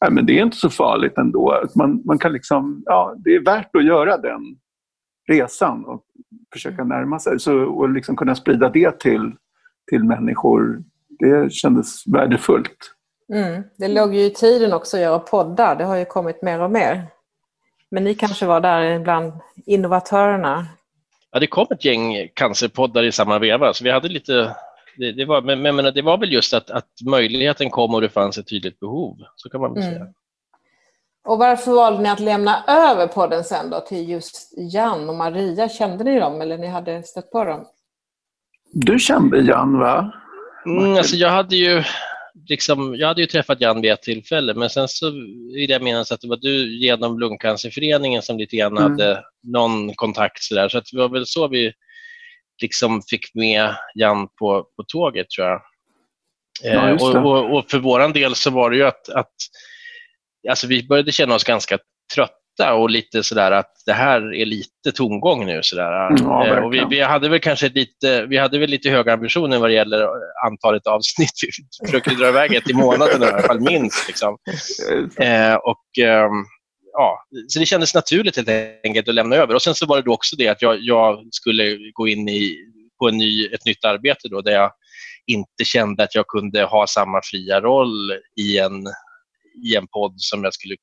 ja, 0.00 0.10
men 0.10 0.26
det 0.26 0.38
är 0.38 0.42
inte 0.42 0.56
så 0.56 0.70
farligt 0.70 1.18
ändå. 1.18 1.62
Man, 1.76 2.02
man 2.04 2.18
kan 2.18 2.32
liksom, 2.32 2.82
ja, 2.86 3.14
det 3.24 3.34
är 3.34 3.40
värt 3.40 3.76
att 3.76 3.84
göra 3.84 4.16
den 4.16 4.56
resan 5.26 5.84
och 5.84 6.02
försöka 6.52 6.82
mm. 6.82 6.88
närma 6.88 7.18
sig. 7.18 7.40
Så, 7.40 7.64
och 7.64 7.88
liksom 7.88 8.16
kunna 8.16 8.34
sprida 8.34 8.68
det 8.68 9.00
till, 9.00 9.32
till 9.90 10.04
människor, 10.04 10.82
det 11.18 11.52
kändes 11.52 12.06
värdefullt. 12.06 12.94
Mm. 13.32 13.62
Det 13.76 13.88
låg 13.88 14.14
ju 14.14 14.20
i 14.20 14.30
tiden 14.30 14.72
också 14.72 14.96
att 14.96 15.02
göra 15.02 15.18
poddar, 15.18 15.76
det 15.76 15.84
har 15.84 15.96
ju 15.96 16.04
kommit 16.04 16.42
mer 16.42 16.60
och 16.60 16.70
mer. 16.70 17.06
Men 17.90 18.04
ni 18.04 18.14
kanske 18.14 18.46
var 18.46 18.60
där 18.60 18.98
bland 18.98 19.32
innovatörerna? 19.66 20.66
Ja, 21.30 21.40
det 21.40 21.46
kom 21.46 21.66
ett 21.70 21.84
gäng 21.84 22.28
cancerpoddar 22.34 23.02
i 23.02 23.12
samma 23.12 23.38
veva, 23.38 23.74
så 23.74 23.84
vi 23.84 23.90
hade 23.90 24.08
lite 24.08 24.56
det, 24.96 25.12
det 25.12 25.24
var, 25.24 25.42
men, 25.42 25.76
men, 25.76 25.94
det 25.94 26.02
var 26.02 26.18
väl 26.18 26.32
just 26.32 26.54
att, 26.54 26.70
att 26.70 26.88
möjligheten 27.06 27.70
kom 27.70 27.94
och 27.94 28.00
det 28.00 28.08
fanns 28.08 28.38
ett 28.38 28.48
tydligt 28.48 28.80
behov, 28.80 29.16
så 29.36 29.50
kan 29.50 29.60
man 29.60 29.74
väl 29.74 29.82
mm. 29.82 29.94
säga. 29.94 30.06
Och 31.24 31.38
varför 31.38 31.72
valde 31.72 32.02
ni 32.02 32.08
att 32.08 32.20
lämna 32.20 32.64
över 32.66 33.06
podden 33.06 33.44
sen 33.44 33.70
då 33.70 33.80
till 33.80 34.08
just 34.08 34.52
Jan 34.56 35.08
och 35.08 35.14
Maria? 35.14 35.68
Kände 35.68 36.04
ni 36.04 36.20
dem 36.20 36.40
eller 36.40 36.58
ni 36.58 36.66
hade 36.66 37.02
stött 37.02 37.30
på 37.30 37.44
dem? 37.44 37.66
Du 38.72 38.98
kände 38.98 39.40
Jan, 39.40 39.78
va? 39.78 40.12
Mm, 40.66 40.92
alltså 40.92 41.16
jag 41.16 41.30
hade 41.30 41.56
ju 41.56 41.82
liksom, 42.48 42.94
jag 42.96 43.08
hade 43.08 43.20
ju 43.20 43.26
träffat 43.26 43.60
Jan 43.60 43.80
vid 43.80 43.92
ett 43.92 44.02
tillfälle, 44.02 44.54
men 44.54 44.70
sen 44.70 44.88
så 44.88 45.10
vill 45.54 45.70
jag 45.70 45.82
minnas 45.82 46.12
att 46.12 46.20
det 46.20 46.28
var 46.28 46.36
du 46.36 46.78
genom 46.78 47.18
Lungcancerföreningen 47.18 48.22
som 48.22 48.38
lite 48.38 48.56
grann 48.56 48.78
mm. 48.78 48.82
hade 48.82 49.24
någon 49.42 49.94
kontakt. 49.94 50.42
Så, 50.42 50.54
där. 50.54 50.68
så 50.68 50.78
att 50.78 50.84
det 50.92 50.98
var 50.98 51.08
väl 51.08 51.26
så 51.26 51.48
vi 51.48 51.72
liksom 52.62 53.02
fick 53.02 53.34
med 53.34 53.74
Jan 53.94 54.28
på, 54.38 54.66
på 54.76 54.82
tåget, 54.88 55.30
tror 55.30 55.48
jag. 55.48 55.62
Ja, 56.62 56.88
eh, 56.88 56.94
och, 56.94 57.14
och, 57.14 57.56
och, 57.58 57.70
för 57.70 57.78
vår 57.78 58.12
del 58.12 58.34
så 58.34 58.50
var 58.50 58.70
det 58.70 58.76
ju 58.76 58.86
att, 58.86 59.08
att 59.08 59.34
alltså 60.48 60.66
vi 60.66 60.86
började 60.86 61.12
känna 61.12 61.34
oss 61.34 61.44
ganska 61.44 61.78
trötta 62.14 62.74
och 62.74 62.90
lite 62.90 63.22
sådär 63.22 63.52
att 63.52 63.72
det 63.86 63.92
här 63.92 64.34
är 64.34 64.46
lite 64.46 64.92
tomgång 64.94 65.46
nu. 65.46 65.60
Sådär. 65.62 66.08
Mm, 66.08 66.24
ja, 66.24 66.46
eh, 66.46 66.64
och 66.64 66.74
vi, 66.74 66.84
vi, 66.90 67.00
hade 67.00 67.28
väl 67.28 67.40
kanske 67.40 67.68
lite, 67.68 68.26
vi 68.26 68.38
hade 68.38 68.58
väl 68.58 68.70
lite 68.70 68.90
höga 68.90 69.12
ambitioner 69.12 69.58
vad 69.58 69.70
det 69.70 69.74
gäller 69.74 70.08
antalet 70.46 70.86
avsnitt. 70.86 71.30
Vi 71.80 71.86
försökte 71.86 72.14
dra 72.14 72.28
iväg 72.28 72.54
ett 72.54 72.70
i 72.70 72.74
månaden 72.74 73.22
i 73.22 73.26
alla 73.26 73.42
fall, 73.42 73.60
minst. 73.60 74.08
Liksom. 74.08 74.36
Eh, 75.18 75.54
och, 75.54 76.04
eh, 76.04 76.28
ja, 76.92 77.24
så 77.48 77.58
det 77.58 77.66
kändes 77.66 77.94
naturligt 77.94 78.36
helt 78.36 78.48
enkelt 78.84 79.08
att 79.08 79.14
lämna 79.14 79.36
över. 79.36 79.54
Och 79.54 79.62
Sen 79.62 79.74
så 79.74 79.86
var 79.86 80.02
det 80.02 80.10
också 80.10 80.36
det 80.36 80.48
att 80.48 80.62
jag, 80.62 80.78
jag 80.80 81.28
skulle 81.30 81.78
gå 81.92 82.08
in 82.08 82.28
i, 82.28 82.56
på 82.98 83.08
en 83.08 83.16
ny, 83.16 83.46
ett 83.46 83.64
nytt 83.66 83.84
arbete 83.84 84.28
då, 84.28 84.40
där 84.40 84.52
jag 84.52 84.70
inte 85.26 85.64
kände 85.64 86.02
att 86.02 86.14
jag 86.14 86.26
kunde 86.26 86.64
ha 86.64 86.86
samma 86.86 87.20
fria 87.24 87.60
roll 87.60 88.12
i 88.40 88.58
en, 88.58 88.86
i 89.54 89.76
en 89.76 89.86
podd 89.86 90.14
som 90.16 90.44
jag 90.44 90.54
skulle 90.54 90.76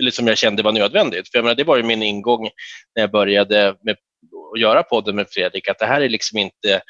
eller 0.00 0.10
som 0.10 0.26
jag 0.26 0.38
kände 0.38 0.62
var 0.62 0.72
nödvändigt. 0.72 1.30
För 1.30 1.38
jag 1.38 1.44
menar, 1.44 1.54
det 1.54 1.64
var 1.64 1.76
ju 1.76 1.82
min 1.82 2.02
ingång 2.02 2.42
när 2.94 3.02
jag 3.02 3.10
började 3.10 3.76
med 3.82 3.96
att 4.54 4.60
göra 4.60 4.82
podden 4.82 5.16
med 5.16 5.26
Fredrik, 5.30 5.68
att 5.68 5.78
det 5.78 5.86
här 5.86 6.00
är 6.00 6.08
liksom 6.08 6.38
inte 6.38 6.82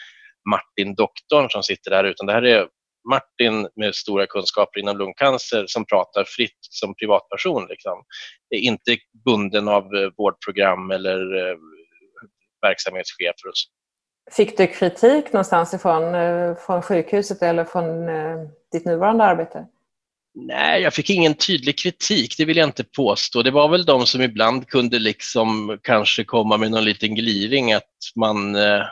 Martin 0.50 0.94
doktorn 0.94 1.50
som 1.50 1.62
sitter 1.62 1.90
där, 1.90 2.04
utan 2.04 2.26
det 2.26 2.32
här 2.32 2.42
är 2.42 2.68
Martin 3.10 3.68
med 3.76 3.94
stora 3.94 4.26
kunskaper 4.26 4.80
inom 4.80 4.98
lungcancer 4.98 5.64
som 5.66 5.84
pratar 5.84 6.24
fritt 6.24 6.58
som 6.60 6.94
privatperson. 6.94 7.66
Liksom. 7.68 8.04
Är 8.50 8.58
inte 8.58 8.96
bunden 9.24 9.68
av 9.68 9.82
eh, 9.82 10.10
vårdprogram 10.16 10.90
eller 10.90 11.18
eh, 11.38 11.56
verksamhetschefer. 12.62 13.48
Och 13.48 13.56
så. 13.56 13.70
Fick 14.36 14.56
du 14.56 14.66
kritik 14.66 15.32
någonstans 15.32 15.74
ifrån, 15.74 16.14
eh, 16.14 16.56
från 16.56 16.82
sjukhuset 16.82 17.42
eller 17.42 17.64
från 17.64 18.06
ditt 18.72 18.84
nuvarande 18.84 19.24
arbete? 19.24 19.66
Nej, 20.34 20.82
jag 20.82 20.94
fick 20.94 21.10
ingen 21.10 21.34
tydlig 21.34 21.78
kritik, 21.78 22.34
det 22.38 22.44
vill 22.44 22.56
jag 22.56 22.68
inte 22.68 22.84
påstå. 22.84 23.42
Det 23.42 23.50
var 23.50 23.68
väl 23.68 23.84
de 23.84 24.06
som 24.06 24.22
ibland 24.22 24.68
kunde 24.68 24.98
liksom 24.98 25.78
kanske 25.82 26.24
komma 26.24 26.56
med 26.56 26.70
någon 26.70 26.84
liten 26.84 27.14
gliring 27.14 27.72
att 27.72 27.90
man 28.16 28.56
eh, 28.56 28.82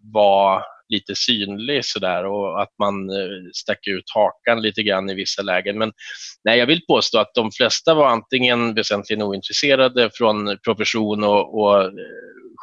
var 0.00 0.62
lite 0.88 1.14
synlig 1.16 1.84
sådär 1.84 2.24
och 2.24 2.62
att 2.62 2.72
man 2.78 3.10
eh, 3.10 3.50
stack 3.52 3.86
ut 3.86 4.04
hakan 4.14 4.62
lite 4.62 4.82
grann 4.82 5.10
i 5.10 5.14
vissa 5.14 5.42
lägen. 5.42 5.78
Men 5.78 5.92
nej, 6.44 6.58
jag 6.58 6.66
vill 6.66 6.86
påstå 6.86 7.18
att 7.18 7.34
de 7.34 7.50
flesta 7.52 7.94
var 7.94 8.08
antingen 8.08 8.74
väsentligen 8.74 9.22
ointresserade 9.22 10.10
från 10.14 10.58
profession 10.64 11.24
och, 11.24 11.60
och 11.60 11.82
eh, 11.82 11.90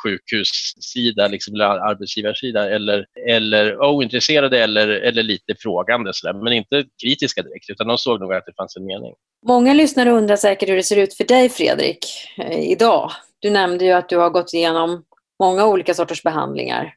sjukhussida, 0.03 1.27
liksom, 1.27 1.53
eller 1.53 1.65
arbetsgivarsida, 1.65 2.69
eller, 2.69 3.05
eller 3.29 3.81
ointresserade 3.81 4.63
eller, 4.63 4.87
eller 4.87 5.23
lite 5.23 5.55
frågande, 5.59 6.11
så 6.13 6.27
där. 6.27 6.43
men 6.43 6.53
inte 6.53 6.85
kritiska 7.03 7.41
direkt, 7.41 7.69
utan 7.69 7.87
de 7.87 7.97
såg 7.97 8.19
nog 8.19 8.33
att 8.33 8.45
det 8.45 8.53
fanns 8.57 8.77
en 8.77 8.85
mening. 8.85 9.13
Många 9.47 9.73
lyssnare 9.73 10.11
undrar 10.11 10.35
säkert 10.35 10.69
hur 10.69 10.75
det 10.75 10.83
ser 10.83 10.97
ut 10.97 11.13
för 11.13 11.23
dig, 11.23 11.49
Fredrik, 11.49 12.05
eh, 12.37 12.71
idag. 12.71 13.11
Du 13.39 13.49
nämnde 13.49 13.85
ju 13.85 13.91
att 13.91 14.09
du 14.09 14.17
har 14.17 14.29
gått 14.29 14.53
igenom 14.53 15.03
många 15.39 15.65
olika 15.65 15.93
sorters 15.93 16.23
behandlingar. 16.23 16.93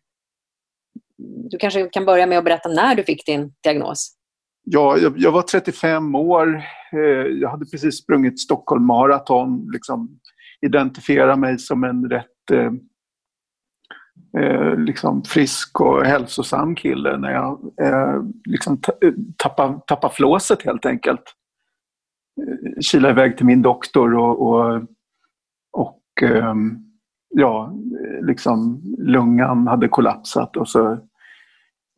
Du 1.51 1.59
kanske 1.59 1.89
kan 1.89 2.05
börja 2.05 2.27
med 2.27 2.39
att 2.39 2.45
berätta 2.45 2.69
när 2.69 2.95
du 2.95 3.05
fick 3.05 3.27
din 3.27 3.53
diagnos? 3.63 4.13
Ja, 4.65 4.99
jag, 4.99 5.15
jag 5.19 5.33
var 5.33 5.43
35 5.43 6.15
år. 6.15 6.63
Eh, 6.93 7.27
jag 7.41 7.51
hade 7.51 7.67
precis 7.67 7.99
sprungit 7.99 8.41
Stockholm 8.41 8.87
Marathon. 8.87 9.71
Liksom 9.73 10.19
identifiera 10.67 11.37
mig 11.37 11.59
som 11.59 11.85
en 11.85 12.11
rätt 12.11 12.51
eh, 12.53 12.71
eh, 14.39 14.77
liksom 14.77 15.23
frisk 15.23 15.81
och 15.81 16.05
hälsosam 16.05 16.75
kille 16.75 17.17
när 17.17 17.33
jag 17.33 17.61
eh, 17.83 18.23
liksom 18.45 18.81
tappade, 19.37 19.73
eh, 19.73 19.79
tappade 19.87 20.15
flåset 20.15 20.63
helt 20.63 20.87
enkelt. 20.87 21.23
Eh, 22.43 22.81
Kila 22.81 23.11
iväg 23.11 23.37
till 23.37 23.47
min 23.47 23.63
doktor 23.63 24.15
och, 24.15 24.43
och, 24.43 24.83
och 25.73 26.23
eh, 26.23 26.55
ja, 27.29 27.73
liksom 28.23 28.83
lungan 28.99 29.67
hade 29.67 29.89
kollapsat 29.89 30.57
och 30.57 30.69
så 30.69 30.99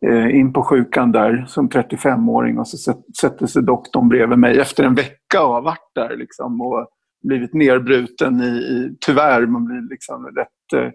eh, 0.06 0.36
in 0.36 0.52
på 0.52 0.62
sjukan 0.62 1.12
där 1.12 1.44
som 1.48 1.68
35-åring 1.68 2.58
och 2.58 2.68
så 2.68 2.94
sätter 3.20 3.46
sig 3.46 3.62
doktorn 3.62 4.08
bredvid 4.08 4.38
mig 4.38 4.60
efter 4.60 4.84
en 4.84 4.94
vecka 4.94 5.44
och 5.44 5.54
har 5.54 5.62
varit 5.62 5.90
där 5.94 6.16
liksom 6.16 6.60
och 6.60 6.88
blivit 7.22 7.54
nerbruten 7.54 8.40
i, 8.40 8.46
i 8.46 8.96
tyvärr, 9.00 9.46
man 9.46 9.64
blir 9.64 9.90
liksom 9.90 10.26
rätt 10.26 10.72
eh, 10.82 10.90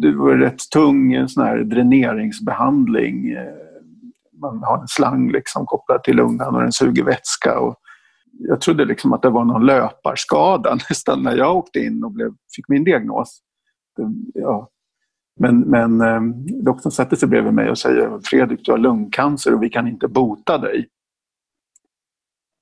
det 0.00 0.12
var 0.12 0.36
rätt 0.36 0.70
tung 0.72 1.28
sån 1.28 1.44
här 1.44 1.58
dräneringsbehandling. 1.58 3.30
Eh, 3.30 3.52
man 4.40 4.62
har 4.62 4.78
en 4.78 4.88
slang 4.88 5.32
liksom 5.32 5.66
kopplad 5.66 6.02
till 6.02 6.16
lungan 6.16 6.54
och 6.54 6.62
den 6.62 6.72
suger 6.72 7.04
vätska. 7.04 7.58
Och 7.58 7.76
jag 8.38 8.60
trodde 8.60 8.84
liksom 8.84 9.12
att 9.12 9.22
det 9.22 9.30
var 9.30 9.44
någon 9.44 9.66
löparskada 9.66 10.74
nästan 10.90 11.22
när 11.22 11.36
jag 11.36 11.56
åkte 11.56 11.78
in 11.78 12.04
och 12.04 12.12
blev, 12.12 12.32
fick 12.56 12.68
min 12.68 12.84
diagnos. 12.84 13.40
Ja. 14.34 14.68
Men, 15.40 15.60
men 15.60 16.00
eh, 16.00 16.20
doktorn 16.64 16.92
sätter 16.92 17.16
sig 17.16 17.28
bredvid 17.28 17.54
mig 17.54 17.70
och 17.70 17.78
säger 17.78 18.20
Fredrik, 18.24 18.64
du 18.64 18.72
har 18.72 18.78
lungcancer 18.78 19.54
och 19.54 19.62
vi 19.62 19.68
kan 19.68 19.88
inte 19.88 20.08
bota 20.08 20.58
dig. 20.58 20.88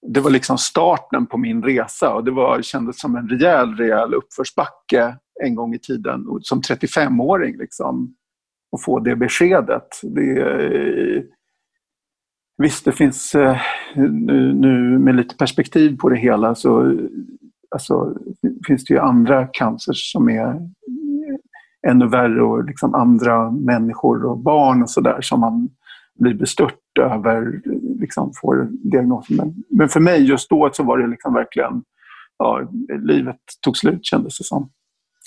Det 0.07 0.21
var 0.21 0.31
liksom 0.31 0.59
starten 0.59 1.27
på 1.27 1.39
min 1.39 1.63
resa 1.63 2.15
och 2.15 2.25
det 2.25 2.31
var, 2.31 2.63
kändes 2.63 3.01
som 3.01 3.17
en 3.17 3.29
rejäl, 3.29 3.77
rejäl 3.77 4.15
uppförsbacke 4.15 5.17
en 5.45 5.55
gång 5.55 5.75
i 5.75 5.79
tiden 5.79 6.27
som 6.41 6.61
35-åring. 6.61 7.57
Liksom, 7.57 8.15
och 8.73 8.83
få 8.83 9.01
det 9.01 9.17
beskedet. 9.17 9.89
Det, 10.03 10.41
eh, 10.41 11.23
visst, 12.59 12.85
det 12.85 12.93
finns 12.93 13.35
eh, 13.35 13.57
nu, 13.97 14.55
nu, 14.55 14.99
med 14.99 15.17
lite 15.17 15.37
perspektiv 15.37 15.97
på 15.97 16.09
det 16.09 16.17
hela 16.17 16.55
så 16.55 16.99
alltså, 17.71 18.17
finns 18.67 18.85
det 18.85 18.95
ju 18.95 19.01
andra 19.01 19.47
cancer 19.47 19.93
som 19.93 20.29
är 20.29 20.47
eh, 20.47 21.91
ännu 21.91 22.09
värre 22.09 22.43
och 22.43 22.65
liksom 22.65 22.95
andra 22.95 23.51
människor 23.51 24.25
och 24.25 24.39
barn 24.39 24.83
och 24.83 24.91
sådär 24.91 25.21
som 25.21 25.41
man 25.41 25.69
blir 26.19 26.35
bestört 26.35 26.99
över, 27.01 27.61
liksom 28.01 28.33
får 28.41 28.69
diagnosen. 28.71 29.37
Men, 29.37 29.55
men 29.71 29.89
för 29.89 30.01
mig 30.01 30.25
just 30.25 30.51
då 30.51 30.71
så 30.73 30.83
var 30.83 30.99
det 30.99 31.07
liksom 31.07 31.35
verkligen, 31.35 31.83
ja, 32.39 32.69
livet 32.89 33.41
tog 33.65 33.77
slut 33.77 34.05
kändes 34.05 34.39
det 34.39 34.45
som. 34.45 34.71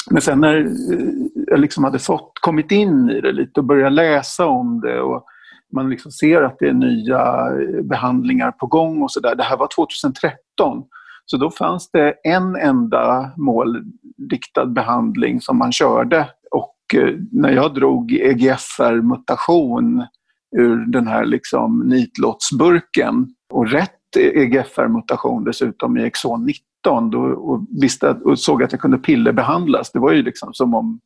Men 0.10 0.22
sen 0.22 0.42
när 0.42 0.58
eh, 0.58 1.10
jag 1.48 1.60
liksom 1.60 1.84
hade 1.84 2.00
fått, 2.00 2.32
kommit 2.42 2.72
in 2.72 3.10
i 3.10 3.22
det 3.22 3.32
lite 3.32 3.60
och 3.60 3.66
börjat 3.66 3.94
läsa 3.94 4.46
om 4.46 4.82
det 4.82 5.02
och 5.02 5.26
man 5.74 5.90
liksom 5.90 6.12
ser 6.12 6.42
att 6.42 6.60
det 6.60 6.70
är 6.70 6.74
nya 6.74 7.48
eh, 7.62 7.82
behandlingar 7.82 8.52
på 8.52 8.66
gång 8.68 9.02
och 9.02 9.12
sådär. 9.12 9.36
Det 9.36 9.44
här 9.44 9.58
var 9.58 9.68
2013. 9.76 10.84
Så 11.26 11.38
då 11.38 11.52
fanns 11.52 11.92
det 11.92 12.14
en 12.24 12.56
enda 12.56 13.32
målriktad 13.38 14.66
behandling 14.66 15.42
som 15.42 15.58
man 15.58 15.72
körde 15.72 16.30
och 16.52 16.76
eh, 16.94 17.16
när 17.32 17.52
jag 17.52 17.74
drog 17.74 18.12
EGFR-mutation 18.12 20.06
ur 20.58 20.86
den 20.86 21.08
här 21.08 21.26
liksom 21.26 21.80
nitlottsburken 21.80 23.28
och 23.54 23.70
rätt 23.70 23.92
EGFR-mutation 24.18 25.44
dessutom 25.44 25.98
i 25.98 26.04
exon 26.04 26.46
19 26.46 26.69
då, 26.82 27.20
och, 27.20 27.68
visste 27.82 28.10
att, 28.10 28.22
och 28.24 28.40
såg 28.40 28.64
att 28.64 28.72
jag 28.72 28.82
kunde 28.82 28.98
pillerbehandlas. 28.98 29.92
Det 29.92 30.00
var 30.00 30.12
ju 30.12 30.24
liksom 30.24 30.54
som 30.54 30.74
om 30.74 31.00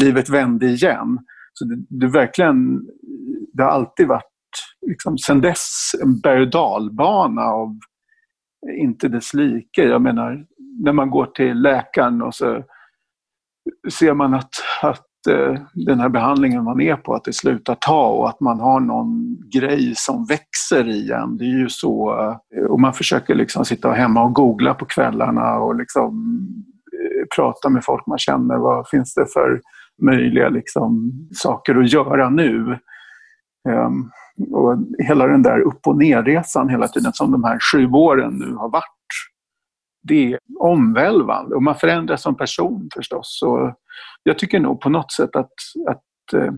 livet 0.00 0.28
vände 0.28 0.66
igen. 0.66 1.18
Så 1.52 1.64
det, 1.64 1.76
det 1.88 2.06
verkligen, 2.06 2.86
det 3.52 3.62
har 3.62 3.70
alltid 3.70 4.08
varit, 4.08 4.24
liksom, 4.86 5.18
sen 5.18 5.40
dess, 5.40 5.90
en 6.02 6.20
berg 6.20 6.40
och 6.40 6.50
dalbana 6.50 7.42
av 7.42 7.78
inte 8.80 9.08
dess 9.08 9.34
like. 9.34 9.82
Jag 9.82 10.02
menar, 10.02 10.46
när 10.84 10.92
man 10.92 11.10
går 11.10 11.26
till 11.26 11.62
läkaren 11.62 12.22
och 12.22 12.34
så 12.34 12.62
ser 13.92 14.14
man 14.14 14.34
att, 14.34 14.50
att 14.82 15.05
Eh, 15.26 15.54
den 15.74 16.00
här 16.00 16.08
behandlingen 16.08 16.64
man 16.64 16.80
är 16.80 16.96
på, 16.96 17.14
att 17.14 17.24
det 17.24 17.32
slutar 17.32 17.74
ta 17.74 18.08
och 18.08 18.28
att 18.28 18.40
man 18.40 18.60
har 18.60 18.80
någon 18.80 19.36
grej 19.54 19.92
som 19.96 20.26
växer 20.26 20.88
igen. 20.88 21.36
Det 21.36 21.44
är 21.44 21.58
ju 21.58 21.68
så. 21.68 22.20
Eh, 22.56 22.64
och 22.64 22.80
man 22.80 22.92
försöker 22.92 23.34
liksom 23.34 23.64
sitta 23.64 23.92
hemma 23.92 24.24
och 24.24 24.34
googla 24.34 24.74
på 24.74 24.84
kvällarna 24.84 25.58
och 25.58 25.74
liksom 25.74 26.38
eh, 26.92 27.26
prata 27.36 27.68
med 27.68 27.84
folk 27.84 28.06
man 28.06 28.18
känner. 28.18 28.56
Vad 28.56 28.88
finns 28.88 29.14
det 29.14 29.26
för 29.32 29.60
möjliga 30.02 30.48
liksom, 30.48 31.12
saker 31.34 31.74
att 31.74 31.92
göra 31.92 32.30
nu? 32.30 32.78
Ehm, 33.68 34.10
och 34.52 34.78
hela 34.98 35.26
den 35.26 35.42
där 35.42 35.60
upp 35.60 35.86
och 35.86 35.98
nerresan 35.98 36.68
hela 36.68 36.88
tiden 36.88 37.12
som 37.12 37.32
de 37.32 37.44
här 37.44 37.58
sju 37.72 37.86
åren 37.86 38.34
nu 38.34 38.54
har 38.54 38.68
varit. 38.68 38.95
Det 40.06 40.32
är 40.32 40.38
omvälvande 40.58 41.54
och 41.54 41.62
man 41.62 41.74
förändras 41.74 42.22
som 42.22 42.36
person 42.36 42.88
förstås. 42.94 43.38
Så 43.40 43.74
jag 44.22 44.38
tycker 44.38 44.60
nog 44.60 44.80
på 44.80 44.88
något 44.88 45.12
sätt 45.12 45.36
att, 45.36 45.52
att 45.88 46.32
eh, 46.34 46.52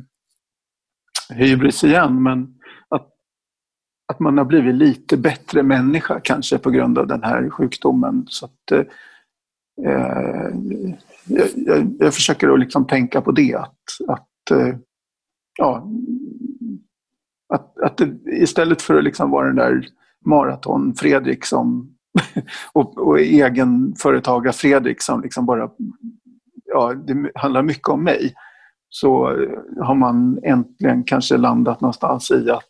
hybris 1.36 1.84
igen, 1.84 2.22
men 2.22 2.54
att, 2.88 3.08
att 4.12 4.20
man 4.20 4.38
har 4.38 4.44
blivit 4.44 4.74
lite 4.74 5.16
bättre 5.16 5.62
människa 5.62 6.20
kanske 6.20 6.58
på 6.58 6.70
grund 6.70 6.98
av 6.98 7.06
den 7.06 7.22
här 7.22 7.50
sjukdomen. 7.50 8.26
Så 8.28 8.44
att, 8.46 8.72
eh, 8.72 8.84
eh 9.86 10.50
jag, 11.24 11.48
jag, 11.54 11.96
jag, 11.98 12.14
försöker 12.14 12.48
att 12.48 12.60
liksom 12.60 12.86
tänka 12.86 13.20
på 13.20 13.32
det. 13.32 13.54
Att, 13.54 14.08
att, 14.08 14.50
eh, 14.50 14.76
ja, 15.58 15.88
att, 17.54 17.78
att 17.78 17.96
det, 17.96 18.16
istället 18.26 18.82
för 18.82 18.94
att 18.94 19.04
liksom 19.04 19.30
vara 19.30 19.46
den 19.46 19.56
där 19.56 19.86
maraton-Fredrik 20.24 21.44
som 21.44 21.97
och, 22.72 22.98
och 22.98 23.20
egenföretagare 23.20 24.52
Fredrik 24.52 25.02
som 25.02 25.22
liksom 25.22 25.46
bara 25.46 25.70
ja, 26.64 26.94
det 26.94 27.30
handlar 27.34 27.62
mycket 27.62 27.88
om 27.88 28.04
mig 28.04 28.34
så 28.88 29.24
har 29.80 29.94
man 29.94 30.38
äntligen 30.42 31.04
kanske 31.04 31.36
landat 31.36 31.80
någonstans 31.80 32.30
i 32.30 32.50
att 32.50 32.64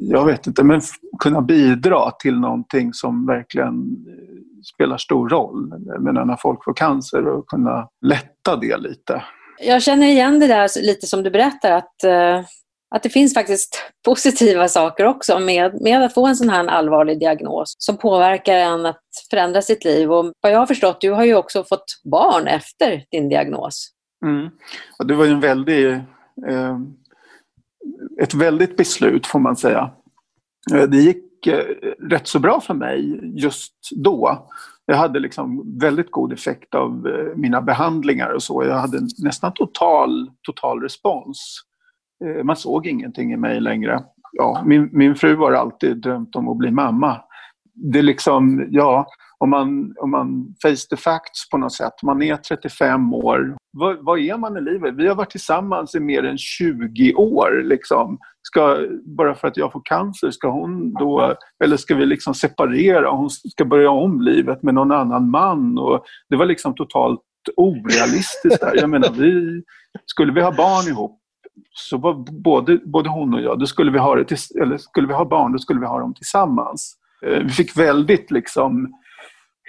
jag 0.00 0.24
vet 0.24 0.46
inte, 0.46 0.64
men 0.64 0.80
kunna 1.18 1.42
bidra 1.42 2.10
till 2.10 2.40
någonting 2.40 2.94
som 2.94 3.26
verkligen 3.26 3.96
spelar 4.74 4.98
stor 4.98 5.28
roll. 5.28 5.74
menar, 6.00 6.24
när 6.24 6.36
folk 6.36 6.64
får 6.64 6.74
cancer 6.74 7.26
och 7.26 7.46
kunna 7.46 7.88
lätta 8.06 8.56
det 8.56 8.76
lite. 8.76 9.22
Jag 9.60 9.82
känner 9.82 10.06
igen 10.06 10.40
det 10.40 10.46
där 10.46 10.82
lite 10.82 11.06
som 11.06 11.22
du 11.22 11.30
berättar 11.30 11.72
att, 11.72 12.04
eh, 12.04 12.46
att 12.94 13.02
det 13.02 13.08
finns 13.08 13.34
faktiskt 13.34 13.82
positiva 14.04 14.68
saker 14.68 15.04
också 15.04 15.38
med, 15.38 15.82
med 15.82 16.02
att 16.02 16.14
få 16.14 16.26
en 16.26 16.36
sån 16.36 16.48
här 16.48 16.66
allvarlig 16.66 17.20
diagnos 17.20 17.74
som 17.78 17.96
påverkar 17.96 18.54
en 18.54 18.86
att 18.86 19.00
förändra 19.30 19.62
sitt 19.62 19.84
liv. 19.84 20.12
Och 20.12 20.32
vad 20.40 20.52
jag 20.52 20.58
har 20.58 20.66
förstått, 20.66 21.00
du 21.00 21.10
har 21.10 21.24
ju 21.24 21.34
också 21.34 21.64
fått 21.64 21.84
barn 22.04 22.46
efter 22.46 23.04
din 23.10 23.28
diagnos. 23.28 23.90
Mm. 24.24 24.50
Och 24.98 25.06
det 25.06 25.14
var 25.14 25.24
ju 25.24 25.30
en 25.30 25.40
väldig, 25.40 25.86
eh, 26.48 26.78
ett 28.20 28.34
väldigt 28.34 28.76
beslut 28.76 29.26
får 29.26 29.38
man 29.38 29.56
säga. 29.56 29.90
Eh, 30.74 30.82
det 30.82 30.96
gick 30.96 31.46
eh, 31.46 31.64
rätt 32.10 32.26
så 32.26 32.38
bra 32.38 32.60
för 32.60 32.74
mig 32.74 33.20
just 33.34 33.74
då. 33.90 34.48
Jag 34.86 34.96
hade 34.96 35.20
liksom 35.20 35.78
väldigt 35.78 36.10
god 36.10 36.32
effekt 36.32 36.74
av 36.74 37.06
eh, 37.06 37.36
mina 37.36 37.62
behandlingar 37.62 38.30
och 38.30 38.42
så. 38.42 38.64
Jag 38.64 38.78
hade 38.78 39.00
nästan 39.18 39.52
total, 39.54 40.30
total 40.42 40.82
respons. 40.82 41.64
Eh, 42.24 42.44
man 42.44 42.56
såg 42.56 42.86
ingenting 42.86 43.32
i 43.32 43.36
mig 43.36 43.60
längre. 43.60 44.04
Ja, 44.32 44.62
min, 44.66 44.88
min 44.92 45.14
fru 45.14 45.36
har 45.36 45.52
alltid 45.52 45.96
drömt 45.96 46.36
om 46.36 46.48
att 46.48 46.56
bli 46.56 46.70
mamma. 46.70 47.20
Det 47.74 47.98
är 47.98 48.02
liksom, 48.02 48.66
ja, 48.70 49.06
om 49.38 49.50
man, 49.50 49.94
om 50.00 50.10
man 50.10 50.54
face 50.62 50.88
the 50.90 50.96
facts 50.96 51.50
på 51.50 51.58
något 51.58 51.72
sätt. 51.72 52.02
Man 52.02 52.22
är 52.22 52.36
35 52.36 53.14
år. 53.14 53.56
Vad, 53.72 54.04
vad, 54.04 54.18
är 54.18 54.38
man 54.38 54.56
i 54.56 54.60
livet? 54.60 54.94
Vi 54.94 55.08
har 55.08 55.14
varit 55.14 55.30
tillsammans 55.30 55.94
i 55.94 56.00
mer 56.00 56.24
än 56.24 56.38
20 56.38 57.14
år. 57.14 57.62
Liksom. 57.64 58.18
Ska, 58.42 58.78
bara 59.16 59.34
för 59.34 59.48
att 59.48 59.56
jag 59.56 59.72
får 59.72 59.82
cancer, 59.84 60.30
ska 60.30 60.50
hon 60.50 60.94
då... 60.94 61.34
Eller 61.64 61.76
ska 61.76 61.94
vi 61.94 62.06
liksom 62.06 62.34
separera? 62.34 63.10
Hon 63.10 63.30
ska 63.30 63.64
börja 63.64 63.90
om 63.90 64.20
livet 64.20 64.62
med 64.62 64.74
någon 64.74 64.92
annan 64.92 65.30
man. 65.30 65.78
Och 65.78 66.04
det 66.30 66.36
var 66.36 66.46
liksom 66.46 66.74
totalt 66.74 67.20
orealistiskt. 67.56 68.60
Där. 68.60 68.76
Jag 68.76 68.90
menar, 68.90 69.10
vi, 69.10 69.62
skulle 70.06 70.32
vi 70.32 70.40
ha 70.40 70.52
barn 70.52 70.88
ihop 70.88 71.20
så 71.74 71.96
var 71.96 72.14
både, 72.42 72.80
både 72.84 73.08
hon 73.08 73.34
och 73.34 73.40
jag, 73.40 73.58
då 73.58 73.66
skulle 73.66 73.90
vi 73.90 73.98
ha, 73.98 74.14
det 74.14 74.24
till, 74.24 74.60
eller 74.62 74.76
skulle 74.76 75.06
vi 75.06 75.14
ha 75.14 75.24
barn, 75.24 75.52
då 75.52 75.58
skulle 75.58 75.80
vi 75.80 75.86
ha 75.86 76.00
dem 76.00 76.14
tillsammans. 76.14 76.96
Eh, 77.26 77.42
vi 77.42 77.48
fick 77.48 77.76
väldigt 77.76 78.30
liksom 78.30 78.94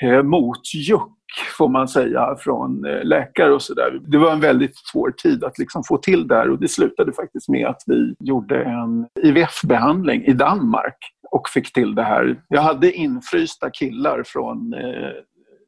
eh, 0.01 0.23
motjuck 0.23 1.11
får 1.57 1.69
man 1.69 1.87
säga 1.87 2.35
från 2.39 2.85
eh, 2.85 3.03
läkare 3.03 3.53
och 3.53 3.61
sådär. 3.61 3.99
Det 4.07 4.17
var 4.17 4.31
en 4.31 4.39
väldigt 4.39 4.77
svår 4.77 5.11
tid 5.11 5.43
att 5.43 5.57
liksom 5.57 5.83
få 5.83 5.97
till 5.97 6.27
det 6.27 6.35
här 6.35 6.49
och 6.49 6.59
det 6.59 6.67
slutade 6.67 7.13
faktiskt 7.13 7.49
med 7.49 7.67
att 7.67 7.83
vi 7.85 8.15
gjorde 8.19 8.63
en 8.63 9.07
IVF-behandling 9.23 10.25
i 10.25 10.33
Danmark 10.33 10.97
och 11.31 11.49
fick 11.49 11.73
till 11.73 11.95
det 11.95 12.03
här. 12.03 12.41
Jag 12.47 12.61
hade 12.61 12.91
infrysta 12.91 13.69
killar 13.69 14.23
från 14.25 14.73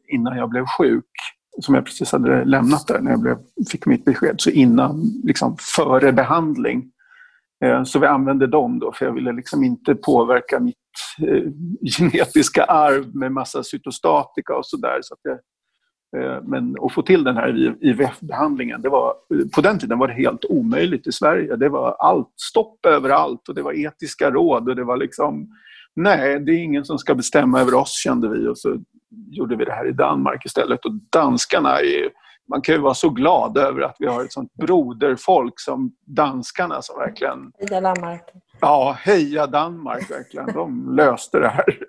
innan 0.07 0.38
jag 0.38 0.49
blev 0.49 0.65
sjuk 0.65 1.05
som 1.62 1.76
jag 1.76 1.86
precis 1.86 2.12
hade 2.12 2.45
lämnat 2.45 2.88
där 2.88 2.99
när 2.99 3.12
jag 3.12 3.22
blev, 3.22 3.38
fick 3.72 3.86
mitt 3.86 4.05
besked. 4.05 4.36
Så 4.38 4.49
innan, 4.49 5.22
liksom 5.24 5.58
före 5.76 6.12
behandling. 6.12 6.91
Eh, 7.66 7.84
så 7.84 7.99
vi 7.99 8.08
använde 8.08 8.47
dem 8.47 8.80
då 8.80 8.91
för 8.91 9.05
jag 9.05 9.14
ville 9.14 9.32
liksom 9.32 9.64
inte 9.64 9.95
påverka 9.95 10.60
mitt 10.60 10.76
eh, 11.28 11.51
genetiska 11.97 12.64
arv 12.64 13.16
med 13.16 13.32
massa 13.32 13.64
cytostatika 13.64 14.55
och 14.55 14.66
sådär. 14.66 14.99
Så 15.01 15.16
eh, 16.18 16.43
men 16.43 16.76
att 16.82 16.93
få 16.93 17.01
till 17.01 17.24
den 17.24 17.38
här 17.38 17.76
IVF-behandlingen, 17.82 18.82
det 18.82 18.89
var, 18.89 19.14
på 19.55 19.62
den 19.62 19.80
tiden 19.80 19.99
var 19.99 20.08
det 20.08 20.14
helt 20.14 20.45
omöjligt 20.45 21.08
i 21.08 21.12
Sverige. 21.12 21.55
Det 21.55 21.70
var 21.70 21.95
allt, 21.99 22.34
stopp 22.51 22.86
överallt 22.86 23.49
och 23.49 23.55
det 23.55 23.62
var 23.62 23.74
etiska 23.74 24.32
råd 24.32 24.70
och 24.70 24.76
det 24.76 24.84
var 24.84 24.97
liksom 24.97 25.47
Nej, 25.99 26.39
det 26.39 26.51
är 26.51 26.64
ingen 26.64 26.86
som 26.86 26.97
ska 26.97 27.16
bestämma 27.16 27.62
över 27.62 27.74
oss 27.74 27.91
kände 28.03 28.30
vi 28.30 28.47
och 28.47 28.58
så 28.58 28.78
gjorde 29.10 29.55
vi 29.55 29.66
det 29.66 29.72
här 29.72 29.88
i 29.88 29.91
Danmark 29.91 30.45
istället. 30.45 30.86
Och 30.86 30.91
danskarna 31.12 31.80
är 31.80 32.10
man 32.49 32.62
kan 32.62 32.76
ju 32.76 32.82
vara 32.82 32.93
så 32.93 33.10
glad 33.10 33.58
över 33.58 33.82
att 33.82 33.95
vi 33.99 34.08
har 34.08 34.24
ett 34.24 34.34
sånt 34.34 34.53
broderfolk 34.53 35.60
som 35.60 35.95
danskarna 36.05 36.82
som 36.82 36.99
verkligen... 36.99 37.51
Heja 37.60 37.82
Danmark! 37.82 38.24
Ja, 38.62 38.97
heja 38.99 39.47
Danmark 39.47 40.12
verkligen. 40.12 40.53
De 40.53 40.95
löste 40.95 41.39
det 41.39 41.47
här. 41.47 41.80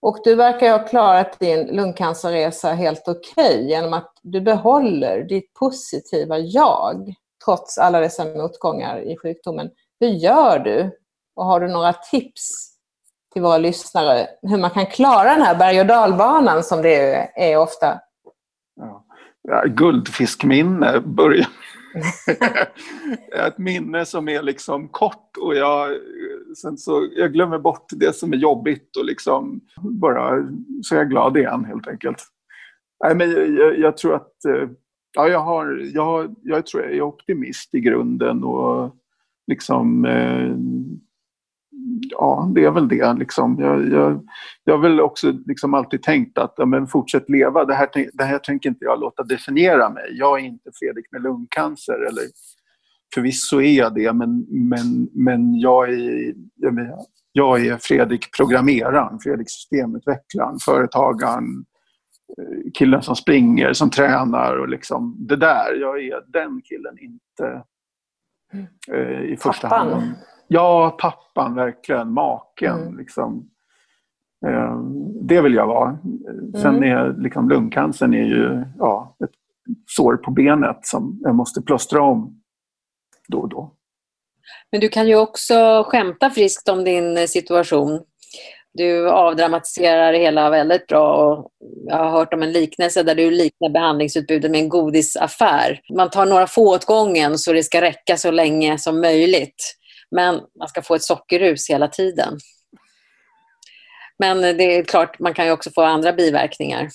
Och 0.00 0.18
du 0.24 0.34
verkar 0.34 0.78
ha 0.78 0.88
klarat 0.88 1.38
din 1.38 1.66
lungcancerresa 1.66 2.72
helt 2.72 3.08
okej 3.08 3.54
okay, 3.54 3.68
genom 3.68 3.92
att 3.92 4.12
du 4.22 4.40
behåller 4.40 5.22
ditt 5.22 5.54
positiva 5.54 6.38
jag 6.38 7.14
trots 7.44 7.78
alla 7.78 8.00
dessa 8.00 8.24
motgångar 8.24 8.98
i 9.00 9.16
sjukdomen. 9.16 9.70
Hur 10.00 10.08
gör 10.08 10.58
du? 10.58 10.98
Och 11.36 11.44
har 11.44 11.60
du 11.60 11.68
några 11.68 11.92
tips 11.92 12.67
till 13.32 13.42
våra 13.42 13.58
lyssnare 13.58 14.26
hur 14.42 14.58
man 14.58 14.70
kan 14.70 14.86
klara 14.86 15.30
den 15.30 15.42
här 15.42 15.54
berg 15.54 15.80
och 15.80 15.86
dalbanan 15.86 16.62
som 16.64 16.82
det 16.82 17.28
är 17.36 17.58
ofta? 17.58 18.00
Ja 18.76 19.04
ja, 19.48 19.64
guldfiskminne 19.66 21.00
börjar 21.00 21.46
ett 23.46 23.58
minne 23.58 24.04
som 24.04 24.28
är 24.28 24.42
liksom 24.42 24.88
kort 24.88 25.36
och 25.40 25.54
jag, 25.54 25.90
sen 26.62 26.78
så, 26.78 27.08
jag 27.16 27.32
glömmer 27.32 27.58
bort 27.58 27.86
det 27.90 28.16
som 28.16 28.32
är 28.32 28.36
jobbigt 28.36 28.96
och 28.96 29.04
liksom 29.04 29.60
bara 29.80 30.48
så 30.82 30.94
är 30.94 30.98
jag 30.98 31.10
glad 31.10 31.36
igen 31.36 31.64
helt 31.64 31.88
enkelt. 31.88 32.22
Nej, 33.04 33.14
men 33.14 33.30
jag, 33.56 33.78
jag 33.78 33.96
tror 33.96 34.14
att 34.14 34.44
eh, 34.44 34.68
ja, 35.16 35.28
jag, 35.28 35.40
har, 35.40 35.80
jag, 35.94 36.34
jag 36.42 36.66
tror 36.66 36.82
jag 36.82 36.92
är 36.92 37.02
optimist 37.02 37.74
i 37.74 37.80
grunden 37.80 38.44
och 38.44 38.94
liksom 39.46 40.04
eh, 40.04 40.54
ja, 42.10 42.50
det 42.54 42.64
är 42.64 42.70
väl 42.70 42.88
det. 42.88 43.12
Liksom. 43.12 43.56
Jag, 43.60 43.88
jag, 43.88 44.28
jag 44.64 44.74
har 44.74 44.82
väl 44.82 45.00
också 45.00 45.32
liksom 45.46 45.74
alltid 45.74 46.02
tänkt 46.02 46.38
att 46.38 46.54
ja, 46.56 46.66
men 46.66 46.86
fortsätt 46.86 47.30
leva. 47.30 47.64
Det 47.64 47.74
här, 47.74 47.88
det 48.12 48.24
här 48.24 48.38
tänker 48.38 48.68
inte 48.68 48.84
jag 48.84 49.00
låta 49.00 49.22
definiera 49.22 49.90
mig. 49.90 50.04
Jag 50.10 50.40
är 50.40 50.44
inte 50.44 50.70
Fredrik 50.74 51.12
med 51.12 51.22
lungcancer. 51.22 52.06
Eller, 52.08 52.24
förvisso 53.14 53.60
är 53.60 53.78
jag 53.78 53.94
det, 53.94 54.12
men, 54.12 54.46
men, 54.48 55.08
men 55.12 55.54
jag, 55.54 55.92
är, 55.92 56.34
jag, 57.32 57.66
är 57.66 57.76
Fredrik 57.76 58.36
programmeraren, 58.36 59.18
Fredrik 59.18 59.50
systemutvecklaren, 59.50 60.58
företagaren, 60.64 61.64
eh, 62.38 62.70
killen 62.74 63.02
som 63.02 63.16
springer, 63.16 63.72
som 63.72 63.90
tränar 63.90 64.56
och 64.56 64.68
liksom 64.68 65.16
det 65.18 65.36
där. 65.36 65.74
Jag 65.80 66.04
är 66.04 66.32
den 66.32 66.60
killen, 66.64 66.98
inte 66.98 67.62
eh, 68.92 69.32
i 69.32 69.36
första 69.36 69.68
Pappan. 69.68 69.92
hand. 69.92 70.14
Ja, 70.48 70.96
pappan 71.00 71.54
verkligen. 71.54 72.12
Maken. 72.12 72.82
Mm. 72.82 72.98
Liksom. 72.98 73.50
Eh, 74.46 74.80
det 75.22 75.40
vill 75.40 75.54
jag 75.54 75.66
vara. 75.66 75.98
Sen 76.54 76.76
mm. 76.76 76.82
är 76.82 77.22
liksom, 77.22 77.48
lungcancern 77.48 78.14
är 78.14 78.24
ju 78.24 78.64
ja, 78.78 79.16
ett 79.24 79.30
sår 79.86 80.16
på 80.16 80.30
benet 80.30 80.78
som 80.82 81.20
jag 81.22 81.34
måste 81.34 81.62
plåstra 81.62 82.02
om 82.02 82.40
då 83.28 83.38
och 83.38 83.48
då. 83.48 83.72
Men 84.72 84.80
du 84.80 84.88
kan 84.88 85.08
ju 85.08 85.16
också 85.16 85.84
skämta 85.86 86.30
friskt 86.30 86.68
om 86.68 86.84
din 86.84 87.28
situation. 87.28 88.00
Du 88.72 89.10
avdramatiserar 89.10 90.12
det 90.12 90.18
hela 90.18 90.50
väldigt 90.50 90.86
bra 90.86 91.16
och 91.16 91.50
jag 91.86 91.96
har 91.96 92.10
hört 92.10 92.34
om 92.34 92.42
en 92.42 92.52
liknelse 92.52 93.02
där 93.02 93.14
du 93.14 93.30
liknar 93.30 93.70
behandlingsutbudet 93.70 94.50
med 94.50 94.60
en 94.60 94.68
godisaffär. 94.68 95.80
Man 95.96 96.10
tar 96.10 96.26
några 96.26 96.46
få 96.46 96.74
åt 96.74 96.84
gången 96.84 97.38
så 97.38 97.52
det 97.52 97.62
ska 97.62 97.80
räcka 97.80 98.16
så 98.16 98.30
länge 98.30 98.78
som 98.78 99.00
möjligt. 99.00 99.77
Men 100.10 100.40
man 100.58 100.68
ska 100.68 100.82
få 100.82 100.94
ett 100.94 101.02
sockerrus 101.02 101.70
hela 101.70 101.88
tiden. 101.88 102.38
Men 104.18 104.40
det 104.40 104.76
är 104.76 104.84
klart, 104.84 105.18
man 105.18 105.34
kan 105.34 105.46
ju 105.46 105.52
också 105.52 105.70
få 105.70 105.82
andra 105.82 106.12
biverkningar. 106.12 106.88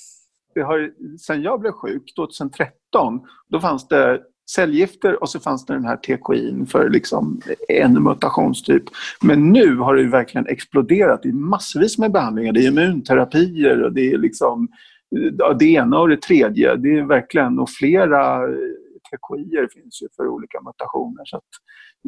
Det 0.56 0.62
har, 0.62 0.92
sen 1.18 1.42
jag 1.42 1.60
blev 1.60 1.72
sjuk 1.72 2.16
2013, 2.16 3.22
då 3.50 3.60
fanns 3.60 3.88
det 3.88 4.22
cellgifter 4.56 5.22
och 5.22 5.30
så 5.30 5.40
fanns 5.40 5.66
det 5.66 5.74
den 5.74 5.86
här 5.86 5.98
TKI 5.98 6.66
för 6.66 6.90
liksom 6.90 7.42
en 7.68 8.04
mutationstyp. 8.04 8.84
Men 9.22 9.52
nu 9.52 9.76
har 9.76 9.96
det 9.96 10.04
verkligen 10.04 10.48
exploderat. 10.48 11.24
Det 11.24 11.30
är 11.30 11.34
massvis 11.34 11.98
med 11.98 12.12
behandlingar. 12.12 12.54
Det 12.54 12.66
är 12.66 12.68
immunterapier 12.68 13.84
och 13.84 13.94
det 13.94 14.12
är 14.12 14.18
liksom 14.18 14.68
det 15.60 15.66
ena 15.66 16.00
och 16.00 16.10
det 16.10 16.22
tredje. 16.22 16.76
Det 16.76 16.98
är 16.98 17.04
verkligen 17.04 17.60
och 17.60 17.70
flera 17.70 18.48
TKI 19.10 19.68
finns 19.74 20.02
ju 20.02 20.08
för 20.16 20.28
olika 20.28 20.62
mutationer. 20.62 21.26
Så 21.26 21.38
att, 21.38 21.44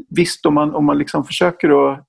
visst, 0.10 0.46
om 0.46 0.54
man, 0.54 0.76
om 0.76 0.86
man 0.86 0.98
liksom 0.98 1.24
försöker 1.24 1.92
att 1.92 2.06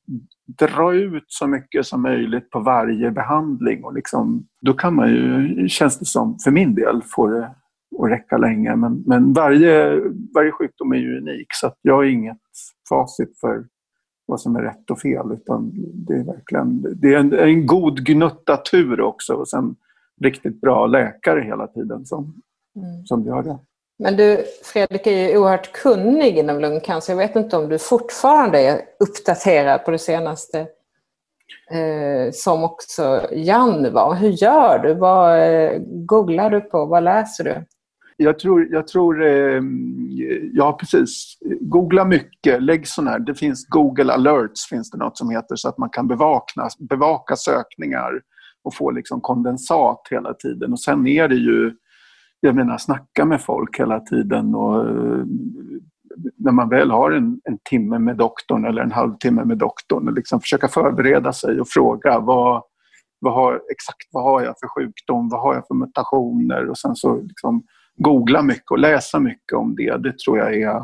dra 0.47 0.95
ut 0.95 1.25
så 1.27 1.47
mycket 1.47 1.87
som 1.87 2.03
möjligt 2.03 2.51
på 2.51 2.61
varje 2.61 3.11
behandling 3.11 3.85
och 3.85 3.95
liksom, 3.95 4.47
då 4.61 4.73
kan 4.73 4.95
man 4.95 5.11
ju, 5.11 5.69
känns 5.69 5.99
det 5.99 6.05
som, 6.05 6.39
för 6.45 6.51
min 6.51 6.75
del, 6.75 7.03
få 7.03 7.27
det 7.27 7.45
att 7.99 8.11
räcka 8.11 8.37
länge. 8.37 8.77
Men, 8.77 9.03
men 9.07 9.33
varje, 9.33 10.01
varje 10.35 10.53
sjukdom 10.53 10.93
är 10.93 10.97
ju 10.97 11.19
unik 11.19 11.47
så 11.51 11.73
jag 11.83 11.95
har 11.95 12.05
inget 12.05 12.39
facit 12.89 13.41
för 13.41 13.65
vad 14.27 14.41
som 14.41 14.57
är 14.57 14.63
rätt 14.63 14.91
och 14.91 15.01
fel. 15.01 15.33
Utan 15.33 15.73
det 15.95 16.15
är 16.15 16.25
verkligen 16.25 17.01
det 17.01 17.15
är 17.15 17.19
en, 17.19 17.33
en 17.33 17.67
god 17.67 18.07
gnutta 18.07 18.57
tur 18.57 19.01
också 19.01 19.35
och 19.35 19.49
sen 19.49 19.77
riktigt 20.21 20.61
bra 20.61 20.87
läkare 20.87 21.41
hela 21.41 21.67
tiden 21.67 22.07
som, 22.07 22.35
mm. 22.77 23.05
som 23.05 23.25
gör 23.25 23.43
det. 23.43 23.59
Men 23.99 24.17
du, 24.17 24.45
Fredrik 24.63 25.07
är 25.07 25.29
ju 25.29 25.39
oerhört 25.39 25.73
kunnig 25.73 26.39
inom 26.39 26.61
lungcancer. 26.61 27.13
Jag 27.13 27.19
vet 27.19 27.37
inte 27.37 27.57
om 27.57 27.69
du 27.69 27.79
fortfarande 27.79 28.59
är 28.59 28.81
uppdaterad 29.01 29.85
på 29.85 29.91
det 29.91 29.99
senaste 29.99 30.61
eh, 31.71 32.33
som 32.33 32.65
också 32.65 33.29
Jan 33.33 33.93
var. 33.93 34.15
Hur 34.15 34.31
gör 34.31 34.79
du? 34.79 34.95
Vad 34.95 35.39
eh, 35.39 35.79
googlar 35.87 36.51
du 36.51 36.61
på? 36.61 36.87
Vad 36.87 37.03
läser 37.03 37.45
du? 37.45 37.65
Jag 38.17 38.39
tror, 38.39 38.69
jag 38.71 38.89
tror 38.89 39.27
eh, 39.27 39.63
ja 40.53 40.77
precis. 40.81 41.39
Googla 41.61 42.05
mycket, 42.05 42.63
lägg 42.63 42.89
sådana 42.89 43.11
här, 43.11 43.19
det 43.19 43.35
finns 43.35 43.67
Google 43.67 44.13
alerts 44.13 44.69
finns 44.69 44.91
det 44.91 44.99
något 44.99 45.19
som 45.19 45.31
heter 45.31 45.57
så 45.57 45.69
att 45.69 45.79
man 45.79 45.91
kan 45.91 46.09
bevaka, 46.09 46.69
bevaka 46.79 47.37
sökningar 47.37 48.21
och 48.65 48.75
få 48.75 48.91
liksom 48.91 49.21
kondensat 49.21 50.01
hela 50.11 50.35
tiden. 50.35 50.73
Och 50.73 50.81
sen 50.81 51.07
är 51.07 51.29
det 51.29 51.35
ju, 51.35 51.77
jag 52.41 52.55
menar 52.55 52.79
snacka 52.79 53.25
med 53.25 53.43
folk 53.43 53.81
hela 53.81 54.01
tiden 54.01 54.55
och 54.55 54.89
eh, 54.89 55.25
när 56.37 56.53
man 56.53 56.69
väl 56.69 56.91
har 56.91 57.11
en, 57.11 57.41
en 57.45 57.59
timme 57.71 57.99
med 57.99 58.17
doktorn 58.17 58.65
eller 58.65 58.83
en 58.83 58.93
halvtimme 58.93 59.45
med 59.45 59.59
doktorn, 59.59 60.15
liksom 60.15 60.41
försöka 60.41 60.69
förbereda 60.69 61.33
sig 61.33 61.61
och 61.61 61.69
fråga 61.69 62.19
vad, 62.21 62.63
vad 63.19 63.35
har, 63.35 63.55
exakt 63.55 64.09
vad 64.11 64.25
har 64.25 64.43
jag 64.43 64.55
för 64.61 64.69
sjukdom, 64.69 65.29
vad 65.29 65.41
har 65.41 65.55
jag 65.55 65.67
för 65.67 65.75
mutationer 65.75 66.71
och 66.71 66.79
sen 66.79 66.97
så 66.97 67.21
liksom 67.21 67.63
googla 67.97 68.43
mycket 68.43 68.71
och 68.71 68.79
läsa 68.79 69.19
mycket 69.21 69.53
om 69.53 69.75
det. 69.77 69.97
Det 69.97 70.19
tror 70.19 70.39
jag 70.39 70.55
är, 70.55 70.83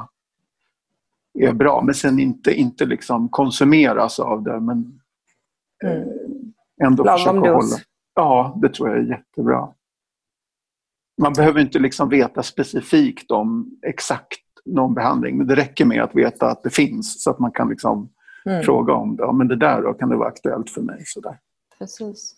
är 1.38 1.52
bra. 1.52 1.82
Men 1.82 1.94
sen 1.94 2.18
inte, 2.18 2.54
inte 2.54 2.84
liksom 2.84 3.28
konsumeras 3.28 4.20
av 4.20 4.42
det 4.42 4.60
men 4.60 5.00
mm. 5.84 6.08
ändå 6.84 7.04
Lagom 7.04 7.18
försöka 7.18 7.32
dos. 7.32 7.46
hålla. 7.46 7.82
Ja, 8.14 8.58
det 8.62 8.68
tror 8.68 8.88
jag 8.88 8.98
är 8.98 9.02
jättebra. 9.02 9.68
Man 11.22 11.32
behöver 11.32 11.60
inte 11.60 11.78
liksom 11.78 12.08
veta 12.08 12.42
specifikt 12.42 13.30
om 13.30 13.78
exakt 13.86 14.38
någon 14.64 14.94
behandling 14.94 15.38
men 15.38 15.46
det 15.46 15.56
räcker 15.56 15.84
med 15.84 16.02
att 16.02 16.14
veta 16.14 16.46
att 16.46 16.62
det 16.62 16.70
finns 16.70 17.22
så 17.22 17.30
att 17.30 17.38
man 17.38 17.52
kan 17.52 17.68
liksom 17.68 18.08
mm. 18.46 18.62
fråga 18.62 18.92
om 18.94 19.16
det. 19.16 19.22
Ja, 19.22 19.32
men 19.32 19.48
det 19.48 19.56
där 19.56 19.82
då, 19.82 19.92
kan 19.92 20.08
det 20.08 20.16
vara 20.16 20.28
aktuellt 20.28 20.70
för 20.70 20.80
mig? 20.80 21.02
Sådär. 21.06 21.38
Precis. 21.78 22.34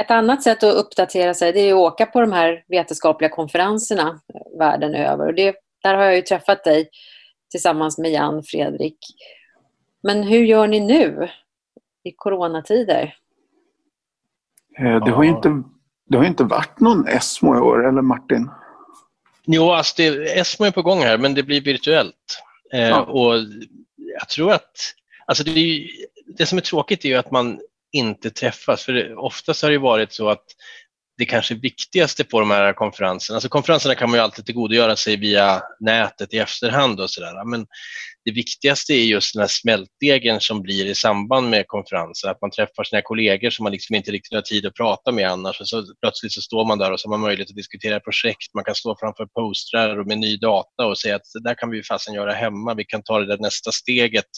Ett 0.00 0.10
annat 0.10 0.42
sätt 0.42 0.62
att 0.62 0.74
uppdatera 0.74 1.34
sig 1.34 1.52
det 1.52 1.60
är 1.60 1.72
att 1.72 1.92
åka 1.92 2.06
på 2.06 2.20
de 2.20 2.32
här 2.32 2.64
vetenskapliga 2.68 3.30
konferenserna 3.30 4.20
världen 4.58 4.94
över. 4.94 5.26
Och 5.26 5.34
det, 5.34 5.54
där 5.82 5.94
har 5.94 6.04
jag 6.04 6.16
ju 6.16 6.22
träffat 6.22 6.64
dig 6.64 6.88
tillsammans 7.50 7.98
med 7.98 8.10
Jan 8.10 8.42
Fredrik. 8.42 8.98
Men 10.02 10.22
hur 10.22 10.44
gör 10.44 10.66
ni 10.66 10.80
nu 10.80 11.28
i 12.04 12.12
coronatider? 12.16 13.14
Eh, 14.78 15.04
det 15.04 15.10
har 15.10 15.22
ju 15.22 15.30
inte, 15.30 15.62
det 16.10 16.16
har 16.16 16.24
inte 16.24 16.44
varit 16.44 16.80
någon 16.80 17.08
ESMO 17.08 17.56
i 17.56 17.58
år, 17.58 17.88
eller 17.88 18.02
Martin? 18.02 18.50
Jo, 19.46 19.70
alltså 19.70 19.94
det, 19.96 20.38
ESMO 20.38 20.66
är 20.66 20.70
på 20.70 20.82
gång 20.82 20.98
här, 20.98 21.18
men 21.18 21.34
det 21.34 21.42
blir 21.42 21.60
virtuellt. 21.60 22.42
Eh, 22.72 22.88
ja. 22.88 23.00
Och 23.02 23.34
jag 23.96 24.28
tror 24.28 24.52
att... 24.52 24.94
Alltså 25.26 25.44
det, 25.44 25.88
det 26.26 26.46
som 26.46 26.58
är 26.58 26.62
tråkigt 26.62 27.04
är 27.04 27.08
ju 27.08 27.14
att 27.14 27.30
man 27.30 27.60
inte 27.92 28.30
träffas. 28.30 28.84
För 28.84 29.18
oftast 29.18 29.62
har 29.62 29.70
det 29.70 29.78
varit 29.78 30.12
så 30.12 30.28
att 30.28 30.44
det 31.20 31.26
kanske 31.26 31.54
viktigaste 31.54 32.24
på 32.24 32.40
de 32.40 32.50
här 32.50 32.72
konferenserna, 32.72 33.36
alltså 33.36 33.48
konferenserna 33.48 33.94
kan 33.94 34.10
man 34.10 34.18
ju 34.18 34.22
alltid 34.22 34.46
tillgodogöra 34.46 34.96
sig 34.96 35.16
via 35.16 35.62
nätet 35.80 36.34
i 36.34 36.38
efterhand 36.38 37.00
och 37.00 37.10
sådär, 37.10 37.44
men 37.44 37.66
det 38.24 38.30
viktigaste 38.30 38.92
är 38.92 39.04
just 39.04 39.34
den 39.34 39.40
här 39.40 39.48
smältdegen 39.48 40.40
som 40.40 40.62
blir 40.62 40.86
i 40.86 40.94
samband 40.94 41.50
med 41.50 41.64
konferensen, 41.66 42.30
att 42.30 42.40
man 42.40 42.50
träffar 42.50 42.84
sina 42.84 43.02
kollegor 43.02 43.50
som 43.50 43.62
man 43.62 43.72
liksom 43.72 43.96
inte 43.96 44.10
riktigt 44.10 44.34
har 44.34 44.42
tid 44.42 44.66
att 44.66 44.74
prata 44.74 45.12
med 45.12 45.30
annars. 45.30 45.60
Och 45.60 45.68
så 45.68 45.84
plötsligt 46.00 46.32
så 46.32 46.40
står 46.40 46.64
man 46.64 46.78
där 46.78 46.92
och 46.92 47.00
så 47.00 47.08
har 47.08 47.10
man 47.10 47.20
möjlighet 47.20 47.50
att 47.50 47.56
diskutera 47.56 48.00
projekt, 48.00 48.54
man 48.54 48.64
kan 48.64 48.74
stå 48.74 48.96
framför 49.00 49.26
postrar 49.26 49.98
och 49.98 50.06
med 50.06 50.18
ny 50.18 50.36
data 50.36 50.86
och 50.86 50.98
säga 50.98 51.16
att 51.16 51.22
det 51.34 51.48
där 51.48 51.54
kan 51.54 51.70
vi 51.70 51.82
fasen 51.82 52.14
göra 52.14 52.32
hemma, 52.32 52.74
vi 52.74 52.84
kan 52.84 53.02
ta 53.02 53.18
det 53.18 53.26
där 53.26 53.38
nästa 53.38 53.72
steget 53.72 54.30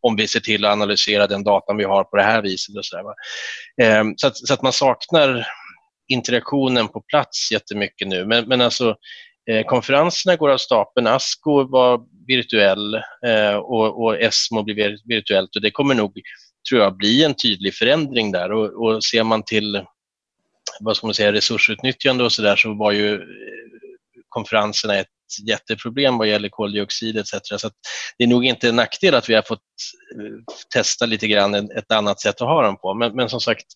om 0.00 0.16
vi 0.16 0.28
ser 0.28 0.40
till 0.40 0.64
att 0.64 0.72
analysera 0.72 1.26
den 1.26 1.44
datan 1.44 1.76
vi 1.76 1.84
har 1.84 2.04
på 2.04 2.16
det 2.16 2.22
här 2.22 2.42
viset 2.42 2.76
och 2.76 2.84
så, 2.84 2.96
där, 2.96 3.04
ehm, 3.86 4.14
så, 4.16 4.26
att, 4.26 4.36
så 4.36 4.54
att 4.54 4.62
man 4.62 4.72
saknar 4.72 5.46
interaktionen 6.08 6.88
på 6.88 7.00
plats 7.00 7.52
jättemycket 7.52 8.08
nu. 8.08 8.26
Men, 8.26 8.44
men 8.48 8.60
alltså, 8.60 8.96
eh, 9.50 9.66
konferenserna 9.66 10.36
går 10.36 10.50
av 10.50 10.58
stapeln. 10.58 11.06
ASCO 11.06 11.64
var 11.70 12.00
virtuell 12.26 12.94
eh, 13.26 13.54
och, 13.54 14.04
och 14.04 14.20
ESMO 14.20 14.62
blir 14.62 14.96
virtuellt 15.04 15.56
och 15.56 15.62
det 15.62 15.70
kommer 15.70 15.94
nog, 15.94 16.20
tror 16.68 16.82
jag, 16.82 16.96
bli 16.96 17.24
en 17.24 17.34
tydlig 17.34 17.74
förändring 17.74 18.32
där. 18.32 18.52
Och, 18.52 18.84
och 18.84 19.04
ser 19.04 19.24
man 19.24 19.42
till 19.42 19.84
vad 20.80 20.96
ska 20.96 21.06
man 21.06 21.14
säga, 21.14 21.32
resursutnyttjande 21.32 22.24
och 22.24 22.32
så 22.32 22.42
där 22.42 22.56
så 22.56 22.74
var 22.74 22.92
ju 22.92 23.14
eh, 23.14 23.20
konferenserna 24.28 24.94
ett 24.94 25.08
jätteproblem 25.48 26.18
vad 26.18 26.28
gäller 26.28 26.48
koldioxid 26.48 27.16
etc. 27.16 27.30
Så 27.42 27.70
det 28.18 28.24
är 28.24 28.28
nog 28.28 28.44
inte 28.44 28.68
en 28.68 28.76
nackdel 28.76 29.14
att 29.14 29.28
vi 29.28 29.34
har 29.34 29.42
fått 29.42 29.60
eh, 30.18 30.54
testa 30.74 31.06
lite 31.06 31.26
grann 31.26 31.54
ett 31.54 31.92
annat 31.92 32.20
sätt 32.20 32.40
att 32.40 32.48
ha 32.48 32.62
dem 32.62 32.76
på. 32.76 32.94
Men, 32.94 33.16
men 33.16 33.28
som 33.28 33.40
sagt, 33.40 33.66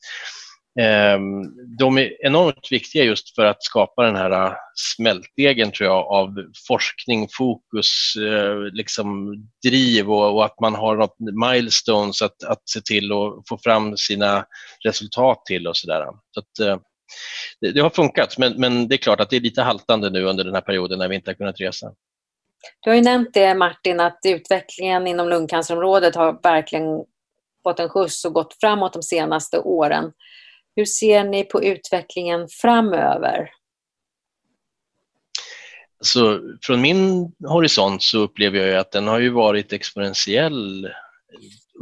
Ehm, 0.80 1.76
de 1.78 1.98
är 1.98 2.26
enormt 2.26 2.72
viktiga 2.72 3.04
just 3.04 3.34
för 3.34 3.44
att 3.44 3.62
skapa 3.62 4.02
den 4.02 4.16
här 4.16 4.30
äh, 4.30 4.52
smältdegen 4.74 5.72
tror 5.72 5.88
jag, 5.88 6.06
av 6.06 6.34
forskning, 6.68 7.28
fokus, 7.38 8.14
äh, 8.16 8.58
liksom 8.72 9.34
driv 9.64 10.10
och, 10.10 10.34
och, 10.34 10.44
att 10.44 10.60
man 10.60 10.74
har 10.74 10.96
något 10.96 11.16
milestones 11.18 12.22
att, 12.22 12.44
att 12.44 12.68
se 12.68 12.80
till 12.80 13.12
att 13.12 13.48
få 13.48 13.58
fram 13.58 13.96
sina 13.96 14.44
resultat 14.84 15.46
till 15.46 15.66
och 15.66 15.76
sådär. 15.76 16.06
Så 16.34 16.40
att, 16.40 16.68
äh, 16.68 16.78
det, 17.60 17.72
det, 17.72 17.80
har 17.80 17.90
funkat, 17.90 18.38
men, 18.38 18.60
men 18.60 18.88
det 18.88 18.94
är 18.94 18.96
klart 18.96 19.20
att 19.20 19.30
det 19.30 19.36
är 19.36 19.40
lite 19.40 19.62
haltande 19.62 20.10
nu 20.10 20.24
under 20.24 20.44
den 20.44 20.54
här 20.54 20.60
perioden 20.60 20.98
när 20.98 21.08
vi 21.08 21.14
inte 21.14 21.30
har 21.30 21.34
kunnat 21.34 21.60
resa. 21.60 21.92
Du 22.80 22.90
har 22.90 22.94
ju 22.94 23.02
nämnt 23.02 23.34
det 23.34 23.54
Martin, 23.54 24.00
att 24.00 24.20
utvecklingen 24.24 25.06
inom 25.06 25.28
lungcancerområdet 25.28 26.14
har 26.14 26.42
verkligen 26.42 27.04
fått 27.62 27.80
en 27.80 27.88
skjuts 27.88 28.24
och 28.24 28.32
gått 28.32 28.56
framåt 28.60 28.92
de 28.92 29.02
senaste 29.02 29.58
åren. 29.58 30.12
Hur 30.78 30.84
ser 30.84 31.24
ni 31.24 31.44
på 31.44 31.64
utvecklingen 31.64 32.48
framöver? 32.48 33.50
Så 36.00 36.40
från 36.62 36.80
min 36.80 37.32
horisont 37.48 38.02
så 38.02 38.18
upplever 38.18 38.58
jag 38.58 38.78
att 38.78 38.92
den 38.92 39.06
har 39.06 39.18
ju 39.18 39.30
varit 39.30 39.72
exponentiell 39.72 40.88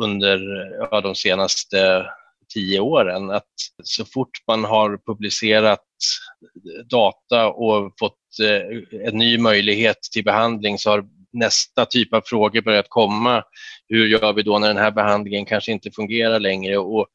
under 0.03 0.39
ja, 0.81 1.01
de 1.01 1.15
senaste 1.15 2.07
tio 2.55 2.81
åren. 2.81 3.31
Att 3.31 3.53
så 3.83 4.05
fort 4.05 4.31
man 4.47 4.65
har 4.65 4.99
publicerat 5.07 5.85
data 6.91 7.49
och 7.49 7.93
fått 7.99 8.19
eh, 8.43 9.07
en 9.09 9.19
ny 9.19 9.39
möjlighet 9.39 9.99
till 10.13 10.25
behandling 10.25 10.79
så 10.79 10.91
har 10.91 11.05
nästa 11.33 11.87
typ 11.87 12.15
av 12.15 12.23
frågor 12.25 12.61
börjat 12.61 12.89
komma. 12.89 13.45
Hur 13.89 14.07
gör 14.07 14.33
vi 14.33 14.43
då 14.43 14.59
när 14.59 14.69
den 14.69 14.77
här 14.77 14.91
behandlingen 14.91 15.45
kanske 15.45 15.73
inte 15.73 15.91
fungerar 15.91 16.41
längre? 16.41 16.79
Och 16.79 17.09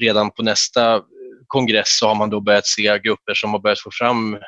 redan 0.00 0.30
på 0.30 0.42
nästa 0.42 1.02
kongress 1.46 1.98
så 1.98 2.08
har 2.08 2.14
man 2.14 2.30
då 2.30 2.40
börjat 2.40 2.66
se 2.66 2.98
grupper 2.98 3.34
som 3.34 3.50
har 3.50 3.58
börjat 3.58 3.80
få 3.80 3.90
fram 3.92 4.38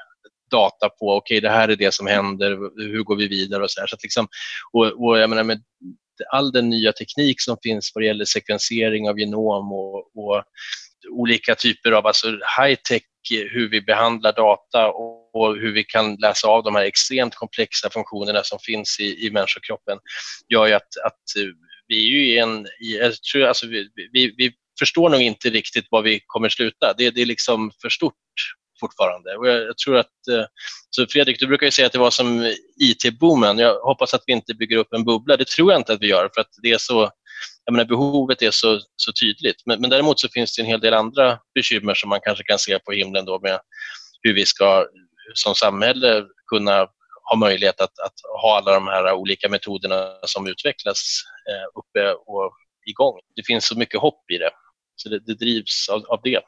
data 0.51 0.89
på, 0.89 1.17
okej 1.17 1.39
okay, 1.39 1.41
det 1.41 1.55
här 1.55 1.69
är 1.69 1.77
det 1.77 1.95
som 1.95 2.07
händer, 2.07 2.51
hur 2.77 3.03
går 3.03 3.17
vi 3.17 3.29
vidare 3.29 3.63
och 3.63 3.71
så 3.71 3.81
här. 3.81 3.87
Så 3.87 3.97
liksom, 4.03 4.29
och, 4.73 5.05
och 5.05 5.19
jag 5.19 5.31
menar 5.31 5.45
med 5.45 5.63
all 6.33 6.53
den 6.53 6.71
nya 6.71 6.93
teknik 6.93 7.41
som 7.41 7.57
finns 7.63 7.93
vad 7.95 8.03
det 8.03 8.07
gäller 8.07 8.25
sekvensering 8.25 9.09
av 9.09 9.19
genom 9.19 9.73
och, 9.73 9.97
och 9.97 10.45
olika 11.11 11.55
typer 11.55 11.93
av 11.93 12.07
alltså 12.07 12.29
high-tech, 12.29 13.03
hur 13.31 13.69
vi 13.69 13.81
behandlar 13.81 14.33
data 14.33 14.89
och, 14.89 15.37
och, 15.37 15.57
hur 15.57 15.73
vi 15.73 15.85
kan 15.85 16.15
läsa 16.15 16.49
av 16.49 16.63
de 16.63 16.75
här 16.75 16.85
extremt 16.85 17.35
komplexa 17.35 17.91
funktionerna 17.91 18.43
som 18.43 18.59
finns 18.59 19.01
i, 19.01 19.27
i 19.27 19.31
människokroppen 19.31 19.99
gör 20.49 20.67
ju 20.67 20.73
att, 20.73 20.97
att 21.05 21.23
vi 21.89 22.07
är 22.07 22.09
ju 22.09 22.27
i 22.27 22.39
en, 22.39 22.67
jag 22.79 23.15
tror, 23.23 23.45
alltså 23.45 23.67
vi, 23.67 23.89
vi, 24.13 24.35
vi 24.37 24.53
förstår 24.79 25.09
nog 25.09 25.21
inte 25.21 25.51
riktigt 25.51 25.87
var 25.91 26.03
vi 26.03 26.21
kommer 26.27 26.49
sluta. 26.49 26.95
Det, 26.99 27.11
det 27.11 27.23
är 27.23 27.27
liksom 27.27 27.71
för 27.83 27.89
stort 27.89 28.15
fortfarande. 28.81 29.37
Och 29.37 29.49
jag, 29.49 29.63
jag, 29.63 29.79
tror 29.79 29.97
att, 29.97 30.29
eh, 30.31 30.45
så 30.91 31.07
Fredrik, 31.07 31.41
du 31.41 31.47
brukar 31.47 31.67
ju 31.67 31.71
säga 31.71 31.87
att 31.87 31.93
det 31.93 31.99
var 31.99 32.11
som 32.11 32.53
IT-boomen. 32.81 33.59
Jag 33.59 33.81
hoppas 33.81 34.15
att 34.15 34.23
vi 34.27 34.33
inte 34.33 34.55
bygger 34.55 34.77
upp 34.77 34.93
en 34.93 35.05
bubbla. 35.05 35.37
Det 35.37 35.49
tror 35.49 35.73
jag 35.73 35.81
inte 35.81 35.93
att 35.93 36.03
vi 36.03 36.09
gör 36.09 36.31
för 36.35 36.41
att 36.41 36.51
det 36.63 36.71
är 36.71 36.79
så, 36.79 37.11
jag 37.65 37.73
menar, 37.73 37.85
behovet 37.85 38.43
är 38.43 38.51
så, 38.51 38.81
så 38.97 39.13
tydligt. 39.13 39.63
Men, 39.67 39.81
men 39.81 39.91
däremot 39.91 40.21
så 40.21 40.29
finns 40.29 40.57
det 40.57 40.63
en 40.63 40.67
hel 40.67 40.81
del 40.81 40.95
andra 40.95 41.39
bekymmer 41.55 41.95
som 41.95 42.09
man 42.09 42.21
kanske 42.23 42.45
kan 42.45 42.59
se 42.59 42.79
på 42.79 42.93
himlen 42.93 43.25
då 43.25 43.41
med 43.41 43.61
hur 44.23 44.35
vi 44.35 44.47
ska 44.47 44.87
som 45.35 45.55
samhälle 45.55 46.25
kunna 46.51 46.89
ha 47.31 47.37
möjlighet 47.37 47.81
att, 47.81 47.99
att 47.99 48.15
ha 48.43 48.59
alla 48.59 48.73
de 48.73 48.87
här 48.87 49.13
olika 49.13 49.49
metoderna 49.49 50.19
som 50.23 50.47
utvecklas 50.47 51.23
eh, 51.51 51.79
uppe 51.81 52.13
och 52.13 52.53
igång. 52.87 53.21
Det 53.37 53.47
finns 53.47 53.67
så 53.67 53.79
mycket 53.79 54.01
hopp 54.01 54.31
i 54.31 54.39
det, 54.39 54.51
så 54.97 55.09
det, 55.09 55.19
det 55.19 55.35
drivs 55.35 55.89
av, 55.89 56.03
av 56.09 56.21
det. 56.23 56.41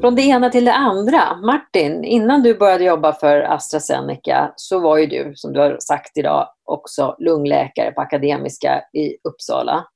Från 0.00 0.14
det 0.14 0.22
ena 0.22 0.50
till 0.50 0.64
det 0.64 0.72
andra. 0.72 1.36
Martin, 1.36 2.04
innan 2.04 2.42
du 2.42 2.54
började 2.54 2.84
jobba 2.84 3.12
för 3.12 3.40
AstraZeneca 3.40 4.52
så 4.56 4.80
var 4.80 4.98
ju 4.98 5.06
du, 5.06 5.32
som 5.34 5.52
du 5.52 5.60
har 5.60 5.78
sagt 5.80 6.18
idag, 6.18 6.48
också 6.64 7.16
lungläkare 7.18 7.92
på 7.92 8.00
Akademiska 8.00 8.82
i 8.92 9.16
Uppsala. 9.28 9.86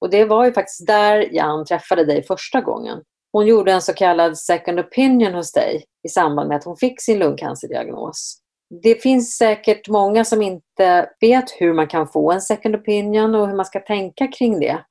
Och 0.00 0.10
det 0.10 0.24
var 0.24 0.44
ju 0.44 0.52
faktiskt 0.52 0.86
där 0.86 1.34
Jan 1.34 1.64
träffade 1.64 2.04
dig 2.04 2.22
första 2.22 2.60
gången. 2.60 3.02
Hon 3.32 3.46
gjorde 3.46 3.72
en 3.72 3.82
så 3.82 3.94
kallad 3.94 4.38
second 4.38 4.80
opinion 4.80 5.34
hos 5.34 5.52
dig 5.52 5.84
i 6.02 6.08
samband 6.08 6.48
med 6.48 6.56
att 6.56 6.64
hon 6.64 6.76
fick 6.76 7.00
sin 7.02 7.18
lungcancerdiagnos. 7.18 8.43
Det 8.82 9.02
finns 9.02 9.36
säkert 9.36 9.88
många 9.88 10.24
som 10.24 10.42
inte 10.42 11.10
vet 11.20 11.50
hur 11.50 11.72
man 11.72 11.86
kan 11.86 12.08
få 12.08 12.32
en 12.32 12.40
second 12.40 12.76
opinion 12.76 13.34
och 13.34 13.48
hur 13.48 13.56
man 13.56 13.66
ska 13.66 13.80
tänka 13.80 14.26
kring 14.26 14.60
det. 14.60 14.84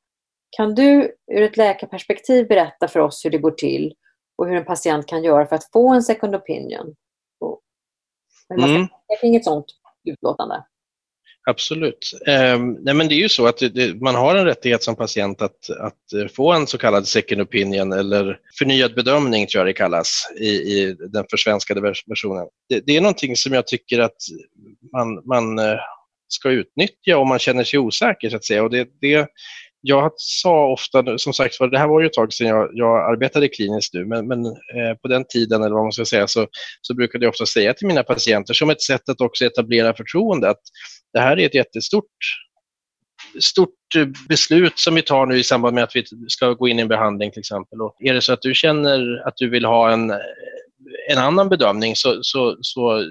Kan 0.50 0.76
du 0.76 1.16
ur 1.32 1.42
ett 1.42 1.58
läkarperspektiv 1.58 2.48
berätta 2.48 2.88
för 2.88 3.00
oss 3.00 3.26
hur 3.26 3.30
det 3.30 3.38
går 3.38 3.52
till 3.52 3.94
och 4.38 4.48
hur 4.48 4.56
en 4.56 4.66
patient 4.66 5.08
kan 5.08 5.24
göra 5.24 5.46
för 5.46 5.56
att 5.56 5.72
få 5.72 5.94
en 5.94 6.04
second 6.04 6.36
opinion? 6.36 6.96
Och 7.40 7.62
hur 8.50 8.58
man 8.58 8.68
ska 8.68 8.76
mm. 8.76 8.88
tänka 8.88 9.22
kring 9.22 9.36
ett 9.36 9.44
sådant 9.44 9.66
utlåtande? 10.04 10.64
Absolut. 11.50 12.12
Eh, 12.28 12.60
nej 12.60 12.94
men 12.94 13.08
det 13.08 13.16
är 13.16 13.20
ju 13.20 13.30
så 13.30 13.48
att 13.48 13.58
det, 13.58 14.02
man 14.02 14.16
har 14.16 14.36
en 14.36 14.46
rättighet 14.46 14.84
som 14.84 14.96
patient 14.96 15.42
att, 15.42 15.70
att 15.70 16.14
eh, 16.14 16.28
få 16.28 16.52
en 16.52 16.68
så 16.68 16.78
kallad 16.78 17.08
second 17.08 17.42
opinion 17.42 17.94
eller 17.94 18.40
förnyad 18.58 18.96
bedömning 18.96 19.48
tror 19.48 19.60
jag 19.60 19.68
det 19.68 19.74
kallas 19.74 20.28
i, 20.40 20.48
i 20.48 20.96
den 21.10 21.26
försvenskade 21.30 21.82
versionen. 21.82 22.48
Det, 22.70 22.80
det, 22.86 22.98
är 22.98 23.02
någonting 23.02 23.36
som 23.36 23.54
jag 23.54 23.68
tycker 23.68 24.00
att 24.00 24.18
man, 24.92 25.22
man 25.26 25.60
eh, 25.60 25.80
ska 26.28 26.50
utnyttja 26.50 27.18
om 27.18 27.28
man 27.28 27.40
känner 27.40 27.64
sig 27.64 27.80
osäker 27.80 28.30
så 28.30 28.36
att 28.36 28.46
säga. 28.46 28.64
Och 28.64 28.70
det, 28.70 28.90
det, 29.02 29.28
jag 29.82 30.14
sa 30.16 30.68
ofta, 30.72 31.18
som 31.18 31.34
sagt 31.34 31.60
det 31.72 31.80
här 31.80 31.88
var 31.88 32.02
ju 32.02 32.06
ett 32.06 32.14
tag 32.14 32.34
sedan 32.34 32.48
jag, 32.48 32.70
jag 32.74 33.12
arbetade 33.12 33.48
kliniskt 33.48 33.94
nu, 33.94 34.06
men, 34.06 34.28
men 34.28 34.46
eh, 34.46 34.98
på 35.02 35.08
den 35.08 35.26
tiden, 35.30 35.64
eller 35.64 35.76
vad 35.76 35.84
man 35.84 35.92
ska 35.92 36.06
säga, 36.06 36.28
så, 36.28 36.48
så 36.82 36.94
brukade 36.94 37.26
jag 37.26 37.30
ofta 37.30 37.46
säga 37.46 37.74
till 37.74 37.88
mina 37.88 38.04
patienter 38.04 38.54
som 38.54 38.70
ett 38.70 38.82
sätt 38.82 39.10
att 39.10 39.22
också 39.22 39.46
etablera 39.46 39.94
förtroende 39.94 40.50
att 40.50 40.62
det 41.14 41.20
här 41.20 41.40
är 41.40 41.46
ett 41.46 41.56
jättestort 41.56 42.06
stort 43.40 43.70
beslut 44.30 44.80
som 44.80 44.96
vi 44.96 45.02
tar 45.02 45.26
nu 45.26 45.40
i 45.40 45.44
samband 45.44 45.76
med 45.76 45.84
att 45.84 45.96
vi 45.96 46.04
ska 46.28 46.54
gå 46.54 46.68
in 46.68 46.80
i 46.80 46.82
en 46.82 46.88
behandling 46.88 47.32
till 47.32 47.40
exempel. 47.40 47.82
Och 47.82 47.96
är 48.00 48.14
det 48.14 48.22
så 48.22 48.34
att 48.34 48.42
du 48.42 48.54
känner 48.54 49.28
att 49.28 49.38
du 49.38 49.50
vill 49.50 49.66
ha 49.66 49.92
en, 49.92 50.12
en 51.12 51.18
annan 51.18 51.50
bedömning 51.50 51.96
så, 51.96 52.20
så, 52.22 52.58
så 52.62 53.00
eh, 53.00 53.06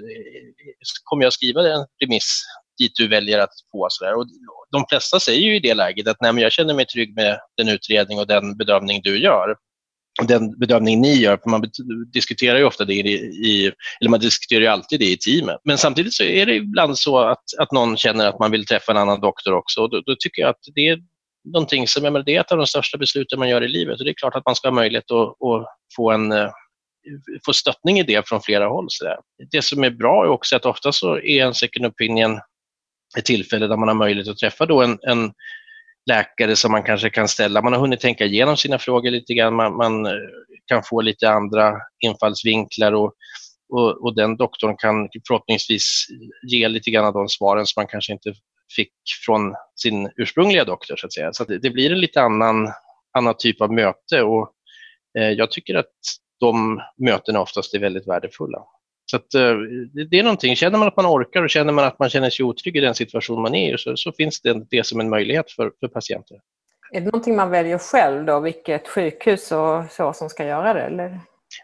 kommer 1.03 1.23
jag 1.23 1.33
skriva 1.33 1.61
en 1.61 1.85
remiss 2.03 2.43
dit 2.77 2.91
du 2.95 3.07
väljer 3.07 3.39
att 3.39 3.53
få. 3.71 3.87
Så 3.89 4.05
där. 4.05 4.13
Och 4.13 4.27
de 4.71 4.85
flesta 4.89 5.19
säger 5.19 5.41
ju 5.41 5.55
i 5.55 5.59
det 5.59 5.73
läget 5.73 6.07
att 6.07 6.21
Nej, 6.21 6.33
men 6.33 6.43
jag 6.43 6.51
känner 6.51 6.73
mig 6.73 6.85
trygg 6.85 7.15
med 7.15 7.39
den 7.57 7.69
utredning 7.69 8.19
och 8.19 8.27
den 8.27 8.57
bedömning 8.57 9.01
du 9.03 9.19
gör 9.19 9.55
den 10.21 10.59
bedömning 10.59 11.01
ni 11.01 11.13
gör, 11.15 11.37
för 11.37 11.49
man 11.49 11.71
diskuterar 12.13 12.57
ju 12.57 12.63
ofta 12.63 12.85
det 12.85 12.93
i, 12.93 13.71
eller 14.01 14.09
man 14.09 14.19
diskuterar 14.19 14.61
ju 14.61 14.67
alltid 14.67 14.99
det 14.99 15.11
i 15.11 15.17
teamet. 15.17 15.57
Men 15.63 15.77
samtidigt 15.77 16.13
så 16.13 16.23
är 16.23 16.45
det 16.45 16.55
ibland 16.55 16.97
så 16.97 17.19
att, 17.19 17.43
att 17.59 17.71
någon 17.71 17.97
känner 17.97 18.27
att 18.27 18.39
man 18.39 18.51
vill 18.51 18.65
träffa 18.65 18.91
en 18.91 18.97
annan 18.97 19.21
doktor 19.21 19.53
också 19.53 19.81
och 19.81 19.89
då, 19.89 20.01
då 20.01 20.15
tycker 20.19 20.41
jag 20.41 20.49
att 20.49 20.61
det 20.75 20.87
är 20.87 20.99
någonting 21.53 21.87
som, 21.87 22.03
menar, 22.03 22.23
det 22.23 22.35
är 22.35 22.41
ett 22.41 22.51
av 22.51 22.57
de 22.57 22.67
största 22.67 22.97
besluten 22.97 23.39
man 23.39 23.49
gör 23.49 23.63
i 23.63 23.67
livet 23.67 23.99
och 23.99 24.05
det 24.05 24.11
är 24.11 24.15
klart 24.15 24.35
att 24.35 24.45
man 24.45 24.55
ska 24.55 24.67
ha 24.67 24.75
möjlighet 24.75 25.11
att, 25.11 25.27
att 25.27 25.67
få 25.95 26.11
en 26.11 26.31
eh, 26.31 26.49
få 27.45 27.53
stöttning 27.53 27.99
i 27.99 28.03
det 28.03 28.27
från 28.27 28.41
flera 28.41 28.67
håll. 28.67 28.85
Så 28.89 29.05
där. 29.05 29.17
Det 29.51 29.61
som 29.61 29.83
är 29.83 29.89
bra 29.89 30.23
är 30.25 30.29
också 30.29 30.55
att 30.55 30.65
ofta 30.65 30.91
så 30.91 31.17
är 31.17 31.45
en 31.45 31.53
second 31.53 31.85
opinion 31.85 32.39
ett 33.17 33.25
tillfälle 33.25 33.67
där 33.67 33.77
man 33.77 33.87
har 33.87 33.95
möjlighet 33.95 34.27
att 34.27 34.37
träffa 34.37 34.65
då 34.65 34.81
en, 34.81 34.99
en 35.01 35.33
läkare 36.05 36.55
som 36.55 36.71
man 36.71 36.83
kanske 36.83 37.09
kan 37.09 37.27
ställa. 37.27 37.61
Man 37.61 37.73
har 37.73 37.79
hunnit 37.79 37.99
tänka 37.99 38.25
igenom 38.25 38.57
sina 38.57 38.79
frågor 38.79 39.11
lite 39.11 39.33
grann. 39.33 39.55
Man, 39.55 39.75
man 39.75 40.05
eh, 40.05 40.11
kan 40.65 40.83
få 40.83 41.01
lite 41.01 41.29
andra 41.29 41.77
infallsvinklar 41.99 42.91
och, 42.91 43.13
och, 43.69 44.03
och, 44.03 44.15
den 44.15 44.37
doktorn 44.37 44.77
kan 44.77 45.09
förhoppningsvis 45.27 46.05
ge 46.51 46.67
lite 46.67 46.91
grann 46.91 47.05
av 47.05 47.13
de 47.13 47.29
svaren 47.29 47.65
som 47.65 47.81
man 47.81 47.87
kanske 47.87 48.13
inte 48.13 48.33
fick 48.75 48.91
från 49.25 49.55
sin 49.75 50.11
ursprungliga 50.15 50.65
doktor. 50.65 50.95
Så 50.95 51.05
att 51.05 51.13
säga. 51.13 51.33
Så 51.33 51.43
att 51.43 51.49
det, 51.49 51.59
det, 51.59 51.69
blir 51.69 51.91
en 51.91 51.99
lite 51.99 52.21
annan, 52.21 52.71
annan 53.17 53.35
typ 53.37 53.61
av 53.61 53.73
möte 53.73 54.21
och 54.21 54.51
eh, 55.19 55.29
jag 55.29 55.51
tycker 55.51 55.75
att 55.75 55.91
de 56.39 56.81
mötena 56.97 57.41
oftast 57.41 57.73
är 57.73 57.79
väldigt 57.79 58.07
värdefulla. 58.07 58.59
Så 59.13 59.17
att, 59.17 59.33
eh, 59.33 59.55
det 60.09 60.19
är 60.19 60.23
någonting, 60.23 60.55
känner 60.55 60.77
man 60.79 60.87
att 60.87 60.95
man 60.95 61.05
orkar 61.05 61.43
och 61.43 61.49
känner 61.49 61.73
man 61.73 61.85
att 61.85 61.99
man 61.99 62.09
känner 62.09 62.29
sig 62.29 62.45
otrygg 62.45 62.77
i 62.77 62.79
den 62.79 62.95
situation 62.95 63.41
man 63.41 63.55
är 63.55 63.73
i 63.73 63.77
så, 63.77 63.97
så 63.97 64.11
finns 64.11 64.41
det, 64.41 64.65
det 64.69 64.85
som 64.85 64.99
en 64.99 65.09
möjlighet 65.09 65.51
för, 65.51 65.71
för 65.79 65.87
patienter. 65.87 66.37
Är 66.91 66.99
det 66.99 67.05
någonting 67.05 67.35
man 67.35 67.49
väljer 67.49 67.77
själv 67.77 68.25
då, 68.25 68.39
vilket 68.39 68.87
sjukhus 68.87 69.51
och 69.51 69.83
så 69.89 70.13
som 70.13 70.29
ska 70.29 70.45
göra 70.45 70.73
det? 70.73 70.81
Eller? 70.81 71.19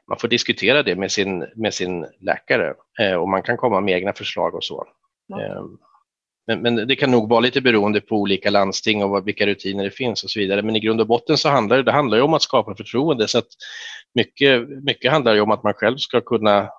Man 0.08 0.18
får 0.20 0.28
diskutera 0.28 0.84
det 0.84 0.96
med 0.96 1.12
sin, 1.12 1.48
med 1.56 1.74
sin 1.74 2.06
läkare 2.20 2.74
eh, 3.00 3.14
och 3.14 3.30
man 3.30 3.44
kan 3.44 3.58
komma 3.58 3.82
med 3.82 3.94
egna 3.94 4.14
förslag 4.14 4.56
och 4.56 4.64
så. 4.64 4.88
Ja. 5.28 5.46
Eh, 5.46 5.64
men, 6.48 6.62
men, 6.62 6.88
det 6.88 6.96
kan 6.96 7.12
nog 7.12 7.30
vara 7.30 7.40
lite 7.40 7.62
beroende 7.62 8.02
på 8.02 8.16
olika 8.16 8.50
landsting 8.50 9.04
och 9.04 9.28
vilka 9.28 9.46
rutiner 9.46 9.84
det 9.84 9.92
finns 9.92 10.24
och 10.24 10.30
så 10.30 10.40
vidare. 10.40 10.62
Men 10.62 10.76
i 10.76 10.80
grund 10.80 11.02
och 11.02 11.08
botten 11.08 11.38
så 11.38 11.50
handlar 11.50 11.78
det, 11.78 11.84
det 11.84 11.92
handlar 11.92 12.22
om 12.22 12.34
att 12.34 12.42
skapa 12.42 12.76
förtroende. 12.76 13.28
Så 13.28 13.38
att 13.38 13.48
mycket, 14.16 14.70
mycket 14.84 15.12
handlar 15.12 15.42
om 15.42 15.52
att 15.52 15.64
man 15.64 15.74
själv 15.74 15.98
ska 15.98 16.22
kunna 16.22 16.70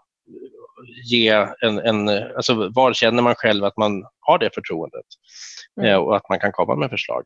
ge 1.04 1.46
en, 1.62 1.78
en, 1.78 2.08
alltså 2.08 2.70
var 2.74 2.92
känner 2.92 3.22
man 3.22 3.34
själv 3.34 3.64
att 3.64 3.76
man 3.76 4.04
har 4.20 4.38
det 4.38 4.54
förtroendet 4.54 5.06
mm. 5.80 5.90
Eh, 5.90 5.96
och 5.96 6.16
att 6.16 6.28
man 6.28 6.38
kan 6.38 6.52
komma 6.52 6.76
med 6.76 6.90
förslag. 6.90 7.22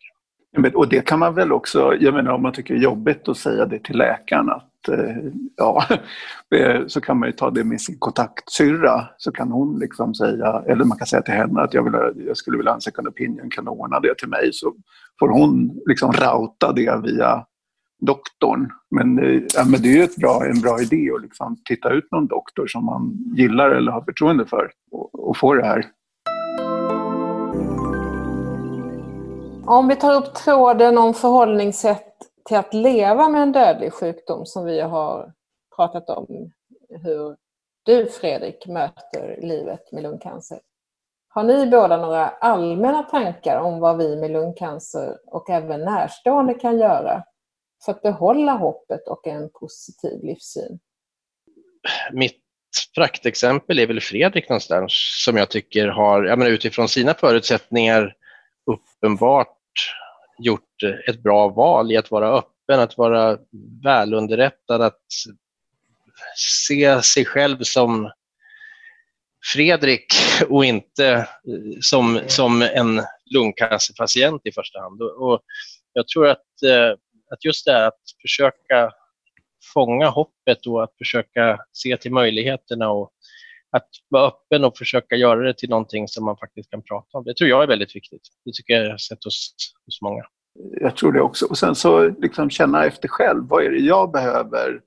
Och 0.74 0.88
det 0.88 1.07
kan 1.07 1.18
man 1.18 1.34
väl 1.34 1.52
också, 1.52 1.94
jag 2.00 2.14
menar 2.14 2.32
om 2.32 2.42
man 2.42 2.52
tycker 2.52 2.74
det 2.74 2.80
är 2.80 2.84
jobbigt 2.84 3.28
att 3.28 3.36
säga 3.36 3.66
det 3.66 3.78
till 3.78 3.96
läkaren 3.96 4.50
att 4.50 4.88
eh, 4.88 5.16
ja, 5.57 5.84
eh, 6.57 6.86
så 6.86 7.00
kan 7.00 7.18
man 7.18 7.28
ju 7.28 7.32
ta 7.32 7.50
det 7.50 7.64
med 7.64 7.80
sin 7.80 7.98
kontaktsyrra 7.98 9.09
så 9.18 9.32
kan 9.32 9.52
hon 9.52 9.78
liksom 9.78 10.14
säga, 10.14 10.62
eller 10.66 10.84
man 10.84 10.98
kan 10.98 11.07
säga 11.07 11.22
till 11.22 11.34
henne 11.34 11.61
att 11.61 11.74
jag, 11.74 11.82
vill, 11.82 12.24
jag 12.26 12.36
skulle 12.36 12.57
vilja 12.57 12.70
ha 12.70 12.74
en 12.74 12.80
second 12.80 13.09
opinion, 13.09 13.50
kan 13.50 13.64
du 13.64 13.70
ordna 13.70 14.00
det 14.00 14.18
till 14.18 14.28
mig? 14.28 14.50
Så 14.52 14.74
får 15.20 15.28
hon 15.28 15.80
liksom 15.86 16.12
routa 16.12 16.72
det 16.72 17.00
via 17.02 17.44
doktorn. 18.05 18.70
Men, 18.90 19.18
eh, 19.18 19.42
ja, 19.55 19.64
men 19.64 19.82
det 19.82 19.88
är 19.88 19.96
ju 19.96 20.02
ett 20.02 20.16
bra, 20.16 20.44
en 20.44 20.61
bra 20.61 20.80
idé 20.80 21.11
att 21.16 21.22
liksom 21.22 21.57
titta 21.64 21.90
ut 21.90 22.11
någon 22.11 22.26
doktor 22.26 22.66
som 22.66 22.84
man 22.84 23.12
gillar 23.36 23.70
eller 23.70 23.92
har 23.92 24.00
förtroende 24.00 24.46
för 24.46 24.70
och, 24.90 25.28
och 25.28 25.36
få 25.36 25.55
det 25.55 25.66
här. 25.66 25.84
Om 29.66 29.88
vi 29.88 29.96
tar 29.96 30.14
upp 30.14 30.34
tråden 30.34 30.98
om 30.98 31.14
förhållningssätt 31.14 32.14
till 32.44 32.57
att 32.57 32.74
leva 32.74 33.28
med 33.28 33.42
en 33.42 33.52
dödlig 33.52 33.92
sjukdom 33.92 34.46
som 34.46 34.64
vi 34.64 34.80
har 34.80 35.32
pratat 35.76 36.11
om, 36.11 36.26
hur 37.02 37.36
du 37.84 38.07
Fredrik 38.07 38.66
möter 38.66 39.38
livet 39.42 39.92
med 39.92 40.02
lungcancer. 40.02 40.59
Har 41.28 41.42
ni 41.42 41.70
båda 41.70 41.96
några 41.96 42.28
allmänna 42.28 43.02
tankar 43.02 43.61
om 43.61 43.80
vad 43.80 43.98
vi 43.98 44.16
med 44.16 44.30
lungcancer 44.30 45.18
och 45.26 45.50
även 45.50 45.80
närstående 45.80 46.55
kan 46.55 46.78
göra 46.78 47.24
för 47.84 47.92
att 47.92 48.02
behålla 48.02 48.52
hoppet 48.52 49.08
och 49.08 49.26
en 49.26 49.50
positiv 49.50 50.22
livssyn? 50.22 50.78
Mitt 52.12 52.40
praktexempel 52.94 53.78
är 53.78 53.86
väl 53.86 54.00
Fredrik 54.00 54.48
någonstans 54.48 54.92
som 55.24 55.36
jag 55.36 55.48
tycker 55.48 55.88
har, 55.88 56.24
jag 56.24 56.38
menar, 56.38 56.52
utifrån 56.52 56.88
sina 56.88 57.14
förutsättningar 57.14 58.14
uppenbart 58.66 59.58
gjort 60.38 60.82
ett 61.08 61.22
bra 61.22 61.48
val 61.48 61.92
i 61.92 61.96
att 61.96 62.10
vara 62.10 62.38
öppen, 62.38 62.80
att 62.80 62.98
vara 62.98 63.38
välunderrättad, 63.84 64.82
att 64.82 65.02
se 66.36 67.02
sig 67.02 67.24
själv 67.24 67.58
som 67.62 68.10
Fredrik 69.52 70.14
och 70.48 70.64
inte 70.64 71.06
eh, 71.06 71.24
som, 71.80 72.20
som 72.26 72.62
en 72.62 73.02
lungcancerpatient 73.34 74.42
i 74.44 74.52
första 74.52 74.80
hand. 74.80 75.02
Och 75.02 75.40
jag 75.92 76.08
tror 76.08 76.28
att 76.28 76.62
eh, 76.66 76.98
att 77.35 77.45
just 77.45 77.66
det 77.66 77.72
här 77.72 77.87
att 77.87 78.01
försöka 78.22 78.91
fånga 79.74 80.09
hoppet 80.09 80.66
och 80.66 80.85
att 80.85 80.97
försöka 80.99 81.59
se 81.72 81.97
till 81.97 82.12
möjligheterna 82.12 82.91
och 82.91 83.11
att 83.76 83.89
vara 84.09 84.26
öppen 84.28 84.64
och 84.64 84.78
försöka 84.78 85.16
göra 85.16 85.41
det 85.41 85.55
till 85.59 85.70
någonting 85.70 86.09
som 86.09 86.24
man 86.24 86.37
faktiskt 86.37 86.70
kan 86.70 86.82
prata 86.82 87.18
om. 87.18 87.24
Det 87.24 87.37
tror 87.37 87.51
jag 87.51 87.62
är 87.62 87.66
väldigt 87.66 87.97
viktigt. 87.97 88.22
Det 88.45 88.53
tycker 88.55 88.74
jag 88.74 88.91
har 88.91 88.99
sett 88.99 89.24
hos, 89.24 89.55
hos 89.87 90.03
många. 90.03 90.22
Jag 90.80 90.97
tror 90.97 91.12
det 91.12 91.20
också. 91.20 91.47
Och 91.47 91.59
sen 91.59 91.74
så 91.74 92.09
liksom 92.09 92.51
känna 92.51 92.85
efter 92.85 93.09
själv. 93.09 93.43
Vad 93.49 93.64
är 93.64 93.70
det 93.70 93.78
jag 93.78 94.12
behöver 94.12 94.80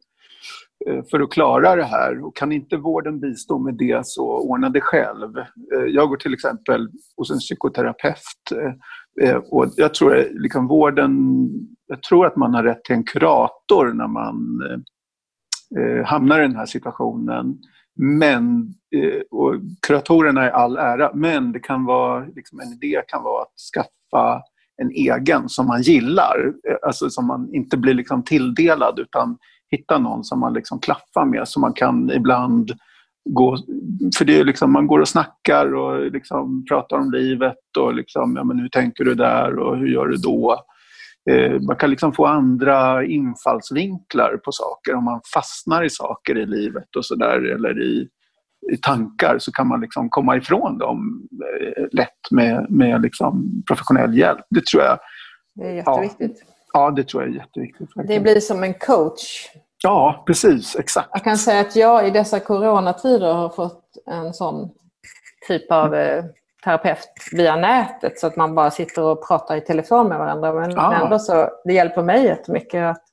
eh, 0.87 1.03
för 1.11 1.19
att 1.19 1.31
klara 1.31 1.75
det 1.75 1.83
här? 1.83 2.25
Och 2.25 2.35
kan 2.35 2.51
inte 2.51 2.77
vården 2.77 3.19
bistå 3.19 3.57
med 3.57 3.73
det 3.73 4.07
så 4.07 4.23
ordna 4.23 4.69
det 4.69 4.81
själv. 4.81 5.37
Eh, 5.37 5.85
jag 5.87 6.09
går 6.09 6.17
till 6.17 6.33
exempel 6.33 6.87
hos 7.17 7.31
en 7.31 7.39
psykoterapeut 7.39 8.51
eh, 8.51 8.73
Eh, 9.21 9.35
och 9.35 9.73
jag 9.75 9.93
tror 9.93 10.27
liksom 10.39 10.67
vården 10.67 11.37
jag 11.87 12.03
tror 12.03 12.25
att 12.25 12.35
man 12.35 12.53
har 12.53 12.63
rätt 12.63 12.83
till 12.83 12.95
en 12.95 13.03
kurator 13.03 13.93
när 13.93 14.07
man 14.07 14.61
eh, 14.69 14.79
eh 15.81 16.05
hamnar 16.05 16.39
i 16.39 16.41
den 16.41 16.55
här 16.55 16.65
situationen. 16.65 17.57
Men, 17.95 18.73
eh, 18.95 19.21
och 19.31 19.55
kuratorerna 19.87 20.43
är 20.43 20.49
all 20.49 20.77
ära, 20.77 21.11
men 21.13 21.51
det 21.51 21.59
kan 21.59 21.85
vara, 21.85 22.25
liksom, 22.35 22.59
en 22.59 22.73
idé 22.73 23.01
kan 23.07 23.23
vara 23.23 23.41
att 23.41 23.55
skaffa 23.73 24.41
en 24.81 24.91
egen 24.91 25.49
som 25.49 25.67
man 25.67 25.81
gillar. 25.81 26.53
Eh, 26.69 26.75
alltså 26.83 27.09
som 27.09 27.27
man 27.27 27.53
inte 27.53 27.77
blir 27.77 27.93
liksom 27.93 28.23
tilldelad 28.23 28.99
utan 28.99 29.37
hitta 29.69 29.99
någon 29.99 30.23
som 30.23 30.39
man 30.39 30.53
liksom 30.53 30.79
klaffar 30.79 31.25
med 31.25 31.47
som 31.47 31.61
man 31.61 31.73
kan 31.73 32.11
ibland 32.11 32.71
gå... 33.29 33.57
För 34.17 34.25
det 34.25 34.39
är 34.39 34.43
liksom, 34.43 34.71
man 34.71 34.87
går 34.87 34.99
och 34.99 35.07
snackar 35.07 35.75
och 35.75 36.11
liksom 36.11 36.65
pratar 36.69 36.97
om 36.97 37.11
livet 37.11 37.77
och 37.79 37.93
liksom, 37.93 38.35
ja, 38.35 38.43
men 38.43 38.59
hur 38.59 38.69
tänker 38.69 39.03
du 39.03 39.15
där 39.15 39.59
och 39.59 39.77
hur 39.77 39.87
gör 39.87 40.07
du 40.07 40.17
då? 40.17 40.63
Eh, 41.31 41.61
man 41.61 41.75
kan 41.75 41.89
liksom 41.89 42.13
få 42.13 42.25
andra 42.25 43.05
infallsvinklar 43.05 44.37
på 44.45 44.51
saker. 44.51 44.95
Om 44.95 45.03
man 45.03 45.21
fastnar 45.33 45.83
i 45.83 45.89
saker 45.89 46.37
i 46.37 46.45
livet 46.45 46.95
och 46.95 47.05
sådär 47.05 47.55
eller 47.55 47.81
i, 47.81 48.07
i 48.73 48.77
tankar 48.77 49.39
så 49.39 49.51
kan 49.51 49.67
man 49.67 49.81
liksom 49.81 50.09
komma 50.09 50.37
ifrån 50.37 50.77
dem 50.77 51.27
eh, 51.31 51.83
lätt 51.91 52.31
med, 52.31 52.65
med 52.69 53.01
liksom 53.01 53.63
professionell 53.67 54.17
hjälp. 54.17 54.45
Det 54.49 54.65
tror 54.65 54.83
jag. 54.83 54.99
Det 55.55 55.67
är 55.67 55.73
jätteviktigt. 55.73 56.43
Ja, 56.73 56.85
ja 56.85 56.91
det 56.91 57.03
tror 57.03 57.23
jag 57.23 57.31
är 57.31 57.35
jätteviktigt. 57.35 57.89
Det 58.07 58.19
blir 58.19 58.39
som 58.39 58.63
en 58.63 58.73
coach. 58.73 59.47
Ja, 59.83 60.23
precis. 60.27 60.75
Exakt. 60.75 61.09
Jag 61.13 61.23
kan 61.23 61.37
säga 61.37 61.61
att 61.61 61.75
jag 61.75 62.07
i 62.07 62.11
dessa 62.11 62.39
coronatider 62.39 63.33
har 63.33 63.49
fått 63.49 63.83
en 64.05 64.33
sån 64.33 64.69
typ 65.47 65.71
av 65.71 65.95
eh, 65.95 66.25
terapeut 66.63 67.07
via 67.31 67.55
nätet 67.55 68.19
så 68.19 68.27
att 68.27 68.35
man 68.35 68.55
bara 68.55 68.71
sitter 68.71 69.01
och 69.03 69.27
pratar 69.27 69.55
i 69.55 69.61
telefon 69.61 70.07
med 70.09 70.19
varandra. 70.19 70.53
Men 70.53 70.79
Ah. 70.79 70.93
ändå 71.03 71.19
så, 71.19 71.49
det 71.65 71.73
hjälper 71.73 72.01
mig 72.03 72.25
jättemycket 72.25 72.83
att 72.83 73.03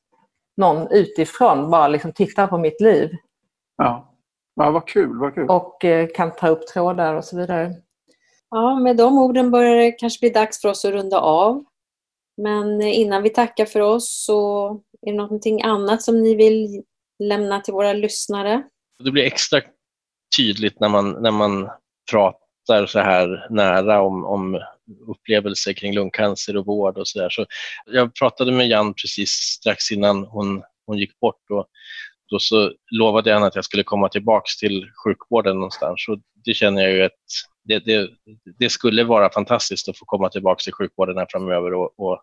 någon 0.57 0.89
utifrån 0.91 1.71
bara 1.71 1.89
liksom 1.89 2.13
tittar 2.13 2.47
på 2.47 2.59
mitt 2.59 2.81
liv 2.81 3.11
Ja. 3.77 4.09
ja, 4.57 4.71
vad 4.71 4.87
kul. 4.89 5.19
Vad 5.19 5.35
kul. 5.35 5.49
och 5.51 5.85
eh, 5.85 6.09
kan 6.15 6.31
ta 6.31 6.49
upp 6.49 6.67
trådar 6.67 7.15
och 7.15 7.25
så 7.25 7.37
vidare. 7.37 7.73
Ja, 8.51 8.75
med 8.79 8.97
de 8.97 9.19
orden 9.19 9.51
börjar 9.51 9.77
det 9.77 9.93
kanske 9.93 10.21
bli 10.21 10.31
dags 10.31 10.61
för 10.61 10.69
oss 10.69 10.85
att 10.85 10.91
runda 10.93 11.19
av. 11.21 11.65
Men 12.37 12.83
innan 12.83 13.23
vi 13.23 13.31
tackar 13.31 13.67
för 13.67 13.81
oss 13.81 14.25
så 14.27 14.69
är 15.03 15.11
det 15.11 15.17
någonting 15.17 15.63
annat 15.63 16.03
som 16.03 16.23
ni 16.23 16.35
vill 16.35 16.83
lämna 17.19 17.61
till 17.61 17.75
våra 17.75 17.93
lyssnare? 17.93 18.63
Det 19.05 19.11
blir 19.11 19.25
extra 19.25 19.61
tydligt 20.37 20.81
när 20.81 20.89
man, 20.89 21.23
när 21.23 21.31
man 21.31 21.69
pratar 22.11 22.87
så 22.87 22.99
här 22.99 23.47
nära 23.51 24.03
om, 24.03 24.25
om 24.25 24.61
upplevelser 25.09 25.73
kring 25.73 25.95
lungcancer 25.95 26.57
och 26.57 26.67
vård 26.67 26.99
och 26.99 27.09
så 27.09 27.19
där. 27.19 27.31
Så 27.31 27.47
jag 27.87 28.15
pratade 28.15 28.53
med 28.53 28.69
Jan 28.69 28.95
precis 28.95 29.31
strax 29.31 29.93
innan 29.93 30.25
hon, 30.25 30.63
hon 30.87 30.99
gick 30.99 31.21
bort 31.21 31.51
och 31.51 31.67
då 32.31 32.39
så 32.39 32.73
lovade 32.91 33.31
jag 33.31 33.37
henne 33.37 33.47
att 33.47 33.55
jag 33.55 33.65
skulle 33.65 33.83
komma 33.83 34.09
tillbaks 34.09 34.57
till 34.57 34.87
sjukvården 35.05 35.57
någonstans. 35.57 36.09
Och 36.09 36.19
det 36.45 36.55
känner 36.55 36.83
jag 36.83 36.93
ju 36.93 37.03
att 37.03 37.13
det, 37.65 37.79
det, 37.79 38.11
det 38.59 38.71
skulle 38.71 39.05
vara 39.05 39.33
fantastiskt 39.33 39.89
att 39.89 39.99
få 39.99 40.05
komma 40.05 40.29
tillbaka 40.29 40.63
till 40.63 40.73
sjukvården 40.73 41.17
här 41.17 41.27
framöver 41.31 41.75
och, 41.75 42.01
och, 42.01 42.23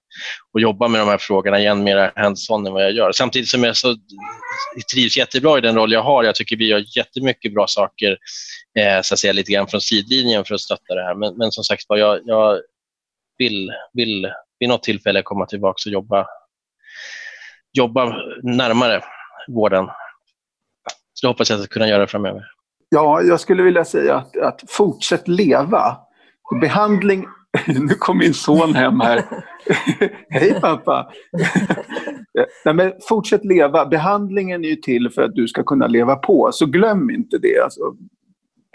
och 0.53 0.61
jobba 0.61 0.87
med 0.87 1.01
de 1.01 1.07
här 1.07 1.17
frågorna 1.17 1.59
igen 1.59 1.83
mer 1.83 2.11
hands-on 2.15 2.67
än 2.67 2.73
vad 2.73 2.83
jag 2.83 2.91
gör. 2.91 3.11
Samtidigt 3.11 3.49
som 3.49 3.63
jag 3.63 3.77
så 3.77 3.95
trivs 4.93 5.17
jättebra 5.17 5.57
i 5.57 5.61
den 5.61 5.75
roll 5.75 5.91
jag 5.91 6.03
har. 6.03 6.23
Jag 6.23 6.35
tycker 6.35 6.57
vi 6.57 6.67
gör 6.67 6.83
jättemycket 6.97 7.53
bra 7.53 7.67
saker 7.67 8.17
eh, 8.79 9.01
så 9.01 9.13
att 9.13 9.19
säga, 9.19 9.33
lite 9.33 9.51
grann 9.51 9.67
från 9.67 9.81
sidlinjen 9.81 10.45
för 10.45 10.55
att 10.55 10.61
stötta 10.61 10.95
det 10.95 11.03
här. 11.03 11.15
Men, 11.15 11.37
men 11.37 11.51
som 11.51 11.63
sagt 11.63 11.85
var, 11.87 11.97
jag, 11.97 12.19
jag 12.25 12.61
vill, 13.37 13.71
vill 13.93 14.31
vid 14.59 14.69
något 14.69 14.83
tillfälle 14.83 15.21
komma 15.21 15.45
tillbaka 15.45 15.89
och 15.89 15.91
jobba, 15.91 16.27
jobba 17.73 18.15
närmare 18.43 19.03
vården. 19.47 19.85
Så 21.13 21.27
det 21.27 21.27
hoppas 21.27 21.49
jag 21.49 21.61
att 21.61 21.69
kunna 21.69 21.87
göra 21.87 22.07
framöver. 22.07 22.43
Ja, 22.93 23.21
jag 23.21 23.39
skulle 23.39 23.63
vilja 23.63 23.85
säga 23.85 24.15
att, 24.15 24.37
att 24.37 24.63
fortsätt 24.67 25.27
leva. 25.27 25.97
Behandling... 26.61 27.25
Nu 27.67 27.87
kom 27.87 28.17
min 28.17 28.33
son 28.33 28.75
hem 28.75 28.99
här. 28.99 29.23
Hej 30.29 30.61
pappa! 30.61 31.11
Nej, 32.65 32.73
men 32.75 32.93
fortsätt 33.09 33.45
leva. 33.45 33.85
Behandlingen 33.85 34.65
är 34.65 34.69
ju 34.69 34.75
till 34.75 35.09
för 35.09 35.21
att 35.21 35.35
du 35.35 35.47
ska 35.47 35.63
kunna 35.63 35.87
leva 35.87 36.15
på, 36.15 36.49
så 36.53 36.65
glöm 36.65 37.09
inte 37.09 37.37
det. 37.37 37.63
Alltså, 37.63 37.81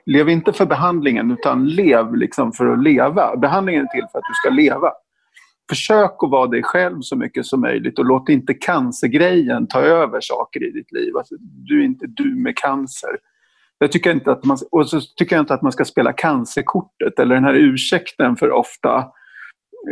lev 0.06 0.28
inte 0.28 0.52
för 0.52 0.66
behandlingen, 0.66 1.30
utan 1.30 1.68
lev 1.68 2.14
liksom 2.14 2.52
för 2.52 2.66
att 2.66 2.82
leva. 2.82 3.36
Behandlingen 3.36 3.82
är 3.82 3.88
till 3.88 4.06
för 4.12 4.18
att 4.18 4.24
du 4.28 4.34
ska 4.34 4.50
leva. 4.50 4.92
Försök 5.68 6.22
att 6.22 6.30
vara 6.30 6.46
dig 6.46 6.62
själv 6.62 7.00
så 7.00 7.16
mycket 7.16 7.46
som 7.46 7.60
möjligt 7.60 7.98
och 7.98 8.04
låt 8.04 8.28
inte 8.28 8.54
cancergrejen 8.54 9.66
ta 9.66 9.80
över 9.80 10.20
saker 10.20 10.68
i 10.68 10.70
ditt 10.70 10.92
liv. 10.92 11.16
Alltså, 11.16 11.34
du 11.40 11.80
är 11.80 11.84
inte 11.84 12.06
du 12.06 12.34
med 12.34 12.56
cancer. 12.56 13.10
Jag 13.78 13.92
tycker 13.92 14.10
inte 14.10 14.32
att 14.32 14.44
man, 14.44 14.58
och 14.70 14.88
så 14.88 15.00
tycker 15.00 15.36
jag 15.36 15.42
inte 15.42 15.54
att 15.54 15.62
man 15.62 15.72
ska 15.72 15.84
spela 15.84 16.12
cancerkortet 16.12 17.18
eller 17.18 17.34
den 17.34 17.44
här 17.44 17.54
ursäkten 17.54 18.36
för 18.36 18.50
ofta. 18.50 18.96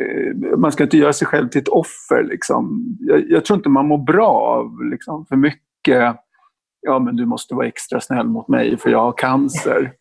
Eh, 0.00 0.56
man 0.58 0.72
ska 0.72 0.84
inte 0.84 0.98
göra 0.98 1.12
sig 1.12 1.26
själv 1.26 1.48
till 1.48 1.60
ett 1.60 1.68
offer. 1.68 2.24
Liksom. 2.24 2.96
Jag, 3.00 3.30
jag 3.30 3.44
tror 3.44 3.56
inte 3.56 3.68
man 3.68 3.88
mår 3.88 3.98
bra 3.98 4.30
av 4.30 4.84
liksom, 4.84 5.26
för 5.26 5.36
mycket 5.36 6.16
ja 6.84 6.98
men 6.98 7.16
du 7.16 7.26
måste 7.26 7.54
vara 7.54 7.66
extra 7.66 8.00
snäll 8.00 8.26
mot 8.26 8.48
mig 8.48 8.76
för 8.76 8.90
jag 8.90 9.00
har 9.00 9.12
cancer. 9.12 9.92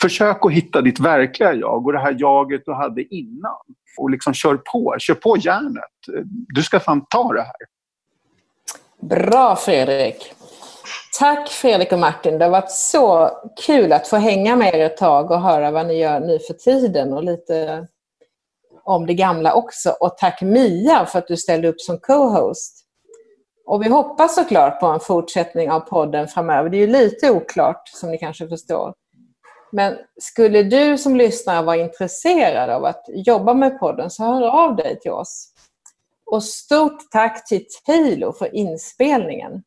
Försök 0.00 0.46
att 0.46 0.52
hitta 0.52 0.80
ditt 0.80 1.00
verkliga 1.00 1.54
jag 1.54 1.86
och 1.86 1.92
det 1.92 1.98
här 1.98 2.16
jaget 2.18 2.62
du 2.64 2.72
hade 2.72 3.14
innan. 3.14 3.60
Och 3.98 4.10
liksom 4.10 4.34
kör 4.34 4.56
på, 4.56 4.96
kör 4.98 5.14
på 5.14 5.36
järnet. 5.36 6.24
Du 6.48 6.62
ska 6.62 6.80
fan 6.80 7.06
ta 7.10 7.32
det 7.32 7.42
här. 7.42 7.56
Bra 9.00 9.56
Fredrik! 9.56 10.34
Tack 11.18 11.48
Fredrik 11.48 11.92
och 11.92 11.98
Martin. 11.98 12.38
Det 12.38 12.44
har 12.44 12.52
varit 12.52 12.70
så 12.70 13.30
kul 13.66 13.92
att 13.92 14.08
få 14.08 14.16
hänga 14.16 14.56
med 14.56 14.74
er 14.74 14.86
ett 14.86 14.96
tag 14.96 15.30
och 15.30 15.40
höra 15.40 15.70
vad 15.70 15.86
ni 15.86 15.94
gör 15.94 16.20
nu 16.20 16.38
för 16.38 16.54
tiden 16.54 17.12
och 17.12 17.24
lite 17.24 17.86
om 18.84 19.06
det 19.06 19.14
gamla 19.14 19.54
också. 19.54 19.90
Och 20.00 20.16
tack 20.18 20.42
Mia 20.42 21.06
för 21.06 21.18
att 21.18 21.28
du 21.28 21.36
ställde 21.36 21.68
upp 21.68 21.80
som 21.80 21.98
co-host. 21.98 22.84
Och 23.66 23.82
vi 23.82 23.88
hoppas 23.88 24.34
såklart 24.34 24.80
på 24.80 24.86
en 24.86 25.00
fortsättning 25.00 25.70
av 25.70 25.80
podden 25.80 26.28
framöver. 26.28 26.70
Det 26.70 26.76
är 26.76 26.86
ju 26.86 26.86
lite 26.86 27.30
oklart 27.30 27.88
som 27.88 28.10
ni 28.10 28.18
kanske 28.18 28.48
förstår. 28.48 28.94
Men 29.72 29.96
skulle 30.20 30.62
du 30.62 30.98
som 30.98 31.16
lyssnare 31.16 31.64
vara 31.64 31.76
intresserad 31.76 32.70
av 32.70 32.84
att 32.84 33.04
jobba 33.08 33.54
med 33.54 33.80
podden 33.80 34.10
så 34.10 34.24
hör 34.24 34.42
av 34.42 34.76
dig 34.76 35.00
till 35.00 35.10
oss. 35.10 35.52
Och 36.26 36.44
stort 36.44 37.10
tack 37.10 37.48
till 37.48 37.66
Taylor 37.86 38.32
för 38.32 38.54
inspelningen. 38.54 39.62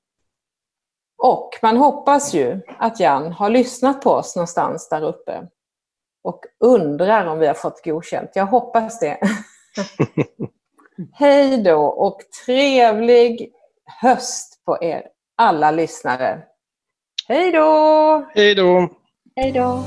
Och 1.28 1.50
man 1.62 1.78
hoppas 1.78 2.34
ju 2.34 2.62
att 2.80 3.00
Jan 3.00 3.32
har 3.32 3.50
lyssnat 3.50 4.02
på 4.02 4.12
oss 4.12 4.36
någonstans 4.36 4.90
där 4.90 5.04
uppe 5.04 5.48
och 6.24 6.40
undrar 6.60 7.26
om 7.26 7.40
vi 7.40 7.48
har 7.48 7.54
fått 7.54 7.84
godkänt. 7.84 8.32
Jag 8.34 8.46
hoppas 8.46 9.00
det. 9.00 9.20
Hej 11.14 11.64
då 11.64 11.82
och 11.82 12.20
trevlig 12.46 13.52
höst 14.02 14.66
på 14.66 14.78
er 14.84 15.04
alla 15.38 15.72
lyssnare. 15.72 16.44
Hej 17.28 17.52
då! 17.52 18.26
Hej 18.36 18.56
då! 18.56 18.90
Hej 19.36 19.52
då! 19.52 19.84